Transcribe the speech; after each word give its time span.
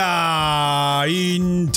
la 0.00 1.04
Internet. 1.06 1.68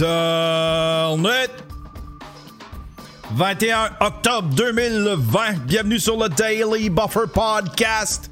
21 3.35 3.97
octobre 3.99 4.49
2020. 4.55 5.67
Bienvenue 5.67 5.99
sur 5.99 6.15
le 6.15 6.29
Daily 6.29 6.87
Buffer 6.89 7.27
Podcast. 7.27 8.29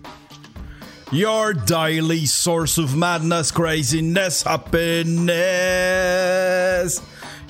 Your 1.12 1.54
daily 1.54 2.26
source 2.26 2.78
of 2.78 2.96
madness, 2.96 3.52
craziness, 3.52 4.44
happiness. 4.44 5.32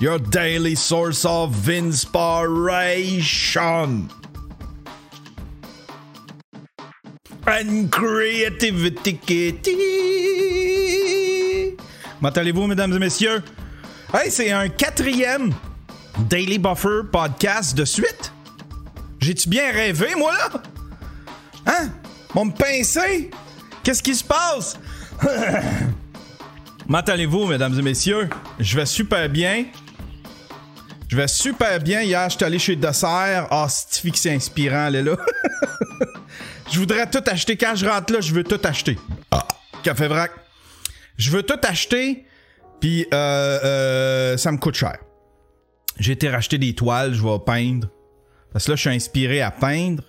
Your 0.00 0.18
daily 0.18 0.74
source 0.74 1.24
of 1.24 1.68
inspiration. 1.68 2.90
And 7.46 7.92
creativity. 7.92 9.20
Comment 12.22 12.34
allez-vous, 12.34 12.68
mesdames 12.68 12.92
et 12.92 13.00
messieurs? 13.00 13.42
Hey, 14.14 14.30
c'est 14.30 14.52
un 14.52 14.68
quatrième 14.68 15.52
Daily 16.30 16.56
Buffer 16.56 17.00
podcast 17.10 17.76
de 17.76 17.84
suite. 17.84 18.32
J'ai-tu 19.18 19.48
bien 19.48 19.72
rêvé, 19.72 20.14
moi, 20.16 20.32
là? 20.32 20.62
Hein? 21.66 21.88
Mon 22.32 22.44
me 22.44 22.52
pincer? 22.52 23.28
Qu'est-ce 23.82 24.04
qui 24.04 24.14
se 24.14 24.22
passe? 24.22 24.78
Comment 26.86 27.00
allez-vous, 27.00 27.46
mesdames 27.46 27.76
et 27.76 27.82
messieurs? 27.82 28.30
Je 28.60 28.76
vais 28.76 28.86
super 28.86 29.28
bien. 29.28 29.64
Je 31.08 31.16
vais 31.16 31.26
super 31.26 31.80
bien. 31.80 32.02
Hier, 32.02 32.30
je 32.30 32.36
suis 32.36 32.44
allé 32.44 32.60
chez 32.60 32.76
Dessert. 32.76 33.48
Ah, 33.50 33.66
c'est 33.68 34.08
que 34.08 34.16
c'est 34.16 34.32
inspirant, 34.32 34.90
là, 34.90 35.02
là. 35.02 35.16
je 36.70 36.78
voudrais 36.78 37.10
tout 37.10 37.24
acheter. 37.26 37.56
Quand 37.56 37.74
je 37.74 37.84
rentre 37.84 38.12
là, 38.12 38.20
je 38.20 38.32
veux 38.32 38.44
tout 38.44 38.60
acheter. 38.62 38.96
Ah. 39.32 39.44
Café 39.82 40.06
vrac. 40.06 40.30
Je 41.16 41.30
veux 41.30 41.42
tout 41.42 41.58
acheter, 41.62 42.26
puis 42.80 43.06
euh, 43.12 43.58
euh, 43.64 44.36
ça 44.36 44.52
me 44.52 44.58
coûte 44.58 44.74
cher. 44.74 44.98
J'ai 45.98 46.12
été 46.12 46.28
racheter 46.28 46.58
des 46.58 46.74
toiles, 46.74 47.14
je 47.14 47.22
vais 47.22 47.38
peindre. 47.44 47.88
Parce 48.52 48.66
que 48.66 48.72
là, 48.72 48.76
je 48.76 48.80
suis 48.80 48.90
inspiré 48.90 49.40
à 49.40 49.50
peindre. 49.50 50.02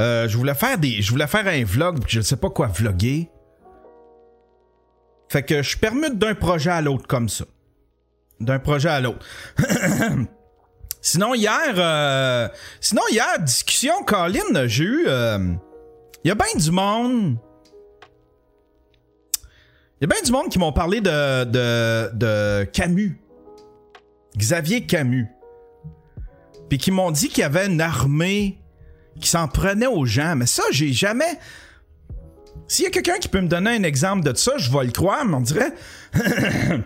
Euh, 0.00 0.28
je 0.28 0.36
voulais 0.36 0.54
faire 0.54 0.78
des. 0.78 1.02
Je 1.02 1.10
voulais 1.10 1.26
faire 1.26 1.46
un 1.46 1.64
vlog, 1.64 2.00
puis 2.00 2.12
je 2.12 2.18
ne 2.18 2.24
sais 2.24 2.36
pas 2.36 2.50
quoi 2.50 2.68
vlogger. 2.68 3.30
Fait 5.28 5.42
que 5.42 5.62
je 5.62 5.76
permute 5.76 6.18
d'un 6.18 6.34
projet 6.34 6.70
à 6.70 6.80
l'autre 6.80 7.06
comme 7.06 7.28
ça. 7.28 7.44
D'un 8.40 8.58
projet 8.58 8.88
à 8.88 9.00
l'autre. 9.00 9.26
sinon, 11.02 11.34
hier. 11.34 11.74
Euh, 11.76 12.48
sinon, 12.80 13.02
hier, 13.10 13.40
discussion, 13.40 14.02
Colin, 14.04 14.66
j'ai 14.66 14.84
eu. 14.84 15.06
Il 16.24 16.28
y 16.28 16.30
a 16.30 16.34
bien 16.34 16.46
du 16.54 16.70
monde. 16.70 17.38
Il 20.00 20.04
y 20.04 20.12
a 20.12 20.14
bien 20.14 20.22
du 20.22 20.30
monde 20.30 20.48
qui 20.48 20.60
m'ont 20.60 20.72
parlé 20.72 21.00
de, 21.00 21.44
de, 21.44 22.10
de 22.14 22.64
Camus. 22.72 23.20
Xavier 24.36 24.86
Camus. 24.86 25.26
Puis 26.68 26.78
qui 26.78 26.92
m'ont 26.92 27.10
dit 27.10 27.28
qu'il 27.28 27.40
y 27.40 27.44
avait 27.44 27.66
une 27.66 27.80
armée 27.80 28.60
qui 29.20 29.28
s'en 29.28 29.48
prenait 29.48 29.88
aux 29.88 30.04
gens. 30.04 30.36
Mais 30.36 30.46
ça, 30.46 30.62
j'ai 30.70 30.92
jamais. 30.92 31.38
S'il 32.68 32.84
y 32.84 32.88
a 32.88 32.90
quelqu'un 32.90 33.18
qui 33.18 33.28
peut 33.28 33.40
me 33.40 33.48
donner 33.48 33.70
un 33.70 33.82
exemple 33.82 34.22
de 34.22 34.36
ça, 34.36 34.52
je 34.56 34.70
vais 34.70 34.84
le 34.84 34.92
croire, 34.92 35.24
mais 35.24 35.34
on 35.34 35.40
dirait. 35.40 35.72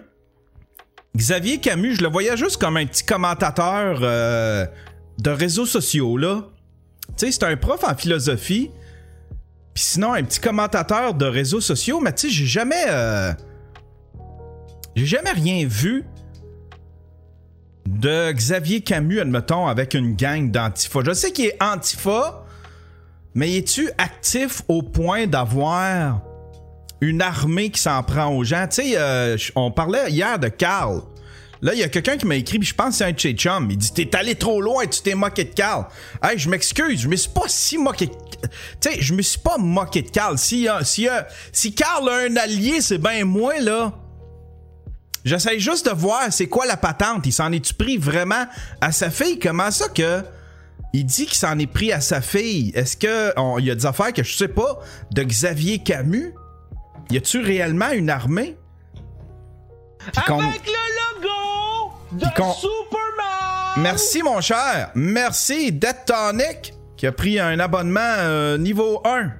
Xavier 1.17 1.59
Camus, 1.59 1.97
je 1.97 2.03
le 2.03 2.09
voyais 2.09 2.37
juste 2.39 2.57
comme 2.57 2.79
un 2.79 2.87
petit 2.87 3.05
commentateur 3.05 3.99
euh, 4.01 4.65
de 5.19 5.31
réseaux 5.31 5.67
sociaux, 5.67 6.17
là. 6.17 6.49
Tu 7.19 7.27
sais, 7.27 7.33
c'est 7.33 7.45
un 7.45 7.57
prof 7.57 7.85
en 7.85 7.95
philosophie. 7.95 8.71
Puis 9.75 9.85
sinon, 9.85 10.13
un 10.13 10.23
petit 10.23 10.41
commentateur 10.41 11.15
de 11.15 11.25
réseaux 11.25 11.61
sociaux, 11.61 12.01
mais 12.01 12.13
tu 12.13 12.29
sais, 12.29 12.35
j'ai 12.35 12.47
jamais. 12.47 12.85
Euh, 12.89 13.33
j'ai 14.95 15.07
jamais 15.07 15.31
rien 15.31 15.67
vu 15.67 16.05
de 17.87 18.33
Xavier 18.33 18.83
Camus, 18.83 19.21
admettons, 19.21 19.67
avec 19.67 19.95
une 19.95 20.15
gang 20.15 20.51
d'antifa. 20.51 21.01
Je 21.07 21.13
sais 21.13 21.33
qu'il 21.33 21.47
est 21.47 21.63
antifa, 21.63 22.45
mais 23.35 23.57
es-tu 23.57 23.91
actif 23.99 24.63
au 24.69 24.83
point 24.83 25.27
d'avoir 25.27 26.21
une 27.01 27.23
armée 27.23 27.71
qui 27.71 27.81
s'en 27.81 28.03
prend 28.03 28.29
aux 28.29 28.45
gens? 28.45 28.67
Tu 28.69 28.83
sais, 28.83 28.95
euh, 28.97 29.37
on 29.57 29.71
parlait 29.71 30.11
hier 30.11 30.39
de 30.39 30.49
Carl. 30.49 31.03
Là, 31.63 31.75
il 31.75 31.79
y 31.79 31.85
a 31.85 31.89
quelqu'un 31.89 32.17
qui 32.17 32.27
m'a 32.27 32.35
écrit, 32.35 32.59
puis 32.59 32.69
je 32.69 32.75
pense 32.75 32.89
que 32.89 32.95
c'est 32.97 33.05
un 33.05 33.13
de 33.13 33.39
chum. 33.39 33.71
Il 33.71 33.79
dit 33.79 33.93
T'es 33.93 34.17
allé 34.17 34.35
trop 34.35 34.61
loin, 34.61 34.85
tu 34.87 35.01
t'es 35.01 35.15
moqué 35.15 35.45
de 35.45 35.55
Carl. 35.55 35.87
Hey, 36.21 36.37
je 36.37 36.49
m'excuse, 36.49 37.01
je 37.01 37.09
me 37.09 37.15
suis 37.15 37.31
pas 37.31 37.47
si 37.47 37.79
moqué 37.79 38.07
de. 38.07 38.13
Tu 38.81 38.91
sais, 38.91 39.01
je 39.01 39.15
me 39.15 39.23
suis 39.23 39.39
pas 39.39 39.59
moqué 39.59 40.03
de 40.03 40.11
Carl. 40.11 40.37
Si, 40.39 40.67
si, 40.83 41.09
si 41.53 41.75
Carl 41.75 42.09
a 42.09 42.17
un 42.27 42.37
allié, 42.37 42.81
c'est 42.81 42.99
bien 42.99 43.25
moi, 43.25 43.61
là. 43.61 43.93
J'essaie 45.25 45.61
juste 45.61 45.87
de 45.87 45.95
voir 45.95 46.33
c'est 46.33 46.49
quoi 46.49 46.67
la 46.67 46.77
patente. 46.77 47.27
Il 47.27 47.33
s'en 47.33 47.53
est-tu 47.53 47.75
pris 47.75 47.97
vraiment 47.97 48.47
à 48.81 48.91
sa 48.91 49.11
fille? 49.11 49.39
Comment 49.39 49.71
ça 49.71 49.89
que. 49.89 50.23
Il 50.93 51.07
dit 51.07 51.27
qu'il 51.27 51.37
s'en 51.39 51.59
est 51.59 51.67
pris 51.67 51.93
à 51.93 52.01
sa 52.01 52.21
fille? 52.21 52.73
Est-ce 52.75 52.97
que 52.97 53.33
il 53.61 53.65
y 53.65 53.71
a 53.71 53.75
des 53.75 53.87
affaires 53.87 54.13
que 54.13 54.25
je 54.25 54.37
sais 54.37 54.49
pas 54.49 54.81
de 55.13 55.23
Xavier 55.23 55.79
Camus? 55.79 56.35
Y 57.11 57.19
a-tu 57.19 57.41
réellement 57.41 57.93
une 57.93 58.11
armée? 58.11 58.57
Avec 60.17 60.67
le 60.67 61.21
logo 61.21 61.42
de 62.13 62.27
Superman! 62.27 63.79
Merci 63.79 64.23
mon 64.23 64.41
cher. 64.41 64.91
Merci 64.95 65.73
Dead 65.73 65.97
Tonic 66.07 66.75
qui 66.97 67.07
a 67.07 67.13
pris 67.13 67.41
un 67.41 67.59
abonnement 67.59 68.01
euh, 68.01 68.59
niveau 68.59 69.01
1. 69.05 69.33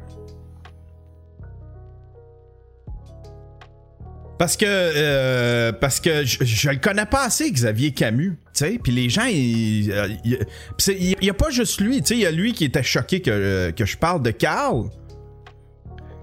Parce 4.39 4.57
que 4.57 4.67
euh, 4.67 5.71
parce 5.71 6.01
que 6.01 6.25
je, 6.25 6.71
le 6.71 6.79
connais 6.79 7.07
pas 7.07 7.25
assez 7.27 7.49
Xavier 7.49 7.93
Camus, 7.93 8.39
tu 8.53 8.65
sais, 8.65 8.81
puis 8.83 8.91
les 8.91 9.09
gens 9.09 9.27
il 9.27 9.87
y, 9.87 11.31
a 11.31 11.35
pas 11.35 11.51
juste 11.51 11.81
lui, 11.81 12.01
tu 12.01 12.09
sais, 12.09 12.15
il 12.15 12.23
y 12.23 12.27
a 12.27 12.33
lui 12.33 12.53
qui 12.53 12.65
était 12.65 12.83
choqué 12.83 13.23
que, 13.23 13.71
que 13.71 13.85
je 13.85 13.97
parle 13.97 14.21
de 14.23 14.33
Carl. 14.33 14.91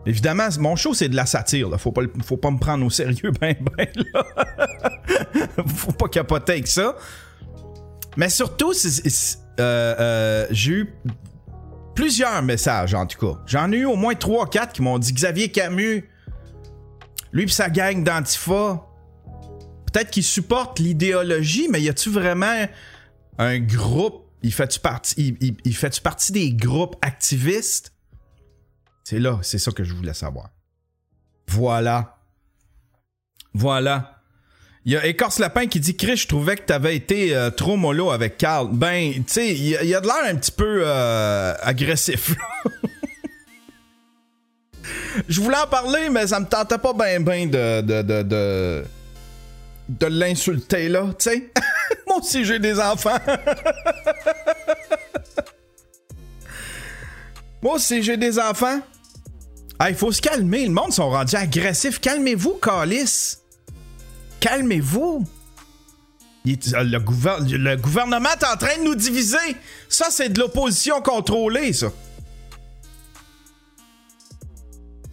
Évidemment, 0.10 0.48
mon 0.60 0.76
show 0.76 0.94
c'est 0.94 1.08
de 1.08 1.16
la 1.16 1.26
satire, 1.26 1.70
là. 1.70 1.78
Faut 1.78 1.92
pas 1.92 2.02
faut 2.24 2.38
pas 2.38 2.52
me 2.52 2.58
prendre 2.58 2.86
au 2.86 2.90
sérieux 2.90 3.32
ben 3.40 3.56
ben 3.78 3.88
là. 4.14 4.26
faut 5.68 5.92
pas 5.92 6.08
capoter 6.08 6.54
avec 6.54 6.68
ça. 6.68 6.96
Mais 8.18 8.30
surtout 8.30 8.72
euh, 8.72 9.60
euh, 9.60 10.48
j'ai 10.50 10.72
eu 10.72 10.94
plusieurs 11.96 12.42
messages 12.42 12.94
en 12.94 13.06
tout 13.06 13.20
cas. 13.20 13.40
J'en 13.46 13.72
ai 13.72 13.78
eu 13.78 13.86
au 13.86 13.96
moins 13.96 14.16
3 14.16 14.50
4 14.50 14.74
qui 14.74 14.82
m'ont 14.82 14.98
dit 14.98 15.14
Xavier 15.14 15.50
Camus 15.50 16.10
lui 17.32 17.44
et 17.44 17.48
sa 17.48 17.70
gang 17.70 18.04
d'Antifa, 18.04 18.86
peut-être 19.92 20.10
qu'il 20.10 20.24
supporte 20.24 20.80
l'idéologie, 20.80 21.68
mais 21.70 21.82
y 21.82 21.90
a-tu 21.90 22.10
vraiment 22.10 22.66
un 23.38 23.60
groupe 23.60 24.26
Il 24.42 24.54
fait-tu 24.54 24.80
partie, 24.80 25.38
il, 25.64 25.76
fait 25.76 26.00
partie 26.02 26.32
des 26.32 26.54
groupes 26.54 26.96
activistes? 27.02 27.94
C'est 29.04 29.20
là, 29.20 29.40
c'est 29.42 29.60
ça 29.60 29.72
que 29.72 29.84
je 29.84 29.94
voulais 29.94 30.14
savoir. 30.14 30.50
Voilà. 31.48 32.18
Voilà. 33.54 34.20
Il 34.86 34.94
y 34.94 34.98
a 34.98 35.06
Écorce 35.06 35.40
Lapin 35.40 35.68
qui 35.68 35.80
dit 35.80 35.98
Chris, 35.98 36.18
je 36.18 36.28
trouvais 36.28 36.56
que 36.56 36.64
t'avais 36.64 36.96
été 36.96 37.36
euh, 37.36 37.50
trop 37.50 37.76
mollo 37.76 38.12
avec 38.12 38.38
Carl. 38.38 38.70
Ben, 38.72 39.14
tu 39.14 39.24
sais, 39.28 39.50
il 39.50 39.68
y, 39.68 39.96
a 39.96 40.02
de 40.02 40.08
l'air 40.08 40.24
un 40.26 40.36
petit 40.36 40.52
peu 40.52 40.84
euh, 40.86 41.54
agressif. 41.62 42.36
je 45.28 45.42
voulais 45.42 45.58
en 45.58 45.68
parler, 45.68 46.10
mais 46.10 46.28
ça 46.28 46.40
me 46.40 46.46
tentait 46.46 46.78
pas 46.78 46.94
bien 46.94 47.20
ben 47.20 47.50
de, 47.50 47.82
de, 47.82 48.02
de, 48.02 48.24
de, 48.24 48.86
de 49.90 50.08
l'insulter, 50.08 50.88
là, 50.88 51.08
tu 51.20 51.30
sais. 51.30 51.52
Moi 52.08 52.18
aussi, 52.18 52.46
j'ai 52.46 52.60
des 52.60 52.80
enfants. 52.80 53.18
Moi 57.62 57.76
aussi, 57.76 58.02
j'ai 58.04 58.18
des 58.18 58.40
enfants. 58.40 58.80
Il 59.88 59.96
faut 59.96 60.12
se 60.12 60.22
calmer. 60.22 60.66
Le 60.66 60.74
monde 60.74 60.92
sont 60.92 61.10
rendus 61.10 61.36
agressifs. 61.36 62.00
Calmez-vous, 62.00 62.60
Calis. 62.62 63.38
Calmez-vous. 64.40 65.26
Le, 66.46 67.58
le 67.58 67.76
gouvernement 67.76 68.30
est 68.30 68.46
en 68.46 68.58
train 68.58 68.78
de 68.78 68.84
nous 68.84 68.96
diviser. 68.96 69.38
Ça, 69.88 70.08
c'est 70.10 70.30
de 70.30 70.40
l'opposition 70.40 71.02
contrôlée, 71.02 71.74
ça. 71.74 71.92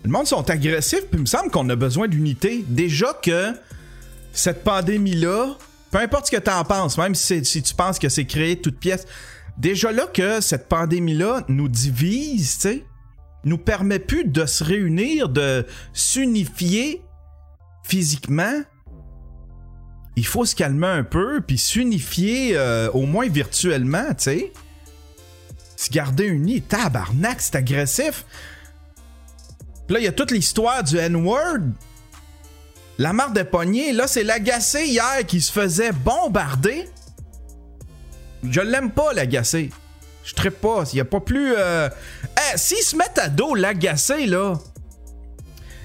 Le 0.07 0.13
monde 0.13 0.27
sont 0.29 0.49
agressifs, 0.49 1.07
puis 1.11 1.19
il 1.19 1.21
me 1.23 1.27
semble 1.27 1.51
qu'on 1.51 1.69
a 1.69 1.75
besoin 1.75 2.07
d'unité. 2.07 2.65
Déjà 2.69 3.13
que 3.21 3.55
cette 4.33 4.63
pandémie-là, 4.63 5.57
peu 5.91 5.99
importe 5.99 6.27
ce 6.27 6.31
que 6.31 6.41
tu 6.41 6.51
en 6.51 6.63
penses, 6.63 6.97
même 6.97 7.17
si, 7.17 7.43
tu 7.43 7.75
penses 7.75 7.99
que 7.99 8.09
c'est 8.09 8.25
créé 8.25 8.61
toute 8.61 8.79
pièce, 8.79 9.05
déjà 9.59 9.93
là 9.93 10.07
que 10.07 10.41
cette 10.41 10.69
pandémie-là 10.69 11.45
nous 11.49 11.69
divise, 11.69 12.59
tu 12.59 12.61
sais, 12.61 12.85
nous 13.45 13.59
permet 13.59 13.99
plus 13.99 14.25
de 14.25 14.45
se 14.45 14.65
réunir, 14.65 15.29
de 15.29 15.67
s'unifier 15.93 17.03
physiquement. 17.85 18.63
Il 20.17 20.27
faut 20.27 20.45
se 20.45 20.57
calmer 20.57 20.87
un 20.87 21.05
peu, 21.05 21.41
puis 21.41 21.59
s'unifier 21.59 22.57
euh, 22.57 22.91
au 22.93 23.07
moins 23.07 23.29
virtuellement, 23.29 24.09
tu 24.09 24.25
sais. 24.25 24.53
Se 25.77 25.91
garder 25.91 26.25
unis, 26.25 26.63
tabarnak, 26.63 27.41
c'est 27.41 27.55
agressif. 27.55 28.25
Là, 29.89 30.01
il 30.01 30.05
y 30.05 30.09
a 30.09 30.13
toute 30.13 30.31
l'histoire 30.31 30.83
du 30.83 30.97
N-word. 30.97 31.61
La 32.99 33.13
marde 33.13 33.37
de 33.37 33.43
poignée, 33.43 33.93
là, 33.93 34.09
c'est 34.09 34.25
l'agacé 34.25 34.87
hier 34.87 35.25
qui 35.27 35.41
se 35.41 35.53
faisait 35.53 35.93
bombarder. 35.93 36.89
Je 38.51 38.61
l'aime 38.61 38.91
pas, 38.91 39.13
l'agacé. 39.13 39.71
Je 40.25 40.35
trippe 40.35 40.61
pas. 40.61 40.85
Il 40.93 40.97
y 40.97 41.01
a 41.01 41.05
pas 41.05 41.21
plus. 41.21 41.55
Euh... 41.57 41.89
S'ils 42.57 42.83
se 42.83 42.97
mettent 42.97 43.19
à 43.19 43.29
dos 43.29 43.55
l'agacé, 43.55 44.27
là. 44.27 44.55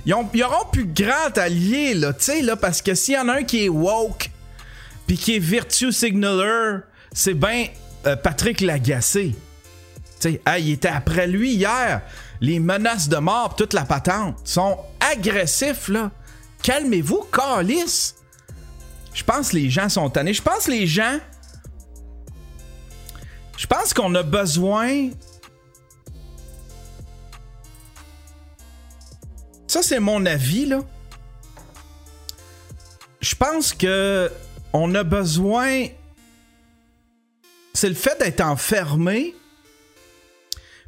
Ils, 0.05 0.13
ont, 0.15 0.29
auront 0.43 0.65
plus 0.71 0.85
grand 0.85 1.37
allié, 1.37 1.93
là, 1.93 2.11
tu 2.13 2.31
parce 2.59 2.81
que 2.81 2.95
s'il 2.95 3.13
y 3.13 3.17
en 3.17 3.29
a 3.29 3.37
un 3.37 3.43
qui 3.43 3.65
est 3.65 3.69
woke, 3.69 4.31
puis 5.05 5.15
qui 5.15 5.35
est 5.35 5.39
virtue 5.39 5.91
signaler, 5.91 6.79
c'est 7.13 7.35
bien 7.35 7.67
euh, 8.07 8.15
Patrick 8.15 8.61
Lagacé. 8.61 9.35
Tu 10.19 10.31
sais, 10.31 10.41
il 10.59 10.71
était 10.71 10.87
après 10.87 11.27
lui 11.27 11.53
hier. 11.53 12.01
Les 12.39 12.59
menaces 12.59 13.09
de 13.09 13.17
mort, 13.17 13.55
toute 13.55 13.73
la 13.73 13.85
patente, 13.85 14.37
sont 14.43 14.77
agressifs, 14.99 15.87
là. 15.87 16.09
Calmez-vous, 16.63 17.25
calice. 17.31 18.15
Je 19.13 19.23
pense 19.23 19.49
que 19.49 19.57
les 19.57 19.69
gens 19.69 19.89
sont 19.89 20.09
tannés. 20.09 20.33
Je 20.33 20.41
pense 20.41 20.65
que 20.65 20.71
les 20.71 20.87
gens. 20.87 21.19
Je 23.61 23.67
pense 23.67 23.93
qu'on 23.93 24.15
a 24.15 24.23
besoin. 24.23 25.11
Ça, 29.67 29.83
c'est 29.83 29.99
mon 29.99 30.25
avis, 30.25 30.65
là. 30.65 30.79
Je 33.19 33.35
pense 33.35 33.71
que 33.73 34.31
on 34.73 34.95
a 34.95 35.03
besoin. 35.03 35.85
C'est 37.73 37.89
le 37.89 37.93
fait 37.93 38.17
d'être 38.19 38.41
enfermé 38.41 39.35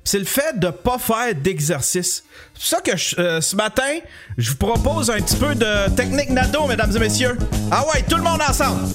c'est 0.03 0.19
le 0.19 0.25
fait 0.25 0.59
de 0.59 0.69
pas 0.69 0.97
faire 0.99 1.33
d'exercice. 1.33 2.23
C'est 2.53 2.53
pour 2.53 2.63
ça 2.63 2.81
que 2.81 3.21
euh, 3.21 3.39
ce 3.39 3.55
matin, 3.55 3.99
je 4.37 4.49
vous 4.49 4.57
propose 4.57 5.09
un 5.09 5.21
petit 5.21 5.37
peu 5.37 5.55
de 5.55 5.89
technique 5.95 6.29
nado, 6.29 6.67
mesdames 6.67 6.93
et 6.93 6.99
messieurs. 6.99 7.37
Ah 7.71 7.85
ouais, 7.87 8.03
tout 8.09 8.17
le 8.17 8.23
monde 8.23 8.41
ensemble. 8.41 8.89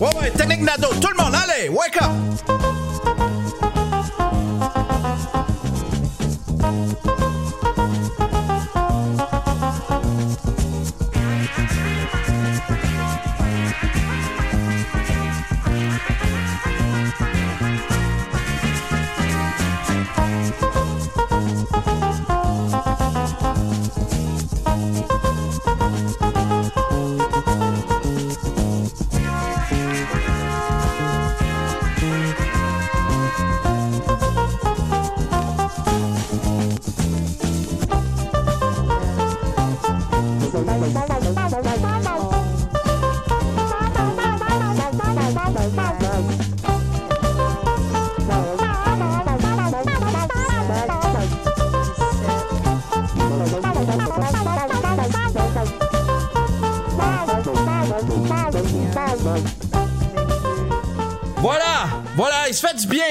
Ouais, 0.00 0.08
ouais, 0.20 0.30
technique 0.30 0.62
nado, 0.62 0.88
tout 1.00 1.08
le 1.08 1.22
monde, 1.22 1.34
allez, 1.34 1.68
wake 1.68 2.02
up! 2.02 2.10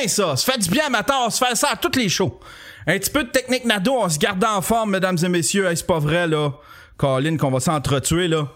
Ça. 0.08 0.36
Se 0.36 0.50
fait 0.50 0.58
du 0.58 0.70
bien 0.70 0.90
matin, 0.90 1.16
on 1.26 1.30
se 1.30 1.44
fait 1.44 1.56
ça 1.56 1.70
à 1.72 1.76
toutes 1.76 1.96
les 1.96 2.10
shows. 2.10 2.40
Un 2.88 2.98
petit 3.00 3.10
peu 3.10 3.24
de 3.24 3.30
technique 3.30 3.66
nado, 3.66 3.94
on 3.94 4.10
se 4.10 4.18
garde 4.18 4.44
en 4.44 4.62
forme, 4.62 4.92
mesdames 4.92 5.18
et 5.24 5.30
messieurs. 5.30 5.70
c'est 5.76 5.88
pas 5.88 6.00
vrai, 6.00 6.28
là. 6.28 6.52
Colin, 6.98 7.38
qu'on 7.38 7.52
va 7.52 7.60
s'entretuer, 7.60 8.28
là. 8.28 8.48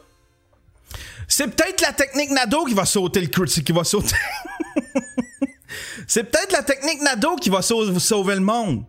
C'est 1.28 1.48
peut-être 1.48 1.82
la 1.82 1.94
technique 1.94 2.32
nado 2.32 2.66
qui 2.66 2.74
va 2.74 2.86
sauter 2.86 3.22
le 3.22 3.28
qui 3.28 3.72
va 3.72 3.84
sauter. 3.84 4.16
C'est 6.08 6.24
peut-être 6.24 6.54
la 6.54 6.64
technique 6.64 7.02
nado 7.02 7.36
qui 7.36 7.50
va 7.50 7.62
sauver 7.62 8.36
le 8.36 8.42
monde. 8.42 8.86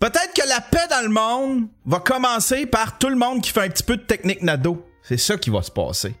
Peut-être 0.00 0.32
que 0.34 0.48
la 0.48 0.60
paix 0.60 0.86
dans 0.88 1.02
le 1.02 1.10
monde 1.10 1.68
va 1.84 2.00
commencer 2.00 2.66
par 2.66 2.98
tout 2.98 3.08
le 3.08 3.16
monde 3.16 3.42
qui 3.42 3.50
fait 3.50 3.62
un 3.62 3.68
petit 3.68 3.82
peu 3.82 3.96
de 3.96 4.02
technique 4.02 4.42
nado. 4.42 4.86
C'est 5.02 5.18
ça 5.18 5.36
qui 5.36 5.50
va 5.50 5.60
se 5.62 5.70
passer. 5.70 6.14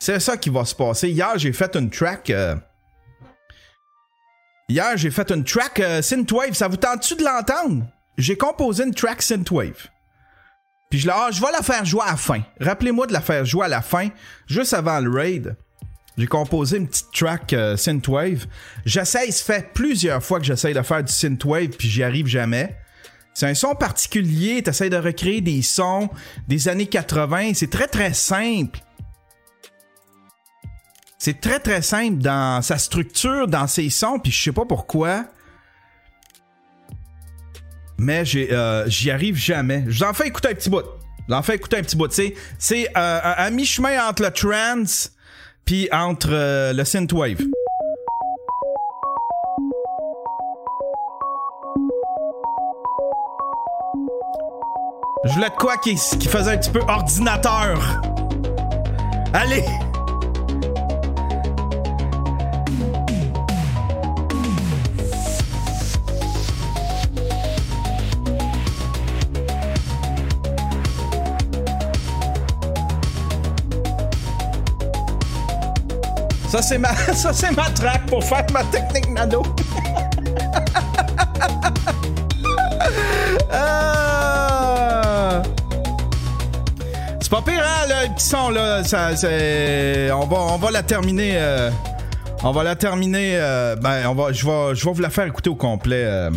C'est 0.00 0.20
ça 0.20 0.36
qui 0.36 0.50
va 0.50 0.64
se 0.64 0.74
passer. 0.74 1.10
Hier, 1.10 1.32
j'ai 1.36 1.52
fait 1.52 1.76
une 1.76 1.90
track. 1.90 2.30
Euh, 2.30 2.56
Hier, 4.70 4.96
j'ai 4.96 5.10
fait 5.10 5.30
une 5.30 5.44
track 5.44 5.80
euh, 5.80 6.02
Synthwave. 6.02 6.52
Ça 6.52 6.68
vous 6.68 6.76
tente-tu 6.76 7.16
de 7.16 7.24
l'entendre? 7.24 7.86
J'ai 8.18 8.36
composé 8.36 8.84
une 8.84 8.94
track 8.94 9.22
Synthwave. 9.22 9.88
Puis 10.90 11.00
je, 11.00 11.06
la, 11.06 11.14
ah, 11.16 11.30
je 11.30 11.40
vais 11.40 11.50
la 11.52 11.62
faire 11.62 11.84
jouer 11.86 12.02
à 12.04 12.10
la 12.10 12.16
fin. 12.16 12.42
Rappelez-moi 12.60 13.06
de 13.06 13.12
la 13.14 13.22
faire 13.22 13.44
jouer 13.46 13.64
à 13.64 13.68
la 13.68 13.80
fin, 13.80 14.08
juste 14.46 14.74
avant 14.74 15.00
le 15.00 15.10
raid. 15.10 15.56
J'ai 16.18 16.26
composé 16.26 16.76
une 16.76 16.88
petite 16.88 17.12
track 17.12 17.52
euh, 17.54 17.76
Synthwave. 17.76 18.46
J'essaye, 18.84 19.32
ça 19.32 19.54
fait 19.54 19.72
plusieurs 19.72 20.22
fois 20.22 20.38
que 20.38 20.44
j'essaye 20.44 20.74
de 20.74 20.82
faire 20.82 21.02
du 21.02 21.12
Synthwave, 21.12 21.70
puis 21.70 21.88
j'y 21.88 22.02
arrive 22.02 22.26
jamais. 22.26 22.76
C'est 23.32 23.46
un 23.46 23.54
son 23.54 23.74
particulier, 23.74 24.62
t'essayes 24.62 24.90
de 24.90 24.96
recréer 24.96 25.40
des 25.40 25.62
sons 25.62 26.10
des 26.48 26.68
années 26.68 26.88
80. 26.88 27.52
C'est 27.54 27.70
très 27.70 27.86
très 27.86 28.12
simple. 28.12 28.80
C'est 31.18 31.40
très 31.40 31.58
très 31.58 31.82
simple 31.82 32.18
dans 32.18 32.62
sa 32.62 32.78
structure, 32.78 33.48
dans 33.48 33.66
ses 33.66 33.90
sons, 33.90 34.20
puis 34.20 34.30
je 34.30 34.40
sais 34.40 34.52
pas 34.52 34.64
pourquoi. 34.64 35.24
Mais 37.98 38.22
euh, 38.36 38.84
j'y 38.86 39.10
arrive 39.10 39.34
jamais. 39.34 39.84
Je 39.88 40.04
fais 40.14 40.28
écouter 40.28 40.50
un 40.50 40.54
petit 40.54 40.70
bout. 40.70 40.84
Je 41.28 41.42
fais 41.42 41.56
écouter 41.56 41.78
un 41.78 41.82
petit 41.82 41.96
bout. 41.96 42.10
C'est 42.58 42.88
euh, 42.96 43.20
à 43.22 43.50
mi-chemin 43.50 44.08
entre 44.08 44.22
le 44.22 44.30
trance 44.30 45.12
puis 45.64 45.88
entre 45.92 46.30
euh, 46.30 46.72
le 46.72 46.84
synthwave. 46.84 47.38
Je 55.24 55.32
voulais 55.32 55.50
de 55.50 55.56
quoi 55.56 55.76
qui, 55.78 55.96
qui 55.96 56.28
faisait 56.28 56.52
un 56.52 56.56
petit 56.56 56.70
peu 56.70 56.80
ordinateur. 56.86 58.00
Allez! 59.34 59.64
Ça, 76.48 76.62
c'est 76.62 76.78
ma, 76.78 76.94
ça, 77.14 77.32
c'est 77.32 77.54
ma 77.54 77.68
track 77.70 78.06
pour 78.06 78.24
faire 78.24 78.46
ma 78.52 78.64
technique 78.64 79.08
nano. 79.10 79.42
Ah! 83.50 85.42
C'est 87.20 87.30
pas 87.30 87.42
pire, 87.42 87.62
hein, 87.62 87.86
le 87.88 88.14
petit 88.14 88.24
son, 88.24 88.50
là. 88.50 88.82
Ça. 88.84 89.10
On, 90.14 90.26
va, 90.26 90.36
on 90.36 90.56
va 90.56 90.70
la 90.70 90.82
terminer. 90.82 91.32
Euh, 91.36 91.70
on 92.42 92.52
va 92.52 92.62
la 92.64 92.76
terminer. 92.76 93.36
Euh, 93.36 93.76
ben, 93.76 94.06
on 94.08 94.14
va, 94.14 94.32
je, 94.32 94.46
vais, 94.46 94.74
je 94.74 94.84
vais 94.84 94.92
vous 94.92 95.02
la 95.02 95.10
faire 95.10 95.26
écouter 95.26 95.50
au 95.50 95.54
complet 95.54 96.04
euh, 96.04 96.30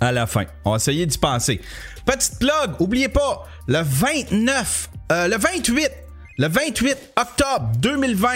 à 0.00 0.10
la 0.12 0.26
fin. 0.26 0.44
On 0.64 0.70
va 0.70 0.76
essayer 0.76 1.06
d'y 1.06 1.18
penser. 1.18 1.60
Petite 2.04 2.38
plug, 2.38 2.80
oubliez 2.80 3.08
pas, 3.08 3.46
le 3.68 3.80
29, 3.82 4.90
le 5.10 5.36
28, 5.36 5.90
le 6.38 6.48
28 6.48 6.96
octobre 7.16 7.70
2020, 7.78 8.28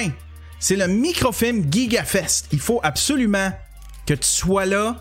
c'est 0.59 0.77
le 0.77 0.87
microfilm 0.87 1.71
GigaFest. 1.71 2.49
Il 2.53 2.61
faut 2.61 2.81
absolument 2.83 3.53
que 4.07 4.15
tu 4.15 4.29
sois 4.29 4.67
là. 4.67 4.97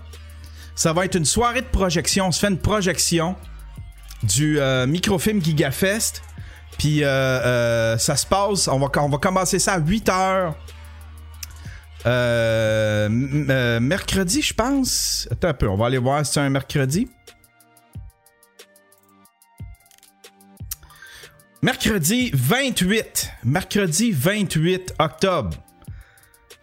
Ça 0.75 0.93
va 0.93 1.05
être 1.05 1.15
une 1.15 1.25
soirée 1.25 1.61
de 1.61 1.67
projection. 1.67 2.27
On 2.27 2.31
se 2.31 2.39
fait 2.39 2.49
une 2.49 2.59
projection 2.59 3.35
du 4.23 4.59
euh, 4.59 4.85
microfilm 4.85 5.41
GigaFest. 5.41 6.21
Puis 6.77 7.03
euh, 7.03 7.07
euh, 7.07 7.97
ça 7.97 8.15
se 8.15 8.25
passe, 8.25 8.67
on 8.67 8.77
va, 8.77 8.87
commencer 8.89 9.57
ça 9.57 9.73
à 9.73 9.79
8 9.79 10.09
heures. 10.09 10.55
mercredi, 13.81 14.41
je 14.43 14.53
pense. 14.53 15.27
Attends 15.31 15.49
un 15.49 15.53
peu, 15.53 15.67
on 15.67 15.75
va 15.75 15.87
aller 15.87 15.97
voir 15.97 16.23
si 16.25 16.33
c'est 16.33 16.39
un 16.39 16.49
mercredi. 16.49 17.09
Mercredi 21.67 22.31
28. 22.33 23.29
Mercredi 23.43 24.13
28 24.13 24.93
octobre. 24.99 25.57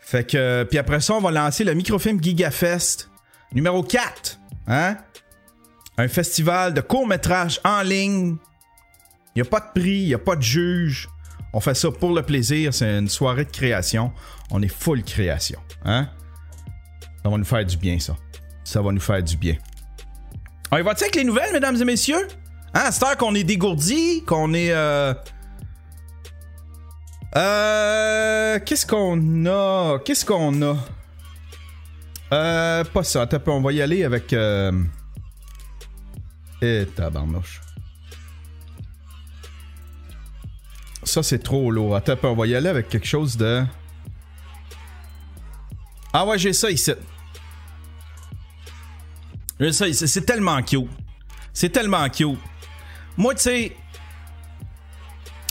Fait 0.01 0.25
que. 0.25 0.65
Puis 0.65 0.79
après 0.79 1.01
ça, 1.01 1.13
on 1.13 1.21
va 1.21 1.31
lancer 1.31 1.63
le 1.63 1.75
microfilm 1.75 2.23
GigaFest 2.23 3.11
numéro 3.53 3.83
4. 3.83 4.41
Hein? 4.67 4.97
Un 5.99 6.09
festival 6.09 6.73
de 6.73 6.81
court-métrage 6.81 7.61
en 7.65 7.83
ligne. 7.83 8.39
Il 9.37 9.43
n'y 9.43 9.47
a 9.47 9.51
pas 9.51 9.61
de 9.61 9.79
prix, 9.79 9.99
il 9.99 10.07
n'y 10.07 10.15
a 10.15 10.19
pas 10.19 10.37
de 10.37 10.43
juge. 10.43 11.07
On 11.53 11.61
fait 11.61 11.75
ça 11.75 11.91
pour 11.91 12.15
le 12.15 12.23
plaisir. 12.23 12.73
C'est 12.73 12.99
une 12.99 13.11
soirée 13.11 13.45
de 13.45 13.51
création. 13.51 14.11
On 14.51 14.63
est 14.63 14.69
full 14.69 15.03
création. 15.03 15.61
Hein? 15.85 16.09
Ça 17.23 17.29
va 17.29 17.37
nous 17.37 17.45
faire 17.45 17.67
du 17.67 17.77
bien, 17.77 17.99
ça. 17.99 18.17
Ça 18.65 18.81
va 18.81 18.91
nous 18.91 19.03
faire 19.03 19.23
du 19.23 19.37
bien. 19.37 19.57
On 20.73 20.79
y 20.79 20.83
va 20.83 20.93
avec 20.93 21.15
les 21.15 21.25
nouvelles, 21.25 21.53
mesdames 21.53 21.77
et 21.77 21.85
messieurs? 21.85 22.27
Hein, 22.75 22.91
c'est 22.91 23.19
qu'on 23.19 23.35
est 23.35 23.45
dégourdi, 23.45 24.25
qu'on 24.25 24.53
est. 24.53 24.73
Euh... 24.73 25.15
Euh. 27.37 28.59
Qu'est-ce 28.65 28.85
qu'on 28.85 29.47
a? 29.47 29.99
Qu'est-ce 30.05 30.25
qu'on 30.25 30.61
a? 30.63 30.77
Euh. 32.33 32.85
Pas 32.85 33.05
ça. 33.05 33.23
Attends, 33.23 33.41
on 33.47 33.61
va 33.61 33.73
y 33.73 33.81
aller 33.81 34.03
avec. 34.03 34.33
Euh... 34.33 34.73
Et 36.61 36.87
tabarnouche. 36.97 37.61
Ça, 41.05 41.23
c'est 41.23 41.43
trop 41.43 41.71
lourd. 41.71 41.95
Attends, 41.95 42.17
on 42.25 42.35
va 42.35 42.47
y 42.47 42.57
aller 42.57 42.69
avec 42.69 42.89
quelque 42.89 43.07
chose 43.07 43.37
de. 43.37 43.65
Ah 46.13 46.27
ouais, 46.27 46.39
j'ai 46.39 46.53
ça 46.53 46.71
ici. 46.71 46.93
J'ai 49.61 49.73
ça 49.73 49.87
ici. 49.87 50.09
C'est 50.09 50.25
tellement 50.25 50.61
cute. 50.63 50.89
C'est 51.53 51.69
tellement 51.69 52.09
cute. 52.09 52.39
Moi, 53.17 53.35
tu 53.35 53.43
sais. 53.43 53.77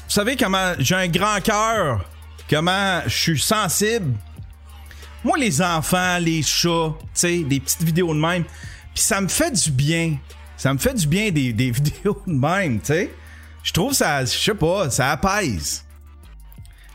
Vous 0.05 0.11
savez 0.19 0.35
comment 0.35 0.73
j'ai 0.79 0.95
un 0.95 1.07
grand 1.07 1.41
cœur, 1.41 2.05
comment 2.49 3.01
je 3.05 3.15
suis 3.15 3.39
sensible. 3.39 4.13
Moi, 5.23 5.37
les 5.37 5.61
enfants, 5.61 6.17
les 6.19 6.43
chats, 6.43 6.93
tu 6.99 7.05
sais, 7.13 7.39
des 7.39 7.59
petites 7.59 7.83
vidéos 7.83 8.13
de 8.13 8.19
même. 8.19 8.43
Puis 8.93 9.03
ça 9.03 9.21
me 9.21 9.27
fait 9.27 9.51
du 9.51 9.71
bien. 9.71 10.17
Ça 10.57 10.73
me 10.73 10.77
fait 10.77 10.93
du 10.93 11.07
bien 11.07 11.31
des, 11.31 11.53
des 11.53 11.71
vidéos 11.71 12.21
de 12.27 12.33
même, 12.33 12.79
tu 12.79 12.87
sais. 12.87 13.13
Je 13.63 13.71
trouve 13.71 13.93
ça, 13.93 14.25
je 14.25 14.31
sais 14.31 14.53
pas, 14.53 14.89
ça 14.89 15.11
apaise. 15.11 15.85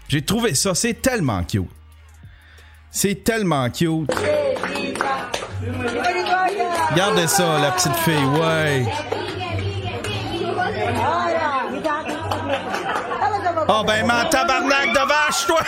J'ai 0.09 0.23
trouvé 0.23 0.55
ça, 0.55 0.75
c'est 0.75 0.95
tellement 1.01 1.43
cute. 1.43 1.69
C'est 2.91 3.25
tellement 3.25 3.69
cute. 3.71 4.11
Regardez 6.91 7.27
ça, 7.27 7.59
la 7.59 7.71
petite 7.73 7.97
fille, 7.97 8.25
ouais. 8.41 8.87
Oh 13.71 13.85
ben, 13.85 14.07
ma 14.07 14.25
tabarnak 14.25 14.95
de 14.95 15.01
vache, 15.07 15.47
toi! 15.47 15.63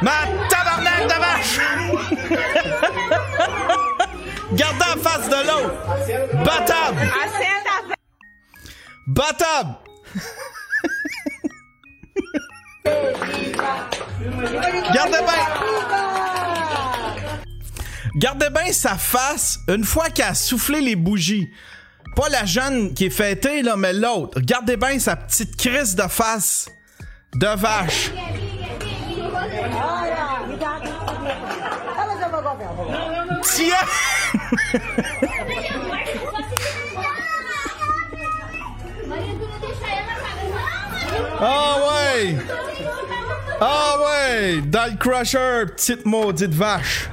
ma 0.00 0.12
tabarnak 0.48 1.08
de 1.08 1.18
vache! 1.18 1.58
Garde 4.52 4.82
en 4.82 4.98
face 5.00 5.28
de 5.28 5.40
l'eau! 5.48 5.64
Batab! 6.44 6.94
Batab! 9.08 9.66
Gardez 14.94 15.22
bien! 15.26 15.44
Gardez 18.14 18.50
bien 18.50 18.72
sa 18.72 18.96
face 18.96 19.58
une 19.66 19.84
fois 19.84 20.10
qu'elle 20.10 20.26
a 20.26 20.34
soufflé 20.34 20.80
les 20.80 20.94
bougies. 20.94 21.50
Pas 22.16 22.28
la 22.28 22.44
jeune 22.44 22.92
qui 22.94 23.06
est 23.06 23.10
fêtée, 23.10 23.62
là, 23.62 23.76
mais 23.76 23.92
l'autre. 23.92 24.40
Gardez 24.40 24.76
bien 24.76 24.98
sa 24.98 25.16
petite 25.16 25.56
crise 25.56 25.94
de 25.94 26.02
face 26.02 26.68
de 27.34 27.46
vache. 27.56 28.10
Tiens! 33.42 33.74
Ah 41.42 41.76
ouais! 41.78 42.36
Ah 43.60 43.96
ouais! 44.02 44.60
Dans 44.60 44.96
crusher, 44.98 45.64
petite 45.74 46.04
maudite 46.04 46.52
vache. 46.52 47.08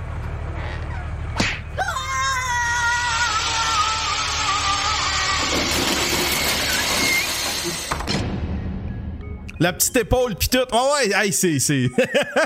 La 9.60 9.74
petite 9.74 9.96
épaule 9.96 10.36
pis 10.36 10.50
tout. 10.50 10.60
Oh 10.72 10.92
ouais, 10.96 11.12
hey, 11.14 11.34
c'est 11.34 11.60
c'est 11.60 11.90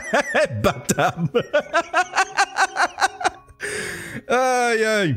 battable. 0.64 1.30
aïe 4.28 4.84
aïe. 4.84 5.16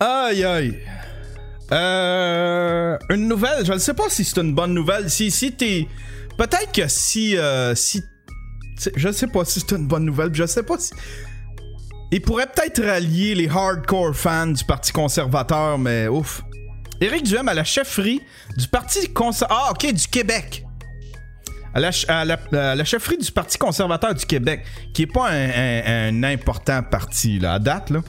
Aïe 0.00 0.44
aïe. 0.44 0.78
Euh, 1.70 2.96
une 3.10 3.28
nouvelle, 3.28 3.64
je 3.64 3.72
ne 3.72 3.78
sais 3.78 3.94
pas 3.94 4.08
si 4.08 4.24
c'est 4.24 4.40
une 4.40 4.54
bonne 4.54 4.74
nouvelle. 4.74 5.10
Si, 5.10 5.30
si 5.30 5.52
t'es. 5.52 5.86
Peut-être 6.36 6.72
que 6.72 6.88
si. 6.88 7.36
Euh, 7.36 7.74
si 7.74 8.02
je 8.94 9.10
sais 9.10 9.26
pas 9.26 9.44
si 9.44 9.60
c'est 9.60 9.72
une 9.76 9.86
bonne 9.86 10.04
nouvelle. 10.04 10.34
Je 10.34 10.46
sais 10.46 10.62
pas 10.62 10.78
si. 10.78 10.92
Il 12.10 12.22
pourrait 12.22 12.46
peut-être 12.46 12.82
rallier 12.82 13.34
les 13.34 13.48
hardcore 13.48 14.14
fans 14.16 14.46
du 14.46 14.64
Parti 14.64 14.92
conservateur, 14.92 15.78
mais 15.78 16.08
ouf. 16.08 16.42
Éric 17.00 17.24
Duhem 17.24 17.48
à 17.48 17.54
la 17.54 17.64
chefferie 17.64 18.20
du 18.56 18.66
Parti 18.68 19.12
conservateur. 19.12 19.66
Ah, 19.68 19.70
ok, 19.72 19.92
du 19.92 20.08
Québec. 20.08 20.64
À 21.74 21.80
la, 21.80 21.90
à, 22.08 22.24
la, 22.74 22.84
chefferie 22.84 23.18
du 23.18 23.30
Parti 23.30 23.56
conservateur 23.58 24.14
du 24.14 24.24
Québec, 24.26 24.64
qui 24.94 25.02
est 25.02 25.12
pas 25.12 25.30
un, 25.30 26.22
important 26.24 26.82
parti, 26.82 27.38
là, 27.38 27.54
à 27.54 27.58
date, 27.58 27.90
là. 27.90 28.00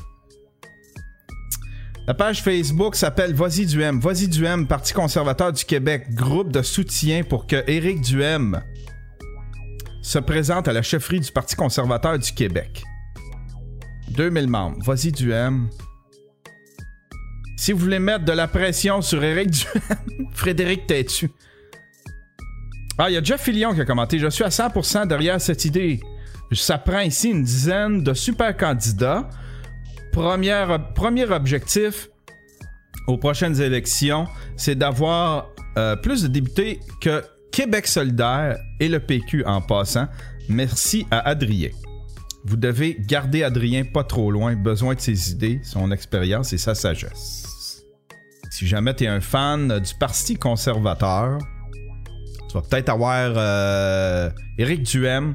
La 2.08 2.16
page 2.16 2.42
Facebook 2.42 2.96
s'appelle 2.96 3.36
Vas-y 3.36 3.68
Duhem. 3.68 4.00
Vas-y 4.00 4.28
Duhem, 4.28 4.66
Parti 4.66 4.94
conservateur 4.94 5.54
du 5.54 5.64
Québec, 5.64 6.08
groupe 6.16 6.52
de 6.52 6.64
soutien 6.64 7.24
pour 7.24 7.46
que 7.46 7.64
Éric 7.70 8.02
Duhem 8.02 8.64
se 10.02 10.18
présente 10.18 10.68
à 10.68 10.74
la 10.74 10.82
chefferie 10.82 11.20
du 11.20 11.32
Parti 11.32 11.56
conservateur 11.56 12.18
du 12.18 12.32
Québec. 12.32 12.84
2000 14.10 14.48
membres. 14.48 14.78
Vas-y 14.84 15.12
Duhem. 15.12 15.70
Si 17.60 17.74
vous 17.74 17.80
voulez 17.80 18.00
mettre 18.00 18.24
de 18.24 18.32
la 18.32 18.48
pression 18.48 19.02
sur 19.02 19.22
Éric 19.22 19.50
Duhem, 19.50 20.30
Frédéric 20.34 20.88
Tétu. 20.88 21.30
Ah, 22.98 23.10
il 23.10 23.16
y 23.16 23.18
a 23.18 23.22
Jeff 23.22 23.42
Fillion 23.42 23.74
qui 23.74 23.82
a 23.82 23.86
commenté. 23.86 24.18
Je 24.18 24.30
suis 24.30 24.46
à 24.46 24.48
100% 24.48 25.08
derrière 25.08 25.42
cette 25.42 25.66
idée. 25.66 26.00
Ça 26.54 26.78
prend 26.78 27.02
ici 27.02 27.32
une 27.32 27.44
dizaine 27.44 28.02
de 28.02 28.14
super 28.14 28.56
candidats 28.56 29.30
premier 30.14 31.26
objectif 31.32 32.08
aux 33.08 33.18
prochaines 33.18 33.60
élections, 33.60 34.26
c'est 34.56 34.76
d'avoir 34.76 35.50
euh, 35.78 35.98
plus 35.98 36.24
de 36.24 36.30
députés 36.30 36.80
que 37.02 37.22
Québec 37.52 37.88
solidaire 37.88 38.58
et 38.80 38.88
le 38.88 39.02
PQ 39.02 39.44
en 39.44 39.60
passant. 39.60 40.08
Merci 40.48 41.06
à 41.12 41.28
Adrien. 41.28 41.72
Vous 42.46 42.56
devez 42.56 42.96
garder 43.02 43.44
Adrien 43.44 43.84
pas 43.84 44.06
trop 44.06 44.32
loin, 44.32 44.56
besoin 44.56 44.96
de 44.96 45.02
ses 45.02 45.32
idées, 45.32 45.60
son 45.64 45.92
expérience 45.92 46.54
et 46.54 46.58
sa 46.58 46.74
sagesse. 46.74 47.39
Si 48.50 48.68
jamais 48.68 48.96
tu 48.96 49.04
es 49.04 49.08
un 49.08 49.22
fan 49.22 49.80
du 49.80 49.94
Parti 49.96 50.36
conservateur, 50.36 51.38
tu 52.50 52.56
vas 52.56 52.62
peut-être 52.62 52.90
avoir 52.90 53.34
euh, 53.36 54.30
Éric 54.58 54.84
Duhem 54.84 55.34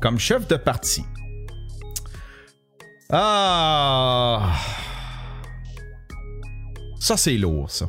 comme 0.00 0.18
chef 0.18 0.48
de 0.48 0.56
parti. 0.56 1.04
Ah! 3.10 4.54
Ça, 6.98 7.16
c'est 7.18 7.36
lourd, 7.36 7.70
ça. 7.70 7.86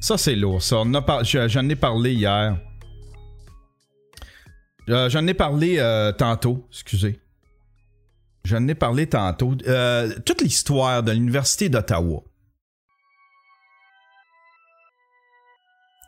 Ça, 0.00 0.16
c'est 0.16 0.36
lourd, 0.36 0.62
ça. 0.62 0.82
J'en 1.24 1.68
ai 1.68 1.76
parlé 1.76 2.14
hier. 2.14 2.56
Euh, 4.88 5.08
j'en 5.08 5.26
ai 5.26 5.34
parlé 5.34 5.76
euh, 5.78 6.12
tantôt, 6.12 6.66
excusez. 6.70 7.20
J'en 8.44 8.66
ai 8.66 8.74
parlé 8.74 9.08
tantôt. 9.08 9.54
Euh, 9.66 10.12
toute 10.24 10.42
l'histoire 10.42 11.02
de 11.02 11.12
l'Université 11.12 11.68
d'Ottawa. 11.68 12.22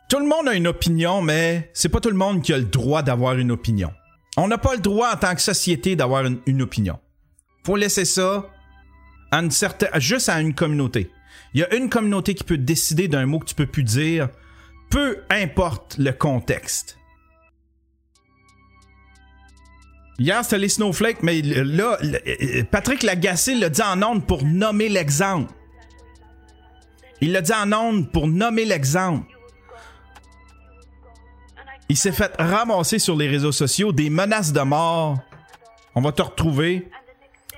Tout 0.09 0.19
le 0.19 0.27
monde 0.27 0.47
a 0.47 0.53
une 0.53 0.67
opinion, 0.67 1.21
mais 1.21 1.71
c'est 1.73 1.89
pas 1.89 1.99
tout 1.99 2.09
le 2.09 2.15
monde 2.15 2.43
qui 2.43 2.53
a 2.53 2.57
le 2.57 2.65
droit 2.65 3.01
d'avoir 3.01 3.37
une 3.37 3.51
opinion. 3.51 3.91
On 4.37 4.47
n'a 4.47 4.57
pas 4.57 4.75
le 4.75 4.81
droit 4.81 5.11
en 5.13 5.17
tant 5.17 5.33
que 5.33 5.41
société 5.41 5.95
d'avoir 5.95 6.25
une 6.45 6.61
opinion. 6.61 6.99
Faut 7.65 7.75
laisser 7.75 8.05
ça 8.05 8.45
à 9.31 9.39
une 9.39 9.49
certaine, 9.49 9.89
juste 9.99 10.29
à 10.29 10.39
une 10.39 10.53
communauté. 10.53 11.09
Il 11.53 11.61
y 11.61 11.63
a 11.63 11.73
une 11.73 11.89
communauté 11.89 12.35
qui 12.35 12.43
peut 12.43 12.57
décider 12.57 13.07
d'un 13.07 13.25
mot 13.25 13.39
que 13.39 13.45
tu 13.45 13.55
peux 13.55 13.65
plus 13.65 13.83
dire, 13.83 14.29
peu 14.91 15.23
importe 15.29 15.97
le 15.97 16.11
contexte. 16.11 16.99
Hier, 20.19 20.43
c'était 20.43 20.59
les 20.59 20.69
snowflakes, 20.69 21.23
mais 21.23 21.41
là, 21.41 21.97
Patrick 22.71 23.03
Lagacé 23.03 23.55
l'a 23.55 23.69
dit 23.69 23.81
en 23.81 24.01
ondes 24.03 24.25
pour 24.27 24.43
nommer 24.43 24.87
l'exemple. 24.87 25.51
Il 27.21 27.31
l'a 27.31 27.41
dit 27.41 27.53
en 27.53 27.73
ondes 27.73 28.11
pour 28.11 28.27
nommer 28.27 28.65
l'exemple. 28.65 29.34
Il 31.87 31.97
s'est 31.97 32.11
fait 32.11 32.33
ramasser 32.39 32.97
sur 32.97 33.15
les 33.15 33.27
réseaux 33.27 33.51
sociaux 33.51 33.91
des 33.91 34.09
menaces 34.09 34.51
de 34.51 34.61
mort 34.61 35.19
On 35.93 36.01
va 36.01 36.11
te 36.11 36.21
retrouver. 36.21 36.89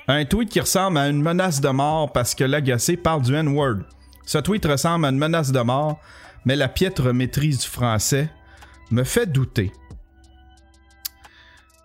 Un 0.09 0.25
tweet 0.25 0.49
qui 0.49 0.59
ressemble 0.59 0.97
à 0.97 1.07
une 1.07 1.21
menace 1.21 1.61
de 1.61 1.69
mort 1.69 2.11
parce 2.11 2.35
que 2.35 2.43
l'agacé 2.43 2.97
parle 2.97 3.21
du 3.21 3.33
N-word. 3.33 3.79
Ce 4.25 4.37
tweet 4.37 4.65
ressemble 4.65 5.05
à 5.05 5.09
une 5.09 5.17
menace 5.17 5.51
de 5.51 5.59
mort, 5.59 5.99
mais 6.45 6.55
la 6.55 6.67
piètre 6.67 7.13
maîtrise 7.13 7.59
du 7.59 7.67
français 7.67 8.29
me 8.91 9.03
fait 9.03 9.25
douter. 9.25 9.71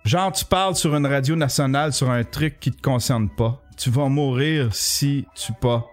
Genre, 0.05 0.33
tu 0.33 0.45
parles 0.45 0.75
sur 0.75 0.97
une 0.97 1.07
radio 1.07 1.37
nationale 1.37 1.93
sur 1.93 2.11
un 2.11 2.25
truc 2.25 2.59
qui 2.59 2.73
te 2.73 2.83
concerne 2.83 3.29
pas. 3.29 3.63
Tu 3.77 3.91
vas 3.91 4.09
mourir 4.09 4.75
si 4.75 5.27
tu 5.37 5.53
pas. 5.53 5.92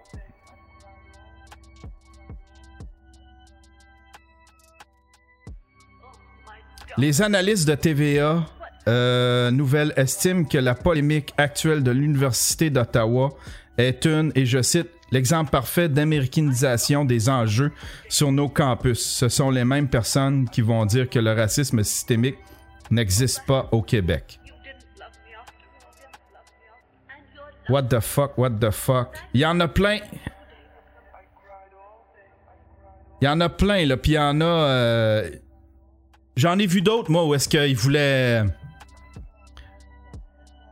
Les 6.96 7.22
analystes 7.22 7.68
de 7.68 7.74
TVA 7.74 8.44
euh, 8.88 9.50
Nouvelle 9.50 9.92
estiment 9.96 10.44
que 10.44 10.58
la 10.58 10.74
polémique 10.74 11.32
actuelle 11.38 11.82
de 11.82 11.90
l'Université 11.90 12.70
d'Ottawa 12.70 13.30
est 13.78 14.04
une, 14.04 14.32
et 14.34 14.44
je 14.44 14.60
cite, 14.60 14.88
l'exemple 15.10 15.50
parfait 15.50 15.88
d'américanisation 15.88 17.04
des 17.04 17.28
enjeux 17.28 17.72
sur 18.08 18.32
nos 18.32 18.48
campus. 18.48 19.00
Ce 19.00 19.28
sont 19.28 19.50
les 19.50 19.64
mêmes 19.64 19.88
personnes 19.88 20.48
qui 20.48 20.60
vont 20.60 20.84
dire 20.84 21.08
que 21.08 21.18
le 21.18 21.32
racisme 21.32 21.82
systémique 21.84 22.38
n'existe 22.90 23.44
pas 23.46 23.68
au 23.72 23.82
Québec. 23.82 24.40
What 27.68 27.84
the 27.84 28.00
fuck, 28.00 28.36
what 28.36 28.50
the 28.50 28.70
fuck? 28.70 29.16
Il 29.32 29.42
y 29.42 29.46
en 29.46 29.60
a 29.60 29.68
plein. 29.68 29.98
Il 33.20 33.26
y 33.26 33.28
en 33.28 33.40
a 33.40 33.48
plein, 33.48 33.86
là. 33.86 33.96
Puis 33.96 34.12
il 34.12 34.14
y 34.16 34.18
en 34.18 34.40
a. 34.40 34.44
Euh, 34.44 35.30
j'en 36.40 36.58
ai 36.58 36.66
vu 36.66 36.80
d'autres, 36.82 37.10
moi, 37.10 37.24
où 37.24 37.34
est-ce 37.34 37.48
qu'ils 37.48 37.76
voulaient. 37.76 38.42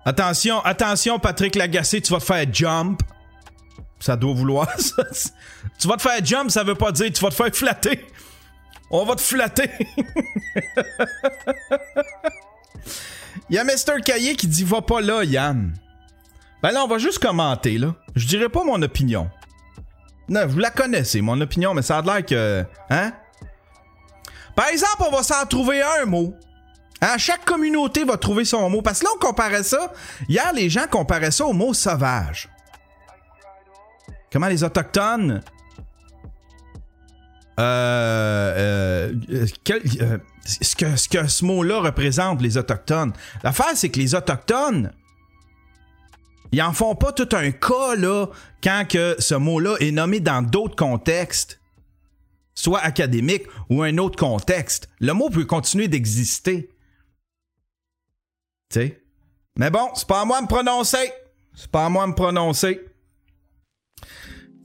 Attention, 0.05 0.61
attention, 0.65 1.19
Patrick 1.19 1.55
Lagacé, 1.55 2.01
tu 2.01 2.13
vas 2.13 2.19
te 2.19 2.25
faire 2.25 2.47
jump. 2.51 3.03
Ça 4.01 4.17
doit 4.17 4.33
vouloir 4.33 4.71
ça. 4.81 5.05
Tu 5.79 5.87
vas 5.87 5.97
te 5.97 6.03
faire 6.03 6.25
jump, 6.25 6.51
ça 6.51 6.65
veut 6.65 6.75
pas 6.75 6.91
dire 6.93 7.13
tu 7.13 7.23
vas 7.23 7.29
te 7.29 7.35
faire 7.35 7.55
flatter. 7.55 8.07
On 8.91 9.05
va 9.05 9.15
te 9.17 9.21
flatter. 9.21 9.71
Il 13.51 13.57
y 13.57 13.59
a 13.59 13.65
Mr. 13.65 14.01
Caillé 14.05 14.35
qui 14.35 14.47
dit 14.47 14.65
va 14.65 14.81
pas 14.81 15.03
là, 15.03 15.25
Yann. 15.25 15.75
Ben 16.63 16.71
là, 16.71 16.85
on 16.85 16.89
va 16.89 16.99
juste 16.99 17.19
commenter, 17.19 17.77
là. 17.79 17.95
Je 18.17 18.27
dirais 18.27 18.49
pas 18.49 18.65
mon 18.65 18.81
opinion. 18.81 19.31
Non, 20.29 20.47
vous 20.47 20.59
la 20.59 20.71
connaissez, 20.71 21.21
mon 21.21 21.41
opinion, 21.41 21.75
mais 21.75 21.83
ça 21.83 21.99
a 21.99 22.03
l'air 22.03 22.25
que. 22.25 22.65
Hein? 22.91 23.13
Par 24.59 24.71
exemple, 24.71 25.05
on 25.07 25.13
va 25.13 25.23
s'en 25.23 25.47
trouver 25.47 25.83
un 25.83 26.05
mot. 26.05 26.35
Hein, 27.01 27.17
chaque 27.17 27.45
communauté 27.45 28.03
va 28.03 28.17
trouver 28.17 28.45
son 28.45 28.69
mot. 28.69 28.83
Parce 28.83 28.99
que 28.99 29.05
là, 29.05 29.13
on 29.15 29.19
comparait 29.21 29.63
ça. 29.63 29.93
Hier, 30.29 30.53
les 30.53 30.69
gens 30.69 30.89
comparaient 30.91 31.31
ça 31.31 31.47
au 31.47 31.53
mot 31.53 31.73
sauvage. 31.73 32.49
Comment 34.33 34.49
les 34.49 34.65
Autochtones? 34.65 35.43
Euh, 37.61 39.13
euh, 39.13 39.13
euh, 39.31 39.47
ce, 40.45 40.75
que, 40.75 40.97
ce 40.97 41.09
que 41.09 41.29
ce 41.29 41.45
mot-là 41.45 41.79
représente, 41.79 42.43
les 42.43 42.59
Autochtones. 42.59 43.13
L'affaire, 43.45 43.77
c'est 43.77 43.91
que 43.91 44.01
les 44.01 44.17
Autochtones. 44.17 44.91
Ils 46.51 46.63
en 46.63 46.73
font 46.73 46.97
pas 46.97 47.13
tout 47.13 47.29
un 47.31 47.53
cas, 47.53 47.95
là, 47.97 48.27
quand 48.61 48.89
que 48.89 49.15
ce 49.21 49.37
mot-là 49.37 49.77
est 49.79 49.93
nommé 49.93 50.19
dans 50.19 50.43
d'autres 50.43 50.75
contextes, 50.75 51.61
soit 52.59 52.81
académiques 52.81 53.47
ou 53.71 53.83
un 53.83 53.99
autre 53.99 54.19
contexte. 54.19 54.89
Le 54.99 55.13
mot 55.13 55.31
peut 55.31 55.45
continuer 55.45 55.87
d'exister. 55.87 56.69
Tu 58.69 58.81
sais? 58.81 59.03
Mais 59.57 59.71
bon, 59.71 59.89
c'est 59.95 60.09
pas 60.09 60.23
à 60.23 60.25
moi 60.25 60.39
de 60.39 60.43
me 60.43 60.49
prononcer. 60.49 61.13
C'est 61.55 61.71
pas 61.71 61.87
à 61.87 61.89
moi 61.89 62.05
de 62.05 62.11
me 62.11 62.17
prononcer. 62.17 62.81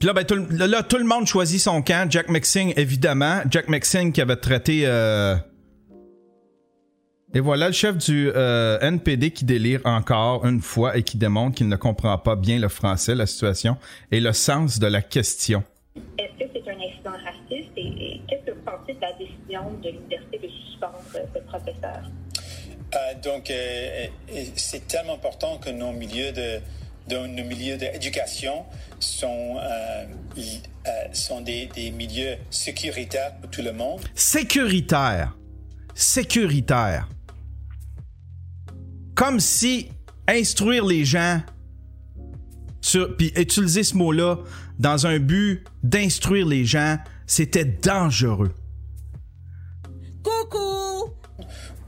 Puis 0.00 0.06
là, 0.06 0.12
ben, 0.12 0.24
tout, 0.24 0.44
là, 0.50 0.82
tout 0.82 0.98
le 0.98 1.04
monde 1.04 1.26
choisit 1.26 1.60
son 1.60 1.82
camp. 1.82 2.10
Jack 2.10 2.28
Mixing, 2.28 2.74
évidemment. 2.76 3.42
Jack 3.48 3.68
Mixing 3.68 4.12
qui 4.12 4.20
avait 4.20 4.36
traité. 4.36 4.82
Euh, 4.86 5.36
et 7.32 7.40
voilà 7.40 7.68
le 7.68 7.72
chef 7.72 7.96
du 7.96 8.30
euh, 8.34 8.78
NPD 8.80 9.30
qui 9.30 9.44
délire 9.44 9.80
encore 9.84 10.44
une 10.46 10.60
fois 10.60 10.96
et 10.96 11.04
qui 11.04 11.16
démontre 11.16 11.56
qu'il 11.56 11.68
ne 11.68 11.76
comprend 11.76 12.18
pas 12.18 12.34
bien 12.34 12.58
le 12.58 12.68
français, 12.68 13.14
la 13.14 13.26
situation 13.26 13.76
et 14.10 14.20
le 14.20 14.32
sens 14.32 14.80
de 14.80 14.86
la 14.86 15.02
question. 15.02 15.62
Incident 16.84 17.12
raciste 17.12 17.70
et, 17.76 18.20
qu'est-ce 18.28 18.46
que 18.46 18.50
vous 18.52 18.62
pensez 18.64 18.94
de 18.94 19.00
la 19.00 19.12
décision 19.14 19.70
de 19.82 19.88
l'université 19.90 20.38
de 20.38 20.48
suspendre 20.48 21.00
ce 21.12 21.38
professeur? 21.40 22.02
Euh, 22.94 23.14
donc, 23.22 23.52
c'est 24.56 24.86
tellement 24.86 25.14
important 25.14 25.58
que 25.58 25.70
nos 25.70 25.92
milieux 25.92 26.32
de 26.32 26.60
dans 27.08 27.26
nos 27.28 27.44
milieux 27.44 27.76
d'éducation 27.76 28.64
sont, 28.98 29.56
euh, 29.58 30.06
euh, 30.38 30.90
sont 31.12 31.40
des, 31.40 31.66
des, 31.66 31.90
milieux 31.90 32.36
sécuritaires 32.50 33.34
pour 33.40 33.50
tout 33.50 33.62
le 33.62 33.72
monde. 33.72 34.00
Sécuritaire. 34.14 35.36
Sécuritaire. 35.94 37.08
Comme 39.14 39.38
si 39.38 39.90
instruire 40.26 40.84
les 40.86 41.04
gens 41.04 41.40
sur, 42.84 43.16
puis 43.16 43.32
utiliser 43.36 43.82
ce 43.82 43.96
mot-là 43.96 44.38
dans 44.78 45.06
un 45.06 45.18
but 45.18 45.64
d'instruire 45.82 46.46
les 46.46 46.64
gens, 46.66 46.98
c'était 47.26 47.64
dangereux. 47.64 48.54
Coucou! 50.22 51.10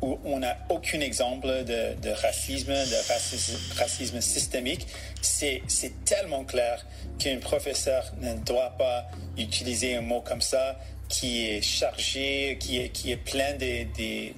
on 0.00 0.38
n'a 0.38 0.56
aucun 0.68 1.00
exemple 1.00 1.48
de, 1.64 2.10
racisme, 2.22 2.72
de 2.72 3.78
racisme, 3.78 4.20
systémique. 4.20 4.86
C'est 5.20 5.62
tellement 6.04 6.44
clair 6.44 6.86
qu'un 7.18 7.38
professeur 7.38 8.04
ne 8.20 8.34
doit 8.34 8.70
pas 8.78 9.06
utiliser 9.36 9.96
un 9.96 10.02
mot 10.02 10.20
comme 10.20 10.42
ça 10.42 10.78
qui 11.08 11.46
est 11.46 11.62
chargé, 11.62 12.56
qui 12.60 12.78
est, 12.78 12.88
qui 12.90 13.10
est 13.12 13.16
plein 13.16 13.52
de, 13.54 13.84
des 13.94 14.34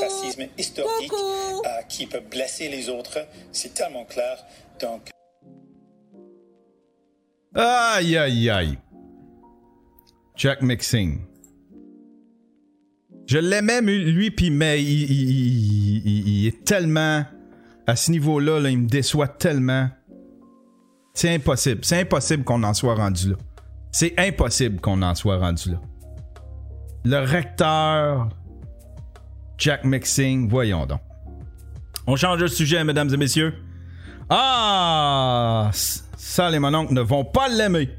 racismes 0.00 0.46
historiques, 0.58 1.12
euh, 1.12 1.82
qui 1.88 2.06
peut 2.06 2.20
blesser 2.20 2.68
les 2.68 2.88
autres. 2.88 3.26
C'est 3.52 3.74
tellement 3.74 4.04
clair. 4.04 4.44
Donc. 4.80 5.09
Aïe, 7.60 8.16
aïe, 8.16 8.50
aïe. 8.50 8.78
Jack 10.36 10.62
Mixing. 10.62 11.20
Je 13.26 13.38
l'aimais, 13.38 13.80
lui, 13.82 14.30
puis 14.30 14.50
mais 14.50 14.82
il, 14.82 16.46
est 16.46 16.64
tellement. 16.64 17.24
À 17.86 17.96
ce 17.96 18.10
niveau-là, 18.10 18.68
il 18.68 18.78
me 18.78 18.88
déçoit 18.88 19.28
tellement. 19.28 19.88
C'est 21.14 21.34
impossible. 21.34 21.80
C'est 21.84 22.00
impossible 22.00 22.44
qu'on 22.44 22.62
en 22.62 22.72
soit 22.72 22.94
rendu 22.94 23.30
là. 23.30 23.36
C'est 23.92 24.14
impossible 24.18 24.80
qu'on 24.80 25.02
en 25.02 25.14
soit 25.14 25.38
rendu 25.38 25.72
là. 25.72 25.80
Le 27.04 27.18
recteur, 27.18 28.28
Jack 29.58 29.84
Mixing, 29.84 30.48
voyons 30.48 30.86
donc. 30.86 31.00
On 32.06 32.16
change 32.16 32.40
de 32.40 32.46
sujet, 32.46 32.82
mesdames 32.84 33.12
et 33.12 33.16
messieurs. 33.16 33.54
Ah! 34.30 35.70
Ça, 36.16 36.48
les 36.48 36.60
mononcles 36.60 36.94
ne 36.94 37.00
vont 37.00 37.24
pas 37.24 37.48
l'aimer. 37.48 37.90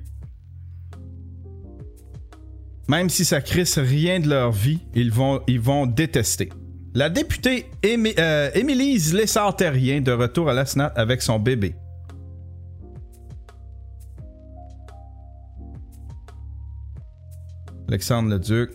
Même 2.88 3.10
si 3.10 3.26
ça 3.26 3.42
crisse 3.42 3.78
rien 3.78 4.20
de 4.22 4.30
leur 4.30 4.52
vie, 4.52 4.80
ils 4.96 5.12
vont, 5.12 5.42
ils 5.48 5.60
vont 5.60 5.86
détester. 5.86 6.50
La 6.94 7.10
députée 7.10 7.70
Émi 7.84 8.14
euh, 8.18 8.50
Émilise 8.54 9.14
Lessard-Terrien 9.14 10.02
de 10.02 10.12
retour 10.12 10.50
à 10.50 10.54
la 10.54 10.66
SNAT 10.66 10.94
avec 10.96 11.22
son 11.22 11.40
bébé. 11.40 11.76
Alexandre 17.88 18.30
Leduc. 18.30 18.72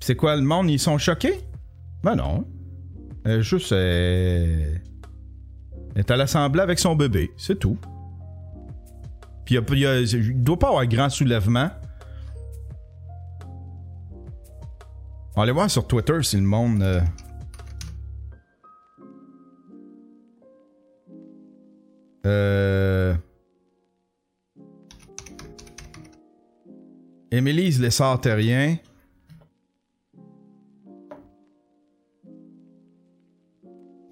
C'est 0.00 0.16
quoi 0.16 0.34
le 0.34 0.42
monde? 0.42 0.70
Ils 0.70 0.80
sont 0.80 0.98
choqués? 0.98 1.40
Ben 2.02 2.16
non. 2.16 2.46
Elle 3.24 3.42
juste. 3.42 3.70
Elle 3.70 4.82
est 5.96 6.10
à 6.10 6.16
l'Assemblée 6.16 6.60
avec 6.60 6.78
son 6.78 6.94
bébé. 6.96 7.30
C'est 7.36 7.58
tout. 7.58 7.78
Puis 9.44 9.56
il 9.56 9.60
ne 9.60 10.42
doit 10.42 10.58
pas 10.58 10.68
avoir 10.68 10.86
grand 10.86 11.08
soulèvement. 11.08 11.70
Aller 15.36 15.52
voir 15.52 15.70
sur 15.70 15.86
Twitter 15.86 16.22
si 16.22 16.36
le 16.36 16.42
monde. 16.42 16.82
Euh... 16.82 17.00
euh... 22.26 23.14
Émilise 27.30 27.80
Lessard-Terrien. 27.80 28.76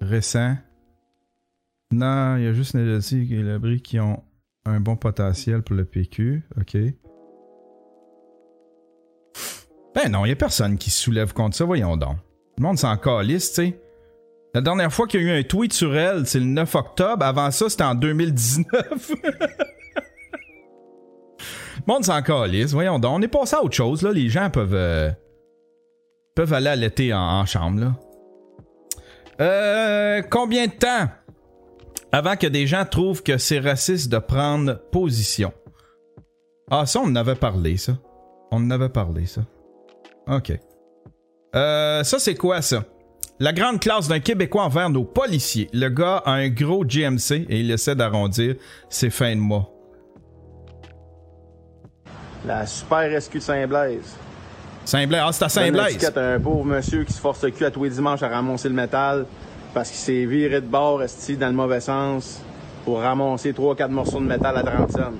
Récent. 0.01 0.55
Non, 1.91 2.35
il 2.37 2.43
y 2.43 2.47
a 2.47 2.53
juste 2.53 2.75
Nelly 2.75 3.73
et 3.75 3.79
qui 3.79 3.99
ont 3.99 4.23
un 4.65 4.79
bon 4.79 4.95
potentiel 4.95 5.63
pour 5.63 5.75
le 5.75 5.85
PQ. 5.85 6.43
OK? 6.59 6.77
Ben 9.95 10.11
non, 10.11 10.25
il 10.25 10.31
a 10.31 10.35
personne 10.35 10.77
qui 10.77 10.91
se 10.91 11.01
soulève 11.01 11.33
contre 11.33 11.55
ça, 11.55 11.65
voyons 11.65 11.97
donc. 11.97 12.17
Le 12.57 12.63
monde 12.63 12.77
s'en 12.77 12.95
calisse, 12.97 13.49
tu 13.49 13.55
sais. 13.55 13.81
La 14.53 14.61
dernière 14.61 14.91
fois 14.91 15.07
qu'il 15.07 15.21
y 15.21 15.29
a 15.29 15.35
eu 15.35 15.39
un 15.39 15.43
tweet 15.43 15.73
sur 15.73 15.95
elle, 15.95 16.25
c'est 16.27 16.39
le 16.39 16.45
9 16.45 16.75
octobre. 16.75 17.23
Avant 17.25 17.51
ça, 17.51 17.69
c'était 17.69 17.83
en 17.83 17.95
2019. 17.95 19.11
monde 21.87 22.03
s'en 22.03 22.21
calisse. 22.21 22.71
Voyons 22.71 22.99
donc. 22.99 23.13
On 23.17 23.21
est 23.21 23.27
passé 23.27 23.55
à 23.55 23.63
autre 23.63 23.75
chose, 23.75 24.01
là. 24.03 24.11
Les 24.11 24.29
gens 24.29 24.49
peuvent. 24.49 24.73
euh, 24.73 25.11
peuvent 26.35 26.53
aller 26.53 26.69
à 26.69 26.75
en, 27.13 27.41
en 27.41 27.45
chambre, 27.45 27.79
là. 27.79 27.95
Euh. 29.41 30.21
Combien 30.29 30.67
de 30.67 30.71
temps? 30.73 31.09
Avant 32.11 32.35
que 32.35 32.47
des 32.47 32.67
gens 32.67 32.85
trouvent 32.85 33.23
que 33.23 33.37
c'est 33.37 33.59
raciste 33.59 34.11
de 34.11 34.17
prendre 34.17 34.79
position? 34.91 35.53
Ah, 36.71 36.85
ça, 36.85 36.99
on 36.99 37.07
en 37.07 37.15
avait 37.15 37.35
parlé, 37.35 37.77
ça. 37.77 37.93
On 38.51 38.57
en 38.57 38.71
avait 38.71 38.89
parlé, 38.89 39.25
ça. 39.25 39.41
Ok. 40.27 40.51
Euh, 41.55 42.03
ça, 42.03 42.19
c'est 42.19 42.35
quoi, 42.35 42.61
ça? 42.61 42.83
La 43.39 43.53
grande 43.53 43.79
classe 43.79 44.07
d'un 44.07 44.19
Québécois 44.19 44.63
envers 44.63 44.89
nos 44.89 45.03
policiers. 45.03 45.69
Le 45.71 45.87
gars 45.89 46.17
a 46.25 46.31
un 46.31 46.49
gros 46.49 46.83
GMC 46.83 47.45
et 47.49 47.61
il 47.61 47.71
essaie 47.71 47.95
d'arrondir 47.95 48.55
ses 48.89 49.09
fins 49.09 49.35
de 49.35 49.39
mois. 49.39 49.71
La 52.45 52.65
super 52.65 53.21
SQ 53.21 53.35
de 53.35 53.39
Saint-Blaise. 53.39 54.15
Saint-Blaise. 54.85 55.21
Ah, 55.23 55.31
c'est 55.31 55.45
à 55.45 55.49
Saint-Blaise. 55.49 56.11
un 56.15 56.39
pauvre 56.39 56.65
monsieur 56.65 57.03
qui 57.03 57.13
se 57.13 57.19
force 57.19 57.43
le 57.43 57.51
cul 57.51 57.65
à 57.65 57.71
tous 57.71 57.83
les 57.83 57.91
dimanches 57.91 58.23
à 58.23 58.27
ramasser 58.27 58.69
le 58.69 58.75
métal 58.75 59.25
parce 59.73 59.89
qu'il 59.89 59.99
s'est 59.99 60.25
viré 60.25 60.61
de 60.61 60.65
bord, 60.67 61.01
esti, 61.03 61.37
dans 61.37 61.47
le 61.47 61.53
mauvais 61.53 61.79
sens 61.81 62.41
pour 62.85 62.99
ramasser 63.01 63.51
3-4 63.53 63.89
morceaux 63.89 64.19
de 64.19 64.25
métal 64.25 64.57
à 64.57 64.63
30 64.63 64.91
cents. 64.91 65.11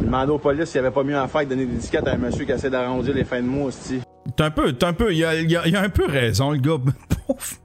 Il 0.00 0.06
demandait 0.06 0.32
aux 0.32 0.38
police 0.38 0.66
s'il 0.70 0.80
n'y 0.80 0.86
avait 0.86 0.94
pas 0.94 1.02
mieux 1.02 1.16
à 1.18 1.28
faire 1.28 1.42
que 1.42 1.46
donner 1.48 1.66
des 1.66 1.76
étiquettes 1.76 2.06
à 2.06 2.12
un 2.12 2.16
monsieur 2.18 2.44
qui 2.44 2.52
essaie 2.52 2.70
d'arrondir 2.70 3.14
les 3.14 3.24
fins 3.24 3.40
de 3.42 3.46
mois, 3.46 3.68
esti. 3.68 4.00
T'as 4.36 4.46
un 4.46 4.50
peu, 4.50 4.72
t'as 4.72 4.88
un 4.88 4.92
peu, 4.92 5.12
il 5.12 5.24
a, 5.24 5.34
il 5.40 5.76
a- 5.76 5.80
un 5.82 5.88
peu 5.88 6.06
raison, 6.06 6.52
le 6.52 6.58
gars. 6.58 6.76
Pouf. 7.26 7.60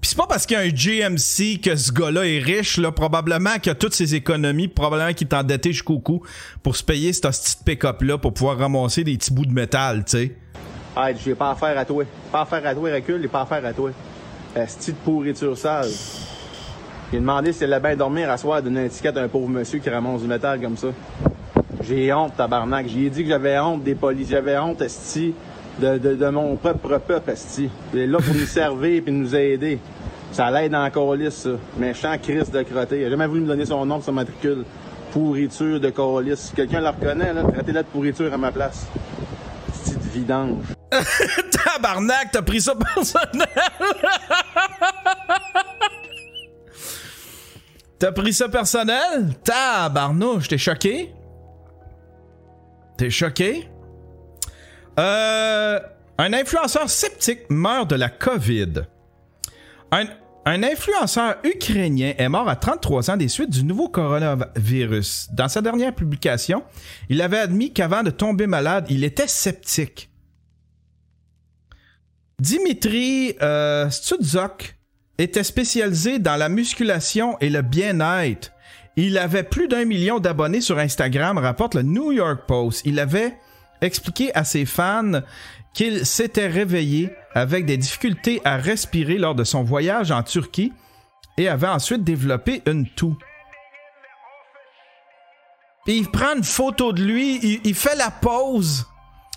Puis 0.00 0.10
c'est 0.10 0.16
pas 0.16 0.26
parce 0.28 0.46
qu'il 0.46 0.56
y 0.56 0.60
a 0.60 0.62
un 0.62 0.68
GMC 0.68 1.60
que 1.60 1.74
ce 1.74 1.90
gars-là 1.92 2.24
est 2.24 2.38
riche, 2.38 2.76
là, 2.78 2.92
probablement 2.92 3.58
qu'il 3.60 3.72
a 3.72 3.74
toutes 3.74 3.94
ses 3.94 4.14
économies, 4.14 4.68
probablement 4.68 5.12
qu'il 5.12 5.26
est 5.26 5.34
endetté 5.34 5.72
jusqu'au 5.72 5.98
cou 5.98 6.22
pour 6.62 6.76
se 6.76 6.84
payer 6.84 7.12
cette 7.12 7.24
petite 7.24 7.64
pick-up-là 7.64 8.16
pour 8.16 8.32
pouvoir 8.32 8.58
ramasser 8.58 9.02
des 9.02 9.16
petits 9.16 9.32
bouts 9.32 9.44
de 9.46 9.52
métal, 9.52 10.04
tu 10.04 10.10
sais. 10.12 10.36
Hey, 10.96 11.16
j'ai 11.24 11.34
pas 11.34 11.50
affaire 11.50 11.76
à 11.76 11.84
toi. 11.84 12.04
Pas 12.30 12.42
affaire 12.42 12.64
à 12.64 12.74
toi, 12.74 12.90
recule, 12.94 13.24
et 13.24 13.28
pas 13.28 13.42
affaire 13.42 13.64
à 13.66 13.72
toi. 13.72 13.90
Esti 14.58 14.92
de 14.92 14.96
pourriture 14.96 15.56
sale. 15.56 15.86
J'ai 17.12 17.20
demandé 17.20 17.52
s'il 17.52 17.72
allait 17.72 17.80
bien 17.80 17.96
dormir 17.96 18.28
à 18.28 18.36
soir, 18.36 18.60
donner 18.60 18.80
une 18.80 18.86
étiquette 18.86 19.16
à 19.16 19.22
un 19.22 19.28
pauvre 19.28 19.48
monsieur 19.48 19.78
qui 19.78 19.88
ramasse 19.88 20.22
du 20.22 20.26
métal 20.26 20.60
comme 20.60 20.76
ça. 20.76 20.88
J'ai 21.82 22.12
honte, 22.12 22.36
tabarnak. 22.36 22.86
J'ai 22.88 23.08
dit 23.08 23.22
que 23.22 23.28
j'avais 23.28 23.58
honte 23.58 23.84
des 23.84 23.94
polices. 23.94 24.30
J'avais 24.30 24.58
honte, 24.58 24.82
esti, 24.82 25.32
de, 25.80 25.96
de, 25.98 26.14
de 26.16 26.28
mon 26.28 26.56
propre 26.56 26.98
peuple, 26.98 27.30
esti. 27.30 27.70
Il 27.94 28.00
est 28.00 28.06
là 28.08 28.18
pour 28.18 28.34
nous 28.34 28.46
servir 28.46 29.02
puis 29.04 29.12
nous 29.12 29.34
aider. 29.34 29.78
Ça 30.32 30.50
l'aide 30.50 30.74
encore 30.74 31.14
lisse, 31.14 31.34
ça. 31.34 31.50
Méchant 31.78 32.16
Chris 32.20 32.50
de 32.52 32.62
crotté. 32.62 33.00
Il 33.00 33.06
a 33.06 33.10
jamais 33.10 33.28
voulu 33.28 33.42
me 33.42 33.46
donner 33.46 33.64
son 33.64 33.86
nom, 33.86 34.00
son 34.00 34.12
matricule. 34.12 34.64
Pourriture 35.12 35.78
de 35.80 35.90
calice. 35.90 36.48
Si 36.48 36.54
quelqu'un 36.54 36.80
le 36.80 36.88
reconnaît, 36.88 37.32
là, 37.32 37.44
traitez-le 37.44 37.82
de 37.82 37.86
pourriture 37.86 38.32
à 38.34 38.36
ma 38.36 38.50
place. 38.50 38.88
Esti 39.68 39.94
de 39.94 40.10
vidange. 40.12 40.77
Tabarnak, 41.50 42.30
t'as 42.32 42.42
pris 42.42 42.60
ça 42.60 42.74
personnel! 42.74 43.46
t'as 47.98 48.12
pris 48.12 48.32
ça 48.32 48.48
personnel? 48.48 49.34
Tabarnouche, 49.44 50.48
t'es 50.48 50.58
choqué? 50.58 51.12
T'es 52.96 53.10
choqué? 53.10 53.68
Euh, 54.98 55.78
un 56.18 56.32
influenceur 56.32 56.88
sceptique 56.90 57.42
meurt 57.50 57.88
de 57.90 57.96
la 57.96 58.08
COVID. 58.08 58.84
Un, 59.92 60.06
un 60.44 60.62
influenceur 60.62 61.36
ukrainien 61.44 62.14
est 62.18 62.28
mort 62.28 62.48
à 62.48 62.56
33 62.56 63.10
ans 63.10 63.16
des 63.16 63.28
suites 63.28 63.50
du 63.50 63.62
nouveau 63.64 63.88
coronavirus. 63.88 65.28
Dans 65.32 65.48
sa 65.48 65.60
dernière 65.60 65.94
publication, 65.94 66.64
il 67.08 67.22
avait 67.22 67.38
admis 67.38 67.72
qu'avant 67.72 68.02
de 68.02 68.10
tomber 68.10 68.46
malade, 68.46 68.86
il 68.88 69.04
était 69.04 69.28
sceptique. 69.28 70.07
Dimitri 72.40 73.34
euh, 73.42 73.90
était 75.18 75.42
spécialisé 75.42 76.20
dans 76.20 76.36
la 76.36 76.48
musculation 76.48 77.36
et 77.40 77.50
le 77.50 77.62
bien-être. 77.62 78.52
Il 78.96 79.18
avait 79.18 79.42
plus 79.42 79.66
d'un 79.66 79.84
million 79.84 80.20
d'abonnés 80.20 80.60
sur 80.60 80.78
Instagram, 80.78 81.38
rapporte 81.38 81.74
le 81.74 81.82
New 81.82 82.12
York 82.12 82.42
Post. 82.46 82.82
Il 82.84 83.00
avait 83.00 83.36
expliqué 83.80 84.34
à 84.34 84.44
ses 84.44 84.66
fans 84.66 85.20
qu'il 85.74 86.06
s'était 86.06 86.46
réveillé 86.46 87.10
avec 87.34 87.66
des 87.66 87.76
difficultés 87.76 88.40
à 88.44 88.56
respirer 88.56 89.18
lors 89.18 89.34
de 89.34 89.44
son 89.44 89.64
voyage 89.64 90.10
en 90.10 90.22
Turquie 90.22 90.72
et 91.36 91.48
avait 91.48 91.68
ensuite 91.68 92.04
développé 92.04 92.62
une 92.66 92.88
toux. 92.88 93.16
Il 95.86 96.08
prend 96.10 96.36
une 96.36 96.44
photo 96.44 96.92
de 96.92 97.02
lui, 97.02 97.38
il, 97.42 97.60
il 97.64 97.74
fait 97.74 97.96
la 97.96 98.10
pause. 98.10 98.86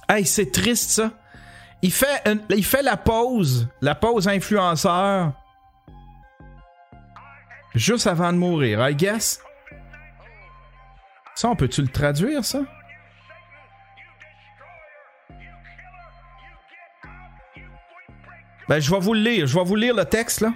Hey, 0.09 0.25
c'est 0.25 0.51
triste 0.51 0.89
ça. 0.91 1.11
Il 1.84 1.91
fait, 1.91 2.84
la 2.84 2.98
pause, 2.98 3.67
la 3.82 3.96
pause 3.96 4.28
influenceur. 4.28 5.34
Juste 7.74 8.06
avant 8.06 8.32
de 8.32 8.38
mourir, 8.38 8.88
I 8.88 8.96
guess. 8.96 9.41
Ça, 11.36 11.50
on 11.50 11.56
peut-tu 11.56 11.82
le 11.82 11.88
traduire, 11.88 12.46
ça? 12.46 12.60
Ben, 18.70 18.80
je 18.80 18.91
vais 18.91 19.00
vous 19.00 19.13
le 19.13 19.22
lire. 19.22 19.48
Je 19.48 19.58
vais 19.58 19.63
vous 19.63 19.76
lire 19.76 19.96
le 19.96 20.06
texte, 20.06 20.41
là. 20.41 20.54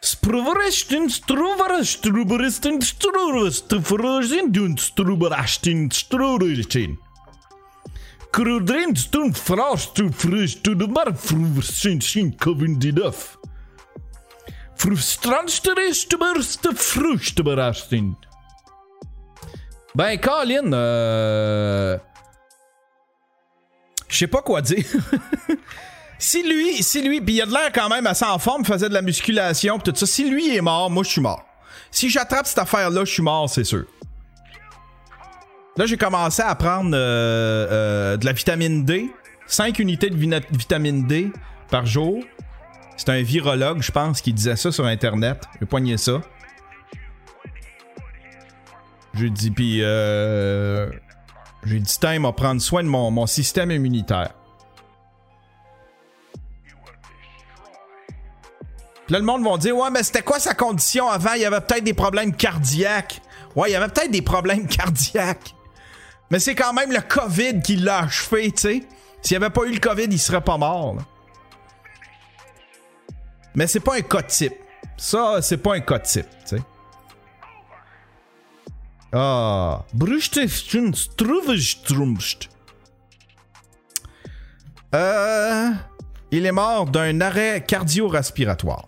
Spruvarestin 0.00 1.08
struvarestin 1.08 1.84
struvarestin 2.80 2.80
struvarestin 2.80 4.54
dun 4.54 4.76
struvarestin 4.76 5.90
struvarestin 5.90 6.98
Krudrin 8.32 8.94
stund 8.94 9.36
frost 9.36 9.94
to 9.96 10.08
frisch 10.12 10.62
to 10.62 10.78
the 10.78 10.94
bar 10.94 11.14
fruvarestin 11.14 12.00
sin 12.00 12.32
kovindidaf 12.32 13.36
Frustransterist 14.76 16.20
burst 16.20 16.66
frustabarastin 16.76 18.16
Ben, 19.94 20.18
Colin, 20.18 20.72
euh... 20.72 21.98
Je 24.08 24.18
sais 24.18 24.26
pas 24.28 24.42
quoi 24.42 24.62
dire. 24.62 24.84
Si 26.20 26.42
lui, 26.42 26.82
si 26.82 27.02
lui, 27.02 27.22
puis 27.22 27.36
il 27.36 27.42
a 27.42 27.46
de 27.46 27.50
l'air 27.50 27.72
quand 27.72 27.88
même 27.88 28.06
assez 28.06 28.26
en 28.26 28.38
forme, 28.38 28.62
faisait 28.62 28.90
de 28.90 28.94
la 28.94 29.00
musculation, 29.00 29.78
pis 29.78 29.90
tout 29.90 29.96
ça. 29.96 30.06
Si 30.06 30.28
lui 30.30 30.54
est 30.54 30.60
mort, 30.60 30.90
moi 30.90 31.02
je 31.02 31.08
suis 31.08 31.20
mort. 31.20 31.44
Si 31.90 32.10
j'attrape 32.10 32.46
cette 32.46 32.58
affaire-là, 32.58 33.06
je 33.06 33.10
suis 33.10 33.22
mort, 33.22 33.48
c'est 33.48 33.64
sûr. 33.64 33.84
Là, 35.78 35.86
j'ai 35.86 35.96
commencé 35.96 36.42
à 36.42 36.54
prendre 36.54 36.90
euh, 36.94 37.66
euh, 37.70 38.16
de 38.18 38.26
la 38.26 38.32
vitamine 38.32 38.84
D, 38.84 39.10
5 39.46 39.78
unités 39.78 40.10
de 40.10 40.16
vitamine 40.52 41.06
D 41.06 41.32
par 41.70 41.86
jour. 41.86 42.22
C'est 42.98 43.08
un 43.08 43.22
virologue, 43.22 43.80
je 43.80 43.90
pense, 43.90 44.20
qui 44.20 44.34
disait 44.34 44.56
ça 44.56 44.70
sur 44.70 44.84
Internet. 44.84 45.44
J'ai 45.58 45.66
poigné 45.66 45.96
ça. 45.96 46.20
J'ai 49.14 49.30
dit, 49.30 49.50
puis 49.50 49.78
euh, 49.82 50.90
j'ai 51.64 51.80
dit, 51.80 51.98
time 51.98 52.26
à 52.26 52.32
prendre 52.32 52.60
soin 52.60 52.82
de 52.82 52.88
mon 52.88 53.26
système 53.26 53.70
immunitaire. 53.70 54.34
Là, 59.10 59.18
le 59.18 59.24
monde 59.24 59.44
va 59.44 59.56
dire, 59.58 59.76
ouais, 59.76 59.90
mais 59.90 60.04
c'était 60.04 60.22
quoi 60.22 60.38
sa 60.38 60.54
condition 60.54 61.08
avant? 61.08 61.32
Il 61.34 61.42
y 61.42 61.44
avait 61.44 61.60
peut-être 61.60 61.82
des 61.82 61.94
problèmes 61.94 62.32
cardiaques. 62.34 63.20
Ouais, 63.56 63.70
il 63.70 63.72
y 63.72 63.76
avait 63.76 63.88
peut-être 63.88 64.12
des 64.12 64.22
problèmes 64.22 64.66
cardiaques. 64.68 65.54
Mais 66.30 66.38
c'est 66.38 66.54
quand 66.54 66.72
même 66.72 66.92
le 66.92 67.00
COVID 67.00 67.60
qui 67.60 67.74
l'a 67.74 68.04
achevé, 68.04 68.52
tu 68.52 68.60
sais. 68.60 68.82
S'il 69.20 69.36
n'y 69.36 69.44
avait 69.44 69.52
pas 69.52 69.64
eu 69.64 69.72
le 69.72 69.80
COVID, 69.80 70.06
il 70.08 70.18
serait 70.18 70.40
pas 70.40 70.56
mort. 70.56 70.96
Mais 73.56 73.66
c'est 73.66 73.80
pas 73.80 73.96
un 73.96 74.00
cas 74.00 74.22
type. 74.22 74.54
Ça, 74.96 75.42
c'est 75.42 75.56
pas 75.56 75.74
un 75.74 75.80
cas 75.80 75.98
type, 75.98 76.28
tu 76.48 76.56
sais. 76.56 76.62
Ah. 79.12 79.82
Euh. 84.94 85.70
Il 86.30 86.46
est 86.46 86.52
mort 86.52 86.86
d'un 86.86 87.20
arrêt 87.20 87.64
cardio-respiratoire. 87.66 88.86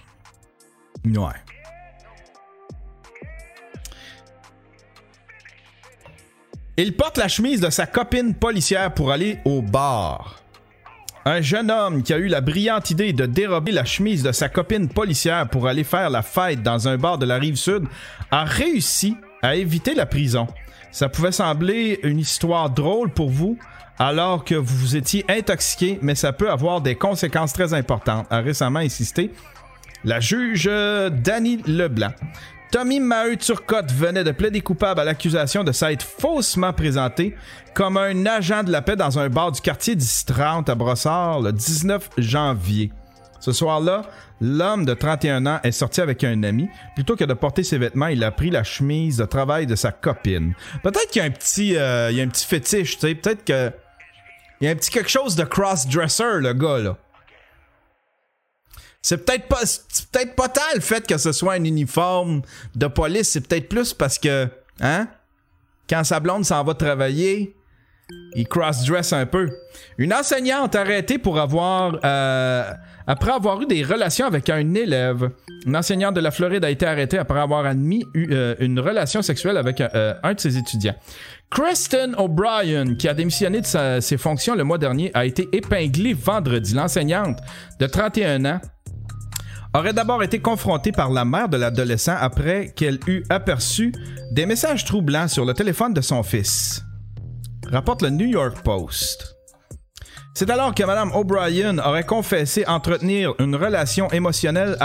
Il 6.77 6.97
porte 6.97 7.19
la 7.19 7.29
chemise 7.29 7.61
de 7.61 7.71
sa 7.71 7.87
copine 7.87 8.35
policière 8.35 8.95
pour 8.95 9.13
aller 9.13 9.39
au 9.45 9.63
bar. 9.63 10.43
Un 11.25 11.41
jeune 11.41 11.71
homme 11.71 12.03
qui 12.03 12.13
a 12.13 12.19
eu 12.19 12.27
la 12.27 12.41
brillante 12.41 12.91
idée 12.91 13.13
de 13.13 13.27
dérober 13.27 13.73
la 13.73 13.85
chemise 13.85 14.23
de 14.23 14.33
sa 14.33 14.49
copine 14.49 14.89
policière 14.89 15.49
pour 15.49 15.69
aller 15.69 15.85
faire 15.85 16.11
la 16.11 16.23
fête 16.23 16.63
dans 16.63 16.89
un 16.89 16.97
bar 16.97 17.19
de 17.19 17.27
la 17.27 17.37
rive 17.37 17.57
sud 17.57 17.85
a 18.31 18.45
réussi 18.45 19.17
à 19.43 19.55
éviter 19.55 19.95
la 19.95 20.07
prison. 20.07 20.47
Ça 20.91 21.09
pouvait 21.09 21.33
sembler 21.33 22.01
une 22.03 22.19
histoire 22.19 22.71
drôle 22.71 23.11
pour 23.11 23.31
vous 23.31 23.59
alors 23.99 24.45
que 24.45 24.55
vous 24.55 24.97
étiez 24.97 25.25
intoxiqué, 25.29 25.99
mais 26.03 26.15
ça 26.15 26.33
peut 26.33 26.51
avoir 26.51 26.81
des 26.81 26.97
conséquences 26.97 27.53
très 27.53 27.75
importantes, 27.75 28.27
a 28.31 28.41
récemment 28.41 28.81
insisté 28.81 29.31
la 30.05 30.21
juge 30.21 30.67
euh, 30.69 31.11
Dany 31.11 31.63
Leblanc. 31.67 32.13
Tommy 32.71 33.01
Maheu 33.01 33.37
Turcotte 33.37 33.93
venait 33.93 34.25
de 34.25 34.31
plaider 34.33 34.63
coupable 34.63 35.01
à 35.01 35.05
l'accusation 35.05 35.63
de 35.63 35.73
s'être 35.73 36.03
faussement 36.03 36.73
présenté 36.73 37.37
comme 37.75 37.99
un 37.99 38.25
agent 38.25 38.63
de 38.63 38.73
la 38.73 38.81
paix 38.81 38.97
dans 38.97 39.19
un 39.19 39.29
bar 39.29 39.53
du 39.53 39.61
quartier 39.61 39.95
1030 39.95 40.71
à 40.71 40.75
Brossard 40.75 41.41
le 41.41 41.53
19 41.53 42.09
janvier. 42.17 42.91
Ce 43.41 43.53
soir-là, 43.53 44.03
l'homme 44.41 44.85
de 44.87 44.95
31 44.95 45.47
ans 45.47 45.61
est 45.65 45.73
sorti 45.73 46.01
avec 46.01 46.23
un 46.25 46.45
ami. 46.45 46.69
Plutôt 46.95 47.17
que 47.17 47.25
de 47.25 47.35
porter 47.35 47.63
ses 47.63 47.77
vêtements, 47.77 48.07
il 48.07 48.23
a 48.25 48.31
pris 48.31 48.51
la 48.51 48.63
chemise 48.63 49.17
de 49.17 49.25
travail 49.25 49.67
de 49.67 49.75
sa 49.75 49.91
copine. 49.91 50.55
Peut-être 50.83 51.11
qu'il 51.11 51.21
y 51.21 51.25
a 51.25 51.29
un 51.29 51.31
petit, 51.31 51.77
euh, 51.77 52.11
il 52.11 52.17
y 52.17 52.21
a 52.21 52.25
un 52.25 52.29
petit 52.29 52.47
fétiche, 52.47 52.99
tu 52.99 53.09
sais. 53.09 53.15
Peut-être 53.15 53.45
que 53.45 53.71
il 54.61 54.67
y 54.67 54.69
a 54.69 54.71
un 54.71 54.77
petit 54.77 54.93
quelque 54.93 55.11
chose 55.11 55.35
de 55.35 55.43
cross-dresser, 55.43 56.39
le 56.39 56.53
gars, 56.53 56.79
là. 56.79 56.97
C'est 59.03 59.25
peut-être 59.25 59.49
pas, 59.49 59.63
peut-être 60.13 60.37
pas 60.37 60.49
tant 60.49 60.61
le 60.75 60.81
fait 60.81 61.07
que 61.07 61.19
ce 61.19 61.33
soit 61.33 61.55
un 61.55 61.65
uniforme 61.65 62.43
de 62.77 62.87
police, 62.87 63.31
c'est 63.31 63.47
peut-être 63.47 63.69
plus 63.69 63.93
parce 63.93 64.19
que, 64.19 64.49
hein, 64.81 65.09
quand 65.91 66.05
sa 66.05 66.21
blonde 66.21 66.45
s'en 66.45 66.63
va 66.63 66.75
travailler, 66.75 67.57
il 68.35 68.47
cross-dress 68.47 69.13
un 69.13 69.27
peu. 69.27 69.51
Une 69.99 70.15
enseignante 70.15 70.75
arrêtée 70.75 71.19
pour 71.19 71.39
avoir, 71.39 71.99
euh, 72.05 72.73
après 73.07 73.33
avoir 73.33 73.61
eu 73.61 73.67
des 73.67 73.83
relations 73.83 74.27
avec 74.27 74.49
un 74.49 74.75
élève. 74.75 75.31
Une 75.67 75.77
enseignante 75.77 76.15
de 76.15 76.21
la 76.21 76.31
Floride 76.31 76.65
a 76.65 76.71
été 76.71 76.87
arrêtée 76.87 77.19
après 77.19 77.41
avoir 77.41 77.67
admis 77.67 78.05
euh, 78.17 78.55
une 78.61 78.81
relation 78.81 79.21
sexuelle 79.23 79.57
avec 79.57 79.81
euh, 79.81 80.15
un 80.23 80.35
de 80.35 80.41
ses 80.41 80.57
étudiants. 80.57 80.95
Kristen 81.51 82.15
O'Brien, 82.17 82.95
qui 82.95 83.09
a 83.09 83.15
démissionné 83.15 83.61
de 83.61 84.01
ses 84.01 84.17
fonctions 84.17 84.55
le 84.55 84.65
mois 84.65 84.79
dernier, 84.79 85.11
a 85.13 85.27
été 85.27 85.49
épinglée 85.53 86.15
vendredi. 86.15 86.75
L'enseignante 86.75 87.39
de 87.79 87.87
31 87.87 88.45
ans 88.47 88.61
aurait 89.75 89.93
d'abord 89.93 90.23
été 90.23 90.39
confrontée 90.39 90.93
par 90.93 91.11
la 91.11 91.25
mère 91.25 91.49
de 91.49 91.57
l'adolescent 91.57 92.17
après 92.19 92.73
qu'elle 92.75 93.01
eut 93.07 93.25
aperçu 93.31 93.93
des 94.31 94.47
messages 94.47 94.85
troublants 94.85 95.29
sur 95.29 95.45
le 95.45 95.55
téléphone 95.55 95.95
de 95.95 96.01
son 96.01 96.23
fils. 96.23 96.83
Rapporte 97.71 98.03
le 98.03 98.11
New 98.11 98.27
York 98.27 98.63
Post. 98.63 99.33
C'est 100.35 100.49
alors 100.49 100.75
que 100.75 100.83
Mme 100.83 101.13
O'Brien 101.13 101.79
aurait 101.79 102.07
confessé 102.07 102.65
entretenir 102.67 103.35
une 103.39 103.55
relation 103.55 104.11
émotionnelle 104.13 104.79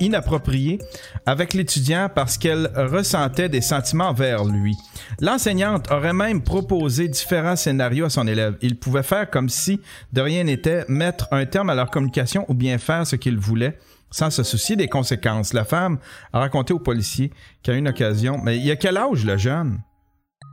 inappropriée 0.00 0.78
avec 1.26 1.52
l'étudiant 1.52 2.08
parce 2.14 2.38
qu'elle 2.38 2.70
ressentait 2.74 3.50
des 3.50 3.60
sentiments 3.60 4.14
vers 4.14 4.44
lui. 4.44 4.74
L'enseignante 5.20 5.90
aurait 5.90 6.14
même 6.14 6.42
proposé 6.42 7.08
différents 7.08 7.56
scénarios 7.56 8.06
à 8.06 8.10
son 8.10 8.26
élève. 8.26 8.56
Il 8.62 8.78
pouvait 8.78 9.02
faire 9.02 9.28
comme 9.28 9.50
si 9.50 9.78
de 10.14 10.22
rien 10.22 10.44
n'était, 10.44 10.86
mettre 10.88 11.28
un 11.32 11.44
terme 11.44 11.68
à 11.68 11.74
leur 11.74 11.90
communication 11.90 12.46
ou 12.48 12.54
bien 12.54 12.78
faire 12.78 13.06
ce 13.06 13.16
qu'il 13.16 13.36
voulait 13.36 13.78
sans 14.12 14.30
se 14.30 14.44
soucier 14.44 14.76
des 14.76 14.88
conséquences. 14.88 15.52
La 15.52 15.64
femme 15.64 15.98
a 16.32 16.38
raconté 16.38 16.72
au 16.72 16.78
policier 16.78 17.32
qu'à 17.64 17.72
une 17.72 17.88
occasion, 17.88 18.38
mais 18.42 18.56
il 18.58 18.64
y 18.64 18.70
a 18.70 18.76
quel 18.76 18.96
âge 18.96 19.24
le 19.24 19.36
jeune? 19.36 19.80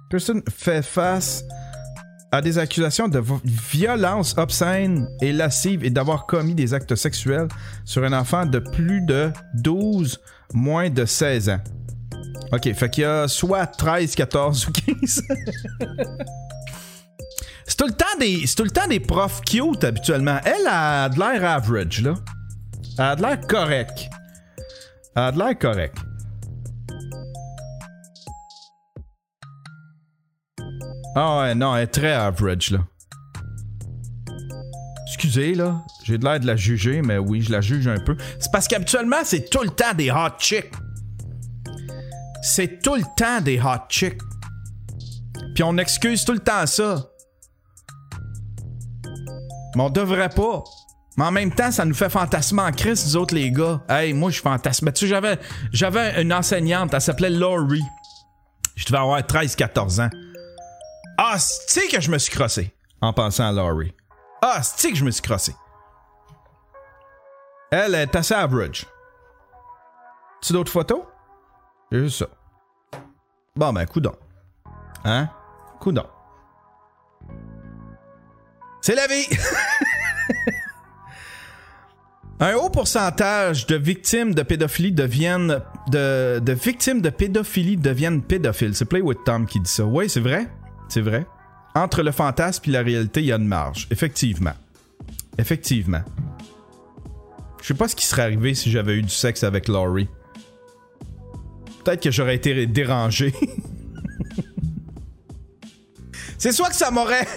Kirsten 0.10 0.42
fait 0.50 0.82
face 0.82 1.44
à 2.32 2.42
des 2.42 2.58
accusations 2.58 3.08
de 3.08 3.22
violence 3.44 4.36
obscène 4.38 5.08
et 5.22 5.32
lascive 5.32 5.84
et 5.84 5.90
d'avoir 5.90 6.26
commis 6.26 6.56
des 6.56 6.74
actes 6.74 6.96
sexuels 6.96 7.48
sur 7.86 8.04
un 8.04 8.14
enfant 8.14 8.46
de 8.46 8.60
plus 8.60 9.02
de 9.02 9.32
12, 9.56 10.20
moins 10.54 10.90
de 10.90 11.06
16 11.06 11.50
ans. 11.50 11.60
Ok, 12.52 12.74
fait 12.74 12.90
qu'il 12.90 13.04
y 13.04 13.06
a 13.06 13.28
soit 13.28 13.68
13, 13.68 14.16
14 14.16 14.68
ou 14.68 14.72
15. 14.72 15.24
c'est 17.66 17.78
tout 17.78 17.86
le 17.86 17.94
temps 17.94 18.06
des, 18.20 18.46
tout 18.56 18.64
le 18.64 18.72
temps 18.72 18.88
des 18.88 19.00
profs 19.00 19.42
cute 19.42 19.84
habituellement. 19.84 20.40
Elle 20.46 20.68
a 20.68 21.10
de 21.10 21.20
l'air 21.20 21.46
average 21.46 22.02
là. 22.02 22.16
Elle 23.00 23.06
a 23.06 23.16
de 23.16 23.22
l'air 23.22 23.40
correct. 23.48 24.10
Elle 25.16 25.24
a 25.24 25.32
de 25.32 25.38
l'air 25.38 25.58
correct. 25.58 25.98
Ah 31.16 31.40
ouais, 31.40 31.56
non, 31.56 31.78
elle 31.78 31.84
est 31.84 31.88
très 31.88 32.12
average, 32.12 32.72
là. 32.72 32.80
Excusez, 35.08 35.56
là. 35.56 35.82
J'ai 36.04 36.18
de 36.18 36.26
l'air 36.26 36.42
de 36.42 36.46
la 36.46 36.58
juger, 36.58 37.02
mais 37.02 37.18
oui, 37.18 37.42
je 37.42 37.54
la 37.54 37.62
juge 37.62 37.88
un 37.88 38.00
peu. 38.00 38.18
C'est 38.38 38.52
parce 38.52 38.68
qu'habituellement, 38.68 39.24
c'est 39.24 39.50
tout 39.50 39.64
le 39.64 39.70
temps 39.70 39.94
des 39.94 40.12
hot 40.12 40.38
chicks. 40.38 40.74
C'est 42.42 42.82
tout 42.82 42.96
le 42.96 43.04
temps 43.16 43.40
des 43.40 43.62
hot 43.62 43.88
chicks. 43.88 44.22
Puis 45.56 45.64
on 45.64 45.78
excuse 45.78 46.26
tout 46.26 46.34
le 46.34 46.40
temps 46.40 46.66
ça. 46.66 47.12
Mais 49.76 49.84
on 49.84 49.90
devrait 49.90 50.28
pas. 50.28 50.64
Mais 51.20 51.26
en 51.26 51.32
même 51.32 51.54
temps, 51.54 51.70
ça 51.70 51.84
nous 51.84 51.94
fait 51.94 52.10
fantasmer 52.10 52.62
en 52.62 52.72
crise, 52.72 53.06
nous 53.06 53.18
autres, 53.18 53.36
les 53.36 53.52
gars. 53.52 53.82
Hey, 53.90 54.14
moi, 54.14 54.32
je 54.32 54.40
fantasme. 54.40 54.90
Tu 54.94 55.06
sais, 55.06 55.38
j'avais, 55.74 56.22
une 56.22 56.32
enseignante, 56.32 56.94
elle 56.94 57.02
s'appelait 57.02 57.30
Laurie. 57.30 57.84
Je 58.78 58.86
devais 58.86 59.00
avoir 59.00 59.20
13-14 59.20 60.02
ans. 60.02 60.10
Ah, 61.18 61.36
c'est 61.38 61.90
que 61.90 62.00
je 62.00 62.10
me 62.10 62.18
suis 62.18 62.32
crossé? 62.32 62.74
En 63.02 63.12
pensant 63.12 63.50
à 63.50 63.52
Laurie. 63.52 63.94
Ah, 64.42 64.64
c'est 64.64 64.92
que 64.92 64.96
je 64.96 65.04
me 65.04 65.12
suis 65.12 65.22
crossé? 65.22 65.54
Elle 67.70 67.96
est 67.96 68.16
assez 68.16 68.34
average. 68.34 68.86
Tu 70.42 70.54
d'autres 70.54 70.72
photos? 70.72 71.02
J'ai 71.92 72.00
juste 72.00 72.20
ça. 72.20 72.28
Bon, 73.58 73.74
ben, 73.74 73.86
coudon. 73.86 74.16
Hein? 75.04 75.30
Coudon. 75.82 76.08
C'est 78.80 78.96
la 78.96 79.06
vie! 79.08 79.28
Un 82.42 82.56
haut 82.56 82.70
pourcentage 82.70 83.68
de 83.68 83.76
victimes 83.76 84.34
de 84.34 84.44
pédophilie 84.44 84.94
deviennent 84.94 85.60
de, 85.90 86.42
victimes 86.54 87.02
de 87.02 87.10
pédophilie 87.10 87.76
deviennent 87.76 88.22
pédophiles. 88.22 88.74
C'est 88.76 88.86
Play 88.86 89.02
with 89.02 89.18
Tom 89.26 89.46
qui 89.46 89.60
dit 89.60 89.70
ça. 89.70 89.84
Oui, 89.84 90.10
c'est 90.10 90.22
vrai. 90.22 90.48
C'est 90.88 91.02
vrai. 91.02 91.26
Entre 91.76 92.02
le 92.02 92.14
fantasme 92.14 92.64
et 92.68 92.72
la 92.72 92.82
réalité, 92.82 93.20
il 93.20 93.26
y 93.26 93.34
a 93.34 93.36
une 93.36 93.48
marge. 93.48 93.88
Effectivement. 93.92 94.54
Effectivement. 95.38 96.02
Je 97.62 97.68
sais 97.68 97.74
pas 97.74 97.90
ce 97.90 97.96
qui 97.96 98.06
serait 98.06 98.22
arrivé 98.22 98.54
si 98.54 98.72
j'avais 98.72 98.94
eu 98.96 99.02
du 99.02 99.10
sexe 99.10 99.44
avec 99.44 99.68
Laurie. 99.68 100.08
Peut-être 101.84 102.02
que 102.02 102.12
j'aurais 102.12 102.36
été 102.36 102.66
dérangé. 102.68 103.34
C'est 106.38 106.54
soit 106.54 106.70
que 106.70 106.76
ça 106.76 106.90
m'aurait. 106.90 107.28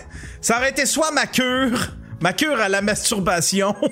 Ça 0.41 0.59
aurait 0.59 0.71
été 0.71 0.87
soit 0.87 1.11
ma 1.11 1.27
cure. 1.27 1.97
Ma 2.23 2.33
cure 2.33 2.59
à 2.61 2.69
la 2.69 2.81
masturbation. 2.81 3.75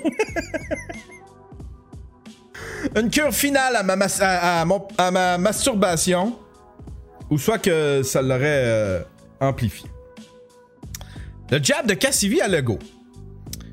Une 2.95 3.09
cure 3.09 3.33
finale 3.33 3.75
à 3.75 3.83
ma, 3.83 3.95
à, 4.97 5.11
ma 5.11 5.37
masturbation. 5.37 6.37
Ou 7.29 7.37
soit 7.37 7.59
que 7.59 8.01
ça 8.03 8.21
l'aurait 8.21 8.63
euh, 8.65 9.01
amplifié. 9.39 9.89
Le 11.49 11.61
jab 11.61 11.85
de 11.85 11.93
Cassivi 11.93 12.41
à 12.41 12.47
Lego. 12.47 12.79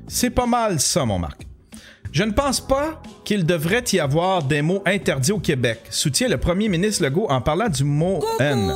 C'est 0.07 0.29
pas 0.29 0.45
mal 0.45 0.79
ça, 0.79 1.05
mon 1.05 1.19
Marc. 1.19 1.47
Je 2.11 2.23
ne 2.23 2.31
pense 2.31 2.59
pas 2.59 3.01
qu'il 3.23 3.45
devrait 3.45 3.83
y 3.93 3.99
avoir 3.99 4.43
des 4.43 4.61
mots 4.61 4.81
interdits 4.85 5.31
au 5.31 5.39
Québec, 5.39 5.79
soutient 5.89 6.27
le 6.27 6.37
premier 6.37 6.67
ministre 6.67 7.03
Legault 7.03 7.27
en 7.29 7.39
parlant 7.39 7.69
du 7.69 7.83
mot 7.83 8.19
N. 8.39 8.75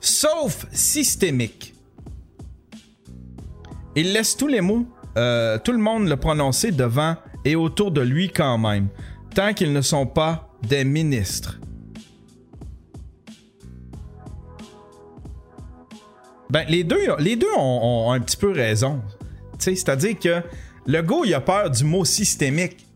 Sauf 0.00 0.66
systémique. 0.72 1.74
Il 3.96 4.12
laisse 4.12 4.36
tous 4.36 4.48
les 4.48 4.60
mots, 4.60 4.86
euh, 5.16 5.58
tout 5.58 5.72
le 5.72 5.78
monde 5.78 6.08
le 6.08 6.16
prononcer 6.16 6.72
devant 6.72 7.16
et 7.44 7.56
autour 7.56 7.90
de 7.90 8.00
lui 8.00 8.30
quand 8.30 8.58
même, 8.58 8.88
tant 9.34 9.52
qu'ils 9.52 9.72
ne 9.72 9.80
sont 9.80 10.06
pas 10.06 10.48
des 10.62 10.84
ministres. 10.84 11.58
Ben, 16.50 16.64
les 16.68 16.84
deux, 16.84 17.00
les 17.18 17.36
deux 17.36 17.52
ont, 17.56 18.12
un 18.12 18.20
petit 18.20 18.36
peu 18.36 18.52
raison. 18.52 19.02
C'est-à-dire 19.58 20.18
que 20.18 20.42
le 20.86 21.02
go, 21.02 21.24
il 21.24 21.34
a 21.34 21.40
peur 21.40 21.70
du 21.70 21.84
mot 21.84 22.04
systémique. 22.04 22.86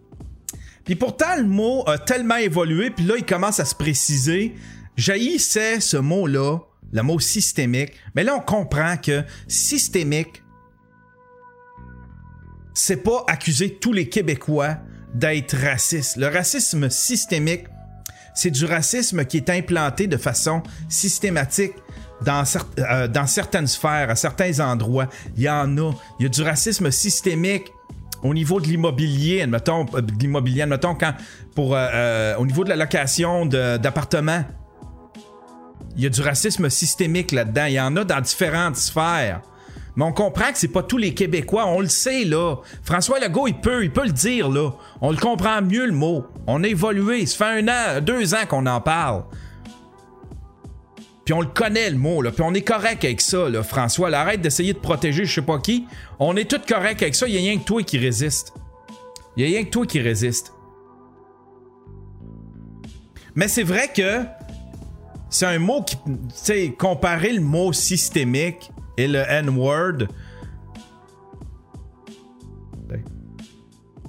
Puis 0.84 0.94
pourtant, 0.94 1.36
le 1.36 1.44
mot 1.44 1.82
a 1.88 1.98
tellement 1.98 2.36
évolué, 2.36 2.90
puis 2.90 3.04
là, 3.04 3.14
il 3.18 3.24
commence 3.24 3.58
à 3.60 3.64
se 3.64 3.74
préciser. 3.74 4.54
Jaillissait 4.96 5.80
ce 5.80 5.96
mot-là, 5.96 6.58
le 6.92 7.02
mot 7.02 7.18
systémique. 7.18 7.92
Mais 8.14 8.24
là, 8.24 8.36
on 8.36 8.40
comprend 8.40 8.96
que 8.96 9.22
systémique, 9.48 10.42
c'est 12.78 13.02
pas 13.02 13.24
accuser 13.26 13.74
tous 13.74 13.92
les 13.92 14.08
Québécois 14.08 14.76
d'être 15.12 15.56
racistes. 15.56 16.16
Le 16.16 16.28
racisme 16.28 16.88
systémique, 16.90 17.64
c'est 18.34 18.50
du 18.50 18.64
racisme 18.66 19.24
qui 19.24 19.38
est 19.38 19.50
implanté 19.50 20.06
de 20.06 20.16
façon 20.16 20.62
systématique 20.88 21.72
dans, 22.24 22.44
euh, 22.78 23.26
certaines 23.26 23.66
sphères, 23.66 24.10
à 24.10 24.14
certains 24.14 24.60
endroits. 24.60 25.08
Il 25.36 25.42
y 25.42 25.50
en 25.50 25.76
a. 25.78 25.92
Il 26.18 26.22
y 26.22 26.26
a 26.26 26.28
du 26.28 26.42
racisme 26.42 26.90
systémique 26.92 27.72
au 28.22 28.32
niveau 28.32 28.60
de 28.60 28.66
l'immobilier, 28.66 29.42
admettons, 29.42 29.86
euh, 29.94 30.00
de 30.00 30.12
l'immobilier, 30.12 30.62
admettons, 30.62 30.94
quand, 30.94 31.14
pour, 31.56 31.74
euh, 31.74 32.36
au 32.36 32.46
niveau 32.46 32.62
de 32.62 32.68
la 32.68 32.76
location 32.76 33.44
d'appartements. 33.44 34.44
il 35.96 36.04
y 36.04 36.06
a 36.06 36.10
du 36.10 36.20
racisme 36.20 36.70
systémique 36.70 37.32
là-dedans. 37.32 37.64
Il 37.66 37.72
y 37.72 37.80
en 37.80 37.96
a 37.96 38.04
dans 38.04 38.20
différentes 38.20 38.76
sphères. 38.76 39.40
Mais 39.98 40.04
on 40.04 40.12
comprend 40.12 40.52
que 40.52 40.58
c'est 40.58 40.68
pas 40.68 40.84
tous 40.84 40.96
les 40.96 41.12
Québécois. 41.12 41.66
On 41.66 41.80
le 41.80 41.88
sait, 41.88 42.22
là. 42.22 42.58
François 42.84 43.18
Legault, 43.18 43.48
il 43.48 43.58
peut, 43.58 43.82
il 43.82 43.90
peut 43.90 44.04
le 44.04 44.12
dire, 44.12 44.48
là. 44.48 44.70
On 45.00 45.10
le 45.10 45.16
comprend 45.16 45.60
mieux, 45.60 45.86
le 45.86 45.92
mot. 45.92 46.24
On 46.46 46.62
a 46.62 46.68
évolué. 46.68 47.26
Ça 47.26 47.38
fait 47.38 47.62
un 47.62 47.66
an, 47.66 48.00
deux 48.00 48.32
ans 48.32 48.46
qu'on 48.48 48.64
en 48.66 48.80
parle. 48.80 49.24
Puis 51.24 51.34
on 51.34 51.40
le 51.40 51.48
connaît, 51.48 51.90
le 51.90 51.98
mot, 51.98 52.22
là. 52.22 52.30
Puis 52.30 52.44
on 52.46 52.54
est 52.54 52.62
correct 52.62 53.04
avec 53.04 53.20
ça, 53.20 53.48
là, 53.48 53.64
François. 53.64 54.14
arrête 54.14 54.40
d'essayer 54.40 54.72
de 54.72 54.78
protéger 54.78 55.24
je 55.24 55.34
sais 55.34 55.42
pas 55.42 55.58
qui. 55.58 55.84
On 56.20 56.36
est 56.36 56.48
tous 56.48 56.64
corrects 56.72 57.02
avec 57.02 57.16
ça. 57.16 57.26
Il 57.26 57.34
y 57.34 57.38
a 57.38 57.40
rien 57.40 57.58
que 57.58 57.64
toi 57.64 57.82
qui 57.82 57.98
résiste. 57.98 58.54
Il 59.36 59.42
y 59.42 59.46
a 59.46 59.48
rien 59.48 59.64
que 59.64 59.70
toi 59.70 59.84
qui 59.84 59.98
résiste. 59.98 60.52
Mais 63.34 63.48
c'est 63.48 63.64
vrai 63.64 63.90
que 63.92 64.22
c'est 65.28 65.46
un 65.46 65.58
mot 65.58 65.82
qui. 65.82 65.96
Tu 65.96 66.12
sais, 66.34 66.74
comparer 66.78 67.32
le 67.32 67.40
mot 67.40 67.72
systémique 67.72 68.70
et 68.98 69.08
le 69.08 69.20
N-word. 69.20 70.08